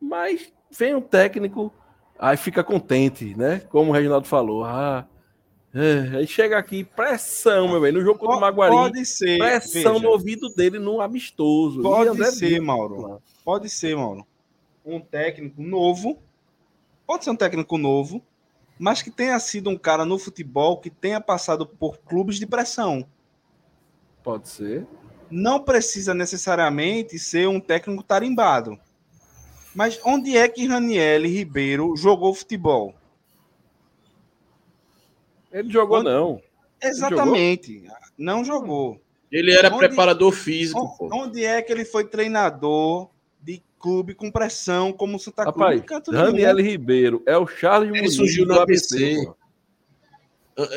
[0.00, 1.72] Mas vem um técnico,
[2.18, 3.60] aí fica contente, né?
[3.68, 4.64] Como o Reginaldo falou.
[4.64, 5.06] Ah,
[5.74, 7.92] é, aí chega aqui, pressão, meu bem.
[7.92, 9.38] No jogo contra o Maguari, Pode ser.
[9.38, 11.80] pressão veja, no ouvido dele no amistoso.
[11.82, 13.00] Pode ser, Mauro.
[13.02, 13.18] lá.
[13.44, 14.26] Pode ser, Mauro.
[14.84, 16.20] Um técnico novo.
[17.06, 18.22] Pode ser um técnico novo,
[18.78, 23.06] mas que tenha sido um cara no futebol que tenha passado por clubes de pressão.
[24.22, 24.86] Pode ser.
[25.30, 28.78] Não precisa necessariamente ser um técnico tarimbado.
[29.74, 32.94] Mas onde é que Raniel Ribeiro jogou futebol?
[35.52, 36.40] Ele jogou, Onde- não.
[36.82, 37.84] Exatamente.
[38.16, 39.00] Não jogou.
[39.30, 41.08] Ele era Onde- preparador físico, pô.
[41.12, 43.10] Onde é que ele foi treinador
[43.40, 45.56] de clube com pressão como o Santa Cruz?
[45.80, 46.08] Rapaz.
[46.08, 49.24] Raniel Ribeiro é o Charles Ele Muniz surgiu do no ABC.
[49.24, 49.36] pô.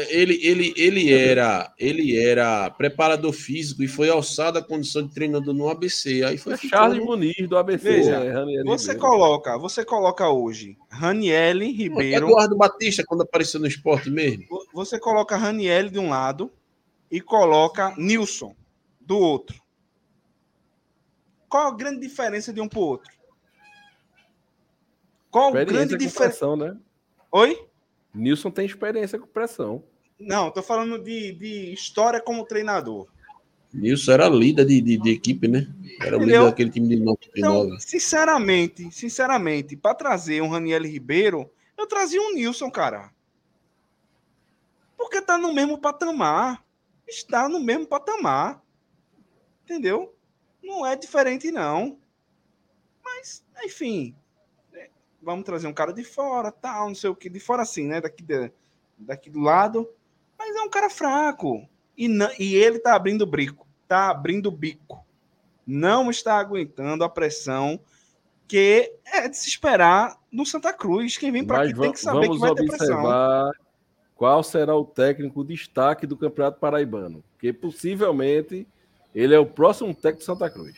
[0.10, 5.54] Ele, ele, ele, era, ele era preparador físico e foi alçado à condição de treinador
[5.54, 6.24] no ABC.
[6.24, 7.84] Aí foi É Charles Muniz do ABC.
[7.84, 9.00] Veja, é Raniel Você Ribeiro.
[9.10, 14.46] coloca, você coloca hoje Raniel Ribeiro, Eduardo Batista, quando apareceu no esporte mesmo.
[14.48, 16.50] vo- você coloca Raniel de um lado
[17.12, 18.56] e coloca Nilson
[19.02, 19.62] do outro.
[21.50, 23.12] Qual a grande diferença de um para o outro?
[25.30, 26.56] Qual a grande diferença?
[26.56, 26.78] né?
[27.32, 27.58] Oi?
[28.14, 29.84] Nilson tem experiência com pressão.
[30.20, 33.08] Não, tô falando de, de história como treinador.
[33.74, 35.68] Nilson era líder de, de, de equipe, né?
[36.00, 37.18] Era o líder daquele time de 99.
[37.36, 43.12] Então, sinceramente, sinceramente, para trazer um Raniel Ribeiro, eu trazia um Nilson, cara.
[44.96, 46.64] Porque tá no mesmo patamar.
[47.08, 48.62] Está no mesmo patamar.
[49.64, 50.16] Entendeu?
[50.64, 51.98] Não é diferente, não.
[53.04, 54.16] Mas, enfim.
[55.24, 57.30] Vamos trazer um cara de fora, tal, não sei o que.
[57.30, 58.02] De fora assim, né?
[58.02, 58.52] Daqui, de-
[58.98, 59.90] daqui do lado.
[60.38, 61.68] Mas é um cara fraco.
[61.98, 63.66] E, não- e ele tá abrindo o bico.
[63.88, 65.04] Tá abrindo o bico
[65.66, 67.80] não está aguentando a pressão
[68.48, 71.18] que é de se esperar no Santa Cruz.
[71.18, 72.98] Quem vem para aqui tem que saber que vai ter pressão.
[72.98, 73.52] observar
[74.16, 77.24] qual será o técnico destaque do Campeonato Paraibano.
[77.32, 78.68] Porque possivelmente
[79.16, 80.76] ele é o próximo técnico de Santa Cruz.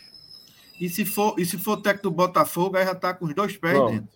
[0.79, 3.57] E se for, e se for técnico do Botafogo, aí já tá com os dois
[3.57, 3.91] pés Pronto.
[3.91, 4.09] dentro.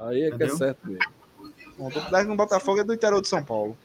[0.00, 0.56] Aí é que é Entendeu?
[0.56, 1.04] certo mesmo.
[1.78, 3.76] Bom, o técnico no Botafogo é do interior de São Paulo.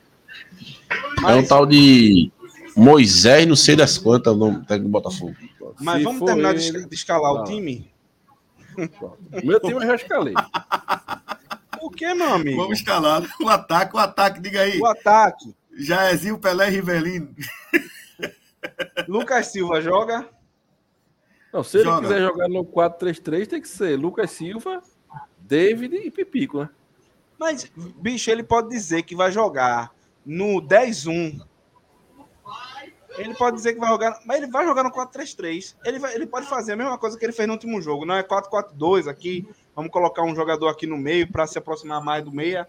[0.90, 2.32] É um Mas, tal de
[2.76, 5.36] Moisés, não sei das quantas, o nome do técnico do Botafogo.
[5.80, 7.44] mas Se vamos terminar de, ele- de escalar o Tá.
[7.46, 7.92] time?
[9.44, 10.34] Meu time eu já escalei.
[11.82, 12.58] O que, meu amigo?
[12.64, 14.80] Vamos escalar o ataque, o ataque, diga aí.
[14.80, 15.54] O ataque.
[15.78, 17.30] Jairzinho, Pelé e Rivelino.
[19.08, 20.28] Lucas Silva joga?
[21.54, 22.02] Não, se ele Joga.
[22.08, 24.82] quiser jogar no 4-3-3, tem que ser Lucas Silva,
[25.48, 26.70] David e Pipico, né?
[27.38, 29.92] Mas, bicho, ele pode dizer que vai jogar
[30.26, 31.40] no 10-1.
[33.18, 35.76] Ele pode dizer que vai jogar, mas ele vai jogar no 4-3-3.
[35.86, 38.06] Ele, vai- ele pode fazer a mesma coisa que ele fez no último jogo.
[38.06, 39.48] Não é 4-4-2 aqui.
[39.76, 42.68] Vamos colocar um jogador aqui no meio para se aproximar mais do meia.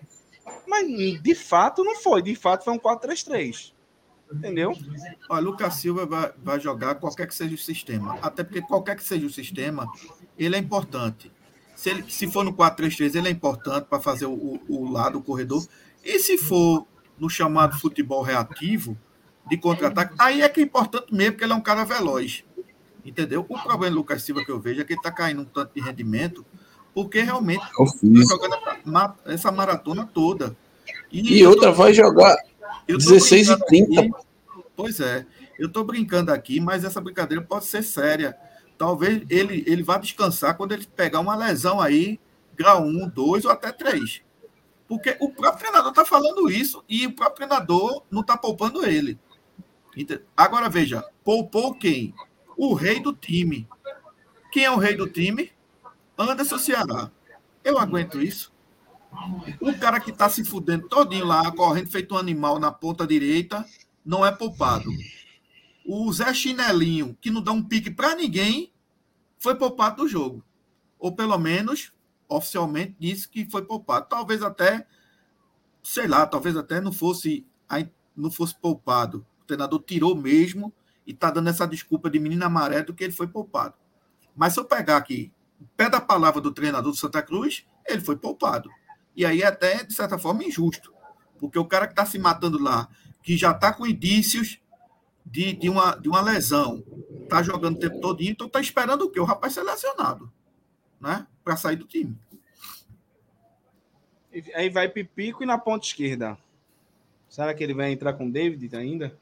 [0.69, 0.87] Mas
[1.21, 2.23] de fato não foi.
[2.23, 3.73] De fato foi um 4-3-3.
[4.33, 4.73] Entendeu?
[5.29, 8.19] Olha, Lucas Silva vai, vai jogar qualquer que seja o sistema.
[8.23, 9.89] Até porque qualquer que seja o sistema,
[10.39, 11.31] ele é importante.
[11.77, 15.23] Se, ele, se for no 4-3-3, ele é importante para fazer o, o- lado, o
[15.23, 15.65] corredor.
[16.03, 16.87] E se for
[17.19, 18.97] no chamado futebol reativo,
[19.49, 22.43] de contra-ataque, aí é que é importante mesmo, porque ele é um cara veloz.
[23.05, 23.47] Entendeu?
[23.49, 25.73] O problema do Lucas Silva que eu vejo é que ele está caindo um tanto
[25.75, 26.45] de rendimento,
[26.93, 28.29] porque realmente Eu tá fiz.
[28.29, 30.57] jogando essa ma- essa maratona toda.
[31.13, 32.37] E eu outra tô- vai jogar
[32.89, 34.01] eu tô 16 e brincando 30.
[34.01, 34.27] aqui.
[34.75, 35.25] Pois é.
[35.59, 38.37] Eu estou brincando aqui, mas essa brincadeira pode ser séria.
[38.79, 42.21] Talvez ele, ele vá descansar quando ele pegar uma lesão aí,
[42.55, 44.23] grau 1, 2 ou até 3.
[44.89, 49.19] Porque o próprio treinador está falando isso e o próprio treinador não está poupando ele.
[50.37, 52.15] Agora veja, poupou quem?
[52.57, 53.69] O rei do time.
[54.53, 55.53] Quem é o rei do time?
[56.17, 57.11] Anderson Ceará.
[57.65, 58.53] Eu aguento isso.
[59.61, 63.65] O cara que tá se fudendo todinho lá, correndo feito um animal na ponta direita,
[64.05, 64.91] não é poupado.
[65.87, 68.73] O Zé Chinelinho, que não dá um pique para ninguém,
[69.39, 70.45] foi poupado do jogo.
[70.99, 71.93] Ou pelo menos,
[72.29, 74.07] oficialmente, disse que foi poupado.
[74.09, 74.87] Talvez até,
[75.83, 77.47] sei lá, talvez até não fosse,
[78.17, 79.25] não fosse poupado.
[79.43, 80.73] O treinador tirou mesmo
[81.07, 83.75] e tá dando essa desculpa de menina amarela do que ele foi poupado.
[84.35, 85.33] Mas se eu pegar aqui,
[85.77, 88.69] pé da palavra do treinador do Santa Cruz, ele foi poupado.
[89.15, 90.93] E aí é até, de certa forma, injusto.
[91.39, 92.89] Porque o cara que está se matando lá,
[93.23, 94.59] que já está com indícios
[95.27, 96.85] de, de, uma, de uma lesão,
[97.25, 99.19] está jogando o tempo todo, então está esperando o quê?
[99.19, 100.33] O rapaz ser lesionado,
[101.01, 101.27] né?
[101.45, 102.17] Para sair do time.
[104.55, 106.39] Aí vai Pipico e na ponta esquerda.
[107.29, 109.19] Será que ele vai entrar com o David ainda?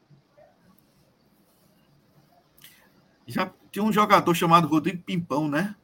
[3.25, 5.75] Já tinha um jogador chamado Rodrigo Pimpão, né?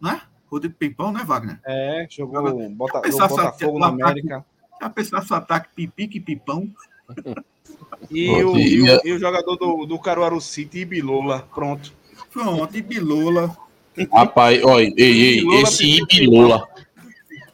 [0.00, 0.20] Né?
[0.46, 1.60] Rodrigo Pimpão, né, Wagner?
[1.64, 4.44] É, jogou Agora, Bota, se Botafogo na América.
[4.80, 6.74] Já pensasse o ataque Pipique e Pipão?
[8.10, 11.48] E, o, e- o- e o jogador do, do Caruaru City, Ibilola.
[11.54, 11.92] Pronto.
[12.32, 13.56] Pronto, e Bilola.
[14.12, 16.68] Rapaz, olha, ei, ei, Ibilola, esse Ibilola.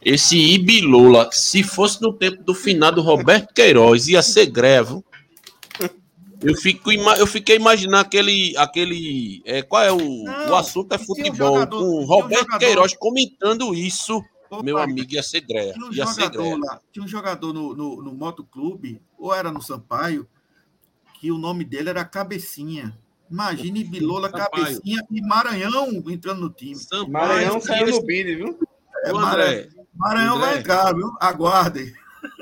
[0.03, 4.99] Esse Ibilola, se fosse no tempo do finado Roberto Queiroz, ia ser greve.
[6.43, 8.57] Eu, fico, eu fiquei imaginando aquele.
[8.57, 9.97] aquele é, qual é o.
[10.23, 11.53] Não, o assunto é tinha um futebol.
[11.53, 14.23] jogador- com um Roberto jogador- Queiroz comentando isso.
[14.51, 15.71] Ô, Meu amigo, ia ser greve.
[15.71, 19.61] Tinha um Ia jogador lá, tinha um jogador no, no, no motoclube, ou era no
[19.61, 20.27] Sampaio,
[21.17, 22.99] que o nome dele era Cabecinha.
[23.31, 24.49] Imagine Bilola, Sampaio.
[24.51, 26.75] Cabecinha e Maranhão entrando no time.
[26.75, 28.59] Sampaio, Maranhão saiu no bid, viu?
[29.05, 31.15] É, Ô, Maranhão, André, Maranhão vai entrar, viu?
[31.21, 31.93] Aguardem.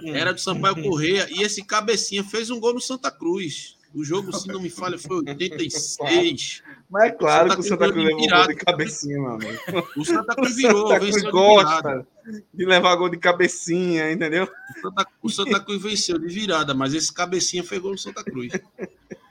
[0.03, 3.77] Era do Sampaio Correia e esse cabecinha fez um gol no Santa Cruz.
[3.93, 6.61] O jogo, se não me falha, foi 86.
[6.89, 9.89] Mas é claro Santa que o Santa Cruz levou de gol de cabecinha, amigo.
[9.97, 11.93] O Santa Cruz O virou, Santa Cruz venceu de virada.
[11.95, 12.07] gosta
[12.53, 14.43] de levar gol de cabecinha, entendeu?
[14.43, 18.23] O Santa, o Santa Cruz venceu de virada, mas esse cabecinha foi gol no Santa
[18.23, 18.51] Cruz.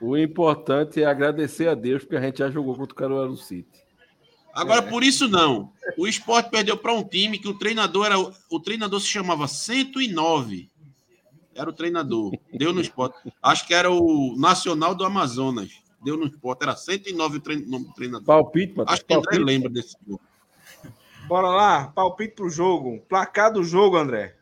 [0.01, 3.89] O importante é agradecer a Deus, porque a gente já jogou contra o Caruaru City.
[4.55, 5.73] Agora, por isso não.
[5.97, 8.19] O esporte perdeu para um time que o treinador era.
[8.19, 10.69] O treinador se chamava 109.
[11.59, 12.33] Era o treinador.
[12.53, 13.19] Deu no esporte.
[13.43, 15.83] Acho que era o Nacional do Amazonas.
[16.05, 16.63] Deu no esporte.
[16.63, 18.25] Era 109 o trein- nome treinador.
[18.27, 18.89] Palpite, mano.
[18.89, 19.45] Acho que André palpite.
[19.45, 20.21] lembra desse jogo.
[21.27, 23.01] Bora lá, palpite pro jogo.
[23.09, 24.37] Placar do jogo, André.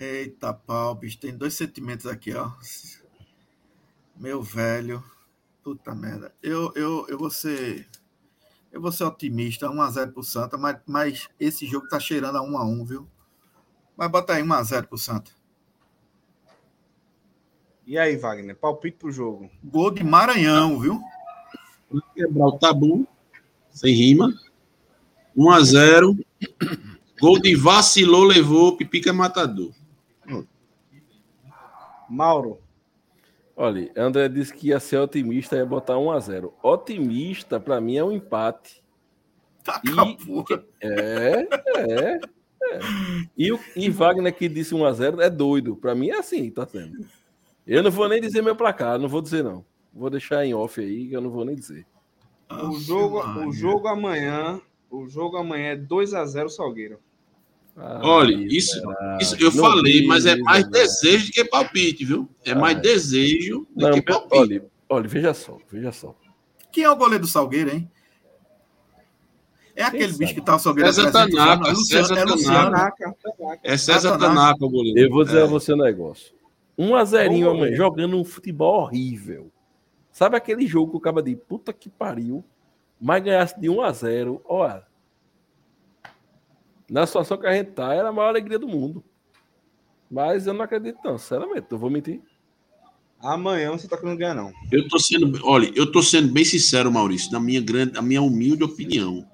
[0.00, 2.50] Eita, pau, bicho, tem dois sentimentos aqui, ó.
[4.16, 5.02] Meu velho.
[5.62, 6.34] Puta merda.
[6.42, 7.88] Eu, eu, eu vou ser.
[8.72, 12.84] Eu vou ser otimista, 1x0 pro Santa, mas, mas esse jogo tá cheirando a 1x1,
[12.86, 13.08] viu?
[13.96, 15.30] Mas bota aí 1x0 pro Santa.
[17.86, 18.56] E aí, Wagner?
[18.56, 19.50] Palpite pro jogo.
[19.62, 21.00] Gol de Maranhão, viu?
[22.14, 23.06] Quebrar o tabu.
[23.70, 24.32] Sem rima.
[25.36, 26.16] 1 a 0
[27.20, 28.76] Gol de vacilou, levou.
[28.76, 29.72] Pipica é matador.
[32.08, 32.58] Mauro.
[33.56, 36.52] Olha, André disse que ia ser otimista e ia botar 1x0.
[36.62, 38.82] Otimista, pra mim, é um empate.
[39.62, 40.60] Tá E- a.
[40.80, 42.14] É, é.
[42.14, 42.20] é.
[43.36, 45.76] E, o, e Wagner que disse 1x0 é doido.
[45.76, 47.06] Pra mim é assim, tá sendo.
[47.66, 49.64] Eu não vou nem dizer meu placar, não vou dizer não.
[49.92, 51.86] Vou deixar em off aí, que eu não vou nem dizer.
[52.50, 54.60] O jogo, o jogo amanhã,
[54.90, 56.98] o jogo amanhã é 2 a 0 Salgueiro.
[57.76, 58.80] Ah, Olha, isso,
[59.20, 60.80] isso eu Não falei, mas é diz, mais André.
[60.82, 62.28] desejo do que palpite, viu?
[62.44, 62.80] É mais Ah.
[62.80, 64.38] desejo do Não, que palpite.
[64.38, 66.14] olha, Olha, veja só, veja só.
[66.70, 67.90] Quem é o goleiro do Salgueiro, hein?
[69.74, 70.18] É aquele sabe?
[70.18, 71.10] bicho que tá o Salgueiro César.
[71.10, 72.24] Tanaka, É Luciano- César é.
[72.44, 73.14] Tanaka.
[73.64, 74.34] É César Ah, Tanaka.
[74.34, 74.98] Tanaka, o goleiro.
[75.00, 75.42] Eu vou dizer É.
[75.42, 76.32] a você um negócio.
[76.76, 77.76] 1 a 0 Bom amanhã, goleiro.
[77.76, 79.50] jogando um futebol horrível.
[80.10, 82.44] Sabe aquele jogo que o cara de puta que pariu,
[83.00, 84.86] mas ganhasse de 1 a 0 olha.
[86.90, 89.02] Na situação que a gente tá, era a maior alegria do mundo.
[90.10, 92.20] Mas eu não acredito, não, sinceramente, eu vou mentir.
[93.18, 94.52] Amanhã você tá querendo ganhar, não.
[94.70, 98.20] Eu tô sendo, olha, eu tô sendo bem sincero, Maurício, na minha grande, a minha
[98.20, 99.26] humilde opinião.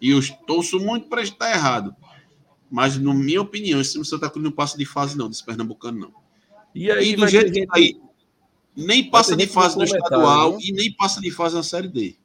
[0.00, 1.94] E eu torço muito para estar errado.
[2.70, 6.23] Mas, na minha opinião, esse Santa Cruz não passa de fase, não, desse Pernambucano, não.
[6.74, 8.00] E aí, E do vai jeito que gente- tá aí,
[8.76, 10.58] nem passa de fase no estadual né?
[10.62, 12.16] e nem passa de fase na Série D.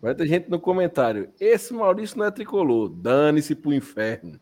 [0.00, 1.30] vai ter gente no comentário.
[1.40, 2.88] Esse Maurício não é tricolor.
[2.90, 4.38] Dane-se pro inferno.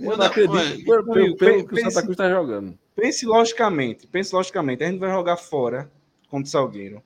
[0.00, 2.78] Eu não acredito ué, pelo, pelo- pelo que o Santa Cruz tá jogando.
[2.96, 4.82] Pense logicamente, pense logicamente.
[4.84, 5.90] A gente vai jogar fora
[6.28, 7.02] contra o Salgueiro.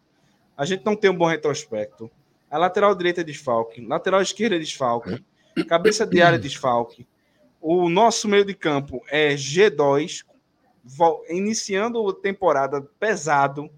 [0.56, 2.10] A gente não tem um bom retrospecto.
[2.50, 5.22] A lateral direita é desfalque, lateral esquerda é desfalque,
[5.68, 7.06] cabeça de área é desfalque.
[7.60, 10.37] O nosso meio de campo é G2, vo-
[11.28, 13.70] iniciando a temporada pesado.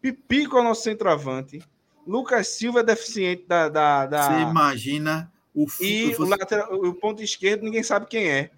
[0.00, 1.62] Pipico é o nosso centroavante.
[2.06, 3.68] Lucas Silva é deficiente da.
[3.68, 8.28] da, da- Você imagina o e você- o, lateral, o ponto esquerdo, ninguém sabe quem
[8.28, 8.50] é.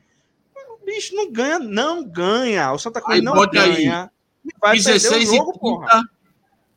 [0.80, 2.72] O bicho não ganha, não ganha.
[2.72, 4.10] O Santa Cruz Aí não bota aí, ganha.
[4.60, 5.58] Vai 16 perder o e jogo, 30.
[5.60, 6.02] porra.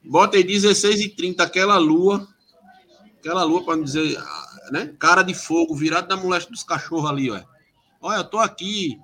[0.04, 2.28] Bota aí 16 e 30, aquela lua.
[3.20, 4.94] Aquela lua, para não dizer, ah, né?
[4.98, 7.40] Cara de fogo, virado da molesta dos cachorros ali, ó.
[8.02, 9.00] Olha, eu tô aqui.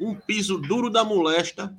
[0.00, 1.74] Um piso duro da molesta.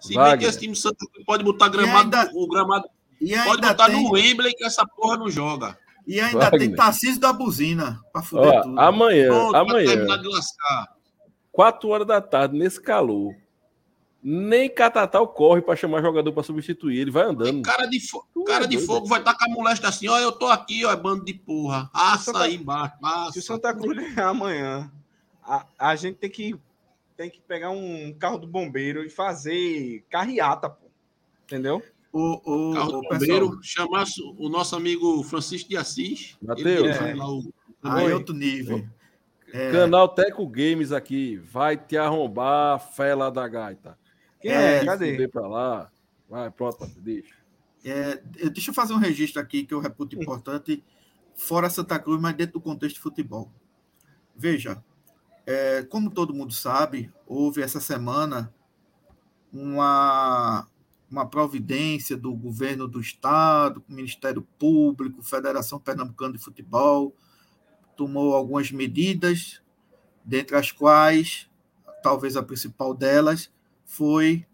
[0.00, 0.38] Se bem Wagner.
[0.38, 2.88] que esse time do Santa pode botar gramado, ainda- o gramado.
[3.20, 5.78] E Pode botar tem, no Wembley que essa porra não joga.
[6.06, 6.60] e ainda Wagner.
[6.60, 8.78] tem Tarcísio da Buzina pra fuder Ó, tudo.
[8.80, 10.88] amanhã, Pronto, amanhã, terminar de lascar.
[11.50, 13.32] 4 horas da tarde, nesse calor.
[14.22, 16.98] Nem Catatal corre pra chamar jogador pra substituir.
[16.98, 17.62] Ele vai andando.
[17.62, 20.08] Cara de, fo- Tu é cara de doido, fogo vai estar com a molesta assim,
[20.08, 21.90] ó, eu tô aqui, ó, é bando de porra.
[21.92, 22.94] Assa Santa- aí embaixo,
[23.32, 23.42] Se o.
[23.42, 24.90] Santa Cruz ganhar amanhã,
[25.42, 26.56] a, a gente tem que,
[27.16, 30.86] tem que pegar um carro do bombeiro e fazer carreata, pô.
[31.44, 31.82] Entendeu?
[32.12, 34.04] O, o, Carro do o pessoal, bombeiro, chamar
[34.38, 36.36] o nosso amigo Francisco de Assis.
[36.40, 36.96] Mateus.
[37.00, 37.24] ele É.
[37.24, 38.86] o- aí é outro nível.
[39.52, 41.36] É, Canal Teco Games aqui.
[41.36, 43.98] Vai te arrombar, fela da gaita.
[44.40, 44.84] Quem É, é?
[44.84, 45.28] Cadê?
[45.28, 45.90] Pra lá.
[46.28, 47.34] Vai, pronto, deixa.
[47.84, 48.16] é,
[48.48, 50.82] deixa eu fazer um registro aqui que eu reputo importante,
[51.36, 53.50] fora Santa Cruz, mas dentro do contexto de futebol.
[54.36, 54.82] Veja,
[55.46, 58.52] é, como todo mundo sabe, houve essa semana
[59.52, 60.66] uma,
[61.10, 67.14] uma providência do governo do Estado, Ministério Público, Federação Pernambucana de Futebol,
[67.96, 69.62] tomou algumas medidas,
[70.24, 71.48] dentre as quais,
[72.02, 73.52] talvez a principal delas,
[73.84, 74.46] foi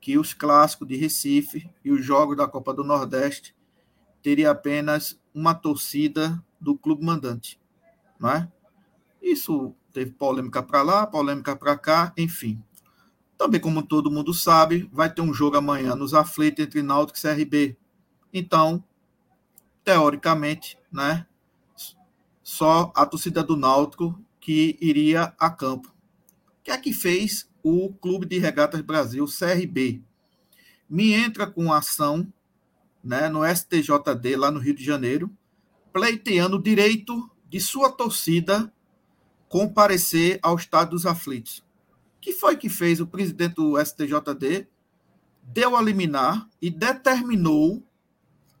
[0.00, 3.54] que os clássicos de Recife e os jogos da Copa do Nordeste
[4.22, 7.60] teria apenas uma torcida do clube mandante,
[8.18, 8.50] não é?
[9.22, 12.62] Isso teve polêmica para lá, polêmica para cá, enfim.
[13.36, 17.22] Também, como todo mundo sabe, vai ter um jogo amanhã nos aflitos entre Náutico e
[17.22, 17.76] CRB.
[18.32, 18.84] Então,
[19.84, 21.26] teoricamente, né,
[22.42, 25.88] só a torcida do Náutico que iria a campo.
[25.88, 30.02] O que é que fez o Clube de Regatas Brasil, CRB?
[30.88, 32.30] Me entra com ação
[33.02, 35.30] né, no STJD, lá no Rio de Janeiro,
[35.92, 38.72] pleiteando o direito de sua torcida
[39.50, 41.62] comparecer ao Estado dos Aflitos.
[42.20, 44.68] que foi que fez o presidente do STJD?
[45.42, 47.82] Deu a liminar e determinou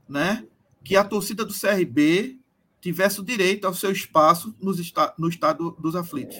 [0.08, 0.44] né,
[0.82, 2.40] que a torcida do CRB
[2.80, 6.38] tivesse o direito ao seu espaço nos esta no Estado dos Aflitos.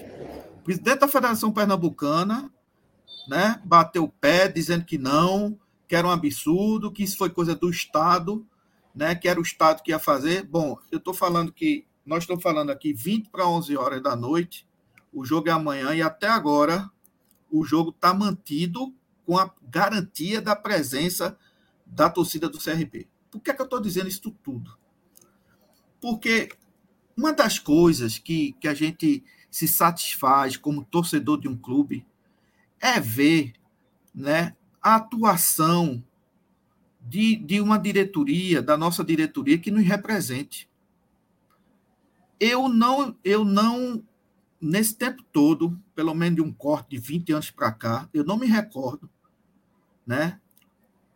[0.58, 2.50] O presidente da Federação Pernambucana
[3.28, 5.56] né, bateu o pé dizendo que não,
[5.86, 8.44] que era um absurdo, que isso foi coisa do Estado,
[8.92, 10.42] né, que era o Estado que ia fazer.
[10.42, 14.66] Bom, eu estou falando que nós estamos falando aqui 20 para 11 horas da noite,
[15.12, 16.90] o jogo é amanhã e até agora
[17.48, 18.92] o jogo está mantido
[19.24, 21.38] com a garantia da presença
[21.86, 23.06] da torcida do CRB.
[23.30, 24.76] Por que, é que eu estou dizendo isso tudo?
[26.00, 26.48] Porque
[27.16, 32.04] uma das coisas que, que a gente se satisfaz como torcedor de um clube
[32.80, 33.52] é ver
[34.12, 36.02] né, a atuação
[37.00, 40.68] de, de uma diretoria, da nossa diretoria, que nos represente.
[42.40, 44.02] Eu não, eu não,
[44.58, 48.38] nesse tempo todo, pelo menos de um corte de 20 anos para cá, eu não
[48.38, 49.10] me recordo,
[50.06, 50.40] né?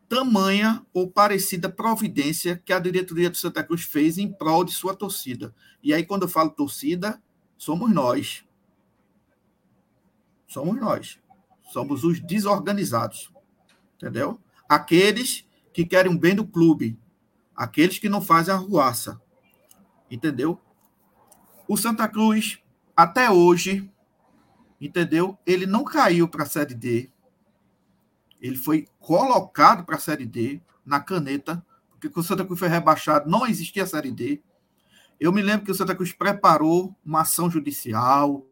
[0.07, 4.95] Tamanha ou parecida providência que a diretoria do Santa Cruz fez em prol de sua
[4.95, 5.55] torcida.
[5.83, 7.21] E aí, quando eu falo torcida,
[7.57, 8.45] somos nós.
[10.47, 11.19] Somos nós.
[11.73, 13.33] Somos os desorganizados.
[13.97, 14.39] Entendeu?
[14.69, 16.99] Aqueles que querem o bem do clube,
[17.57, 19.21] aqueles que não fazem a ruaça.
[20.11, 20.61] Entendeu?
[21.67, 22.59] O Santa Cruz,
[22.97, 23.91] até hoje,
[24.81, 25.39] entendeu?
[25.47, 27.11] Ele não caiu para a Série D.
[28.41, 32.69] Ele foi colocado para a Série D na caneta, porque quando o Santa Cruz foi
[32.69, 34.43] rebaixado, não existia a Série D.
[35.19, 38.47] Eu me lembro que o Santa Cruz preparou uma ação judicial,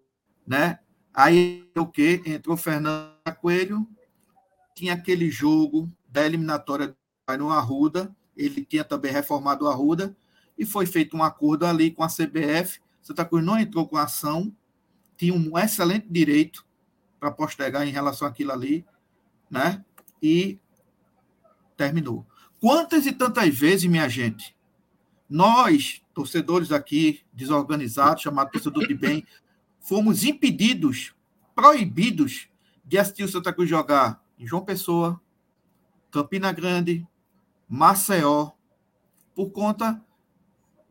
[0.47, 0.79] né?
[1.13, 2.23] Aí o que?
[2.25, 3.87] Entrou Fernando Coelho,
[4.75, 6.97] tinha aquele jogo da eliminatória
[7.39, 10.17] no Arruda, ele tinha também reformado o Arruda,
[10.57, 12.81] e foi feito um acordo ali com a CBF.
[13.03, 14.55] Santa Cruz não entrou com ação,
[15.17, 16.65] tinha um excelente direito
[17.19, 18.87] para postergar em relação àquilo ali,
[19.51, 19.85] né?
[20.23, 20.59] E
[21.77, 22.27] terminou.
[22.61, 24.57] Quantas e tantas vezes, minha gente,
[25.29, 29.27] nós, torcedores aqui, desorganizados, chamados torcedor de bem,
[29.81, 31.13] fomos impedidos,
[31.55, 32.49] proibidos
[32.85, 35.21] de assistir o Santa Cruz jogar em João Pessoa,
[36.11, 37.07] Campina Grande,
[37.69, 38.53] Maceió,
[39.35, 40.05] por conta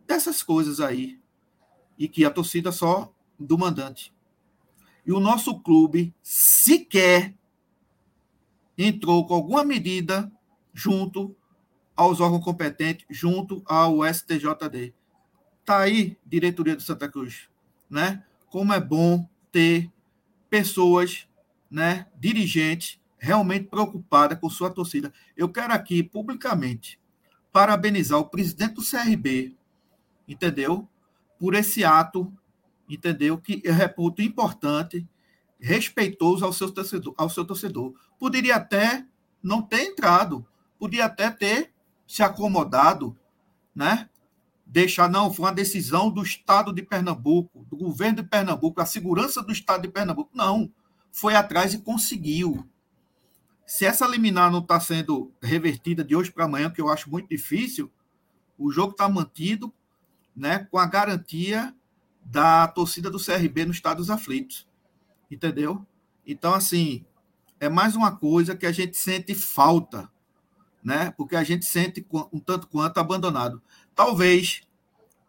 [0.07, 1.20] dessas coisas aí.
[2.02, 4.11] E que a torcida só do mandante.
[5.06, 7.36] E o nosso clube sequer
[8.76, 10.32] entrou com alguma medida
[10.73, 11.36] junto
[11.95, 14.95] aos órgãos competentes, junto ao STJD.
[15.60, 17.48] Está aí, diretoria do Santa Cruz.
[17.88, 18.23] Né?
[18.49, 19.91] Como é bom ter
[20.49, 21.28] pessoas,
[21.69, 25.14] né, dirigentes, realmente preocupadas com sua torcida.
[25.38, 26.99] Eu quero aqui, publicamente,
[27.52, 29.56] parabenizar o presidente do CRB,
[30.28, 30.90] entendeu?
[31.41, 32.31] Por esse ato,
[32.88, 33.35] entendeu?
[33.35, 35.07] Que eu reputo importante,
[35.59, 37.15] respeitoso ao seu torcedor.
[37.18, 37.95] Ao seu torcedor.
[38.19, 39.07] Poderia até
[39.41, 40.45] não ter entrado,
[40.77, 41.73] podia até ter
[42.05, 43.18] se acomodado,
[43.73, 44.07] né?
[44.63, 49.41] Deixar, não, foi uma decisão do Estado de Pernambuco, do governo de Pernambuco, a segurança
[49.41, 50.30] do Estado de Pernambuco.
[50.35, 50.72] Não,
[51.11, 52.69] foi atrás e conseguiu.
[53.65, 57.30] Se essa liminar não está sendo revertida de hoje para amanhã, que eu acho muito
[57.30, 57.91] difícil,
[58.59, 59.73] o jogo está mantido
[60.36, 61.74] né, com a garantia
[62.24, 64.68] da torcida do CRB no Estado dos Aflitos.
[65.30, 65.86] Entendeu?
[66.26, 67.06] Então, assim,
[67.60, 70.10] é mais uma coisa que a gente sente falta
[70.84, 71.14] né?
[71.16, 73.62] Porque a gente sente um tanto quanto abandonado.
[73.95, 74.62] Talvez,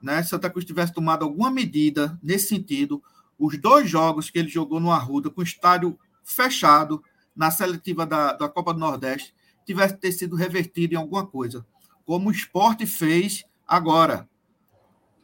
[0.01, 3.03] né, Santa Cruz tivesse tomado alguma medida nesse sentido,
[3.39, 7.03] os dois jogos que ele jogou no Arruda com estádio fechado
[7.35, 9.35] na seletiva da, da Copa do Nordeste
[9.65, 11.65] tivesse ter sido revertido em alguma coisa,
[12.05, 14.29] como o esporte fez agora.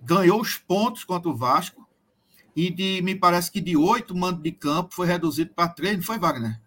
[0.00, 1.86] Ganhou os pontos contra o Vasco
[2.54, 6.02] e de, me parece que de oito mandos de campo foi reduzido para três, não
[6.02, 6.60] foi, Wagner?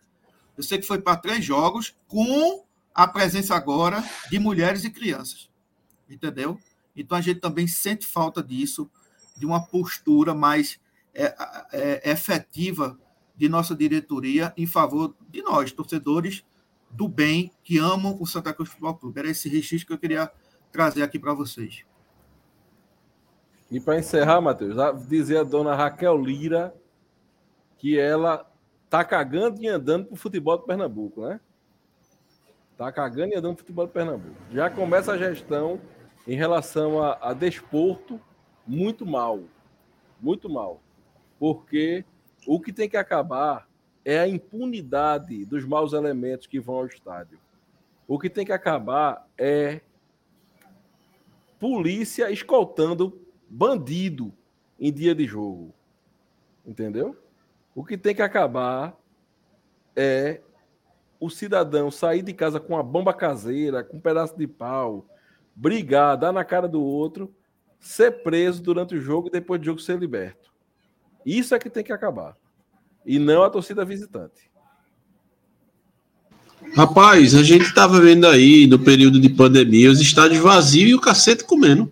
[0.58, 5.49] Eu sei que foi para três jogos com a presença agora de mulheres e crianças.
[6.10, 6.60] Entendeu?
[6.95, 8.90] Então a gente também sente falta disso,
[9.38, 10.80] de uma postura mais
[11.14, 11.36] é,
[11.72, 12.98] é, efetiva
[13.36, 16.44] de nossa diretoria em favor de nós, torcedores
[16.90, 19.20] do bem que amam o Santa Cruz Futebol Clube.
[19.20, 20.32] Era esse registro que eu queria
[20.72, 21.84] trazer aqui para vocês.
[23.72, 24.76] E para encerrar, Matheus,
[25.07, 26.76] dizer a dona Raquel Lira
[27.77, 28.45] que ela
[28.89, 31.39] tá cagando e andando para o futebol do Pernambuco, né?
[32.77, 34.35] Tá cagando e andando futebol do Pernambuco.
[34.52, 35.80] Já começa a gestão
[36.27, 38.19] em relação a, a desporto
[38.68, 39.39] muito mal.
[40.19, 40.81] Muito mal.
[41.39, 42.03] Porque
[42.45, 43.69] o que tem que acabar
[44.03, 47.39] é a impunidade dos maus elementos que vão ao estádio.
[48.06, 49.80] O que tem que acabar é
[51.57, 53.20] polícia escoltando
[53.52, 54.34] bandido
[54.80, 55.76] em dia de jogo.
[56.65, 57.15] Entendeu?
[57.76, 58.98] O que tem que acabar
[59.95, 60.40] é
[61.19, 65.06] o cidadão sair de casa com uma bomba caseira, com um pedaço de pau,
[65.56, 67.34] brigar, dar na cara do outro,
[67.80, 70.52] ser preso durante o jogo e depois do jogo ser liberto.
[71.26, 72.36] Isso é que tem que acabar.
[73.06, 74.49] E não a torcida visitante.
[76.76, 81.02] Rapaz, a gente estava vendo aí no período de pandemia os estádios vazios e o
[81.02, 81.91] cacete comendo.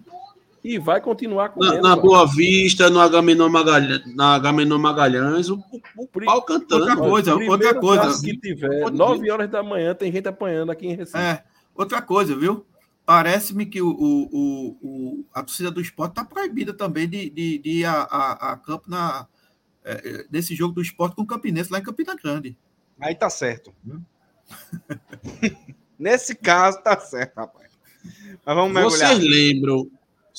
[0.64, 5.56] E vai continuar com Na, na Boa Vista, no Agamenon Magalhães, na Agamenon Magalhães, o,
[5.56, 6.84] o, o pau cantando.
[6.84, 8.22] Outra coisa, outra coisa.
[8.22, 11.18] Que tiver, 9 horas da manhã, tem gente apanhando aqui em Recife.
[11.18, 12.66] É, outra coisa, viu?
[13.06, 17.70] Parece-me que o, o, o, a torcida do esporte está proibida também de, de, de
[17.70, 19.26] ir a, a, a campo na,
[19.84, 22.58] é, nesse jogo do esporte com o Campinense lá em Campina Grande.
[23.00, 23.74] Aí tá certo.
[23.88, 24.02] Hum?
[25.98, 27.70] Nesse caso, tá certo, rapaz.
[28.46, 29.16] Mas vamos mergulhar.
[29.16, 29.90] Vocês lembram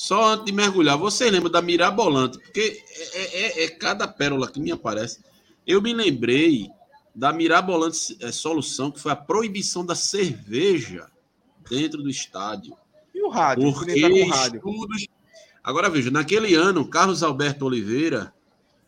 [0.01, 2.39] só antes de mergulhar, você lembra da Mirabolante?
[2.39, 2.83] Porque
[3.13, 5.19] é, é, é, cada pérola que me aparece.
[5.65, 6.71] Eu me lembrei
[7.13, 11.07] da Mirabolante é, solução, que foi a proibição da cerveja
[11.69, 12.75] dentro do estádio.
[13.13, 13.71] E o rádio?
[13.71, 14.57] Porque com rádio.
[14.57, 15.07] estudos...
[15.63, 18.33] Agora veja, naquele ano, Carlos Alberto Oliveira,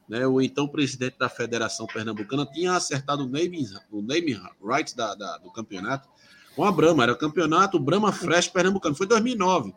[0.09, 5.13] né, o então presidente da Federação Pernambucana, tinha acertado o naming, o naming rights da,
[5.13, 6.09] da, do campeonato
[6.55, 7.03] com a Brahma.
[7.03, 8.95] Era campeonato Brahma Fresh Pernambucano.
[8.95, 9.75] Foi 2009.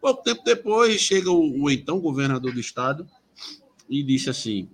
[0.00, 3.08] Pouco tempo depois, chega o, o então governador do estado
[3.88, 4.68] e disse assim: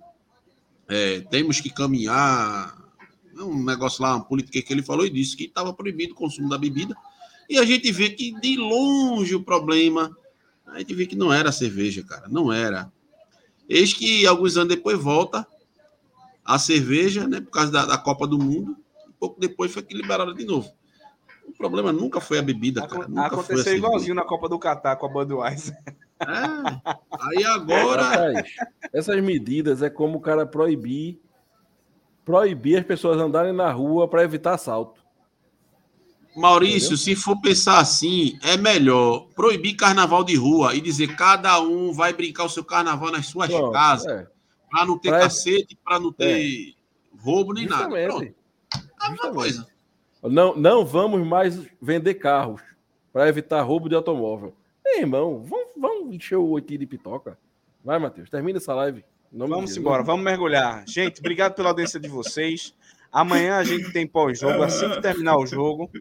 [0.87, 2.81] é, temos que caminhar.
[3.35, 6.47] Um negócio lá, uma política que ele falou e disse que estava proibido o consumo
[6.47, 6.95] da bebida.
[7.49, 10.15] E a gente vê que de longe o problema,
[10.67, 12.93] a gente vê que não era cerveja, cara, não era.
[13.67, 15.47] Eis que alguns anos depois volta
[16.45, 18.77] a cerveja, né, por causa da, da Copa do Mundo.
[19.19, 20.71] Pouco depois foi que liberaram de novo.
[21.47, 23.07] O problema nunca foi a bebida, cara.
[23.07, 25.77] Nunca Aconteceu igualzinho na Copa do Catar com a Budweiser.
[26.19, 26.25] É.
[27.19, 28.03] Aí agora.
[28.03, 28.49] Rapaz,
[28.93, 31.19] essas medidas é como o cara proibir
[32.25, 35.03] proibir as pessoas andarem na rua para evitar assalto.
[36.35, 36.97] Maurício, Entendeu?
[36.97, 42.11] se for pensar assim, é melhor proibir carnaval de rua e dizer cada um vai
[42.11, 44.27] brincar o seu carnaval nas suas Pronto, casas, é.
[44.69, 45.19] para não ter pra...
[45.19, 47.21] cacete, para não ter é.
[47.21, 48.07] roubo nem Justamente.
[48.07, 48.07] nada.
[48.07, 48.35] Pronto.
[48.99, 49.67] A mesma coisa.
[50.23, 52.61] Não, não vamos mais vender carros
[53.11, 54.55] para evitar roubo de automóvel.
[54.85, 57.37] Ei, irmão, vamos, vamos encher o oitinho de pitoca.
[57.83, 59.03] Vai, Matheus, termina essa live.
[59.31, 60.83] vamos embora, vamos mergulhar.
[60.87, 62.73] Gente, obrigado pela audiência de vocês.
[63.11, 65.91] Amanhã a gente tem pós-jogo, assim que terminar o jogo.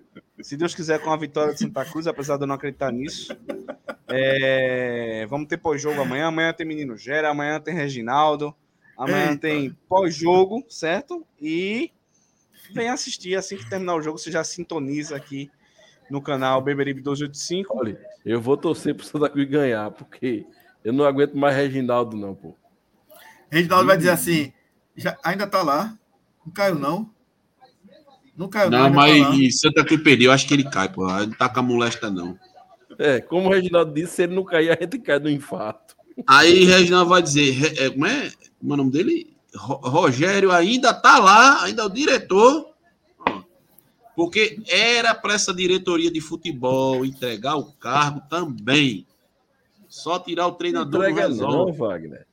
[0.41, 3.37] Se Deus quiser, com a vitória de Santa Cruz, apesar de eu não acreditar nisso.
[4.09, 5.27] É...
[5.29, 6.29] Vamos ter pós-jogo amanhã.
[6.29, 8.55] Amanhã tem Menino Gera, amanhã tem Reginaldo,
[8.97, 9.41] amanhã Eita.
[9.41, 11.27] tem pós-jogo, certo?
[11.41, 11.93] E
[12.73, 13.37] vem assistir.
[13.37, 15.51] Assim que terminar o jogo, você já sintoniza aqui
[16.11, 17.77] no canal Beberibe 1285.
[17.77, 20.47] Olha, eu vou torcer pro Santa Cruz ganhar, porque
[20.85, 22.55] eu não aguento mais Reginaldo, não, pô.
[23.51, 24.53] Reginaldo vai dizer assim:
[24.97, 25.99] já, ainda tá lá,
[26.45, 27.11] não caiu, não.
[28.37, 28.79] Não caiu, não.
[28.79, 31.07] Não, tá mas tá Santa Cruz perdeu, acho que ele cai, pô.
[31.07, 32.39] Não tá com a molesta, não.
[32.99, 35.97] É, como o Reginaldo disse, se ele não cair, a gente cai no infarto.
[36.27, 39.37] Aí Reginaldo vai dizer: é, como é, como é o nome dele?
[39.55, 42.73] Rogério ainda tá lá, ainda é o diretor
[44.15, 49.07] porque era para essa diretoria de futebol entregar o cargo também.
[49.89, 52.27] Só tirar o treinador Entrega não, Wagner.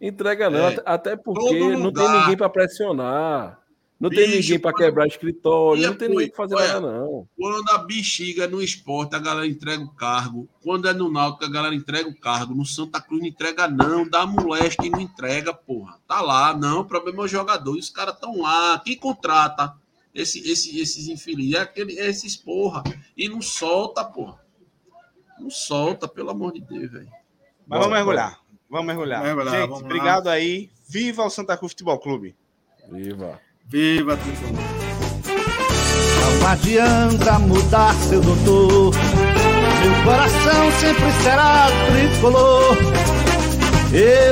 [0.00, 0.82] Entrega não, é.
[0.84, 3.60] até porque não tem ninguém para pressionar.
[4.04, 7.26] Não Bicho, tem ninguém para quebrar escritório, não tem ninguém para fazer olha, nada, não.
[7.38, 10.46] Quando a bexiga é no esporte, a galera entrega o cargo.
[10.62, 12.54] Quando é no Náutico, a galera entrega o cargo.
[12.54, 14.06] No Santa Cruz não entrega, não.
[14.06, 15.98] Dá moleste e não entrega, porra.
[16.06, 16.80] Tá lá, não.
[16.80, 17.76] O problema é o jogador.
[17.76, 18.78] E os caras estão lá.
[18.84, 19.74] Quem contrata?
[20.14, 22.84] esse, esse, esses infelizes, é, aquele, é esses porra.
[23.16, 24.38] E não solta, porra.
[25.40, 27.08] Não solta, pelo amor de Deus, velho.
[27.66, 28.38] Mas vamos mergulhar.
[28.68, 29.22] Vamos mergulhar.
[29.22, 30.70] Vamos mergulhar Gente, vamos obrigado aí.
[30.86, 32.36] Viva o Santa Cruz Futebol Clube.
[32.90, 33.40] Viva.
[33.66, 34.62] Viva, tricolor.
[36.20, 38.94] Não adianta mudar, seu doutor.
[38.94, 42.76] Meu coração sempre será tricolor.
[43.92, 44.22] Eu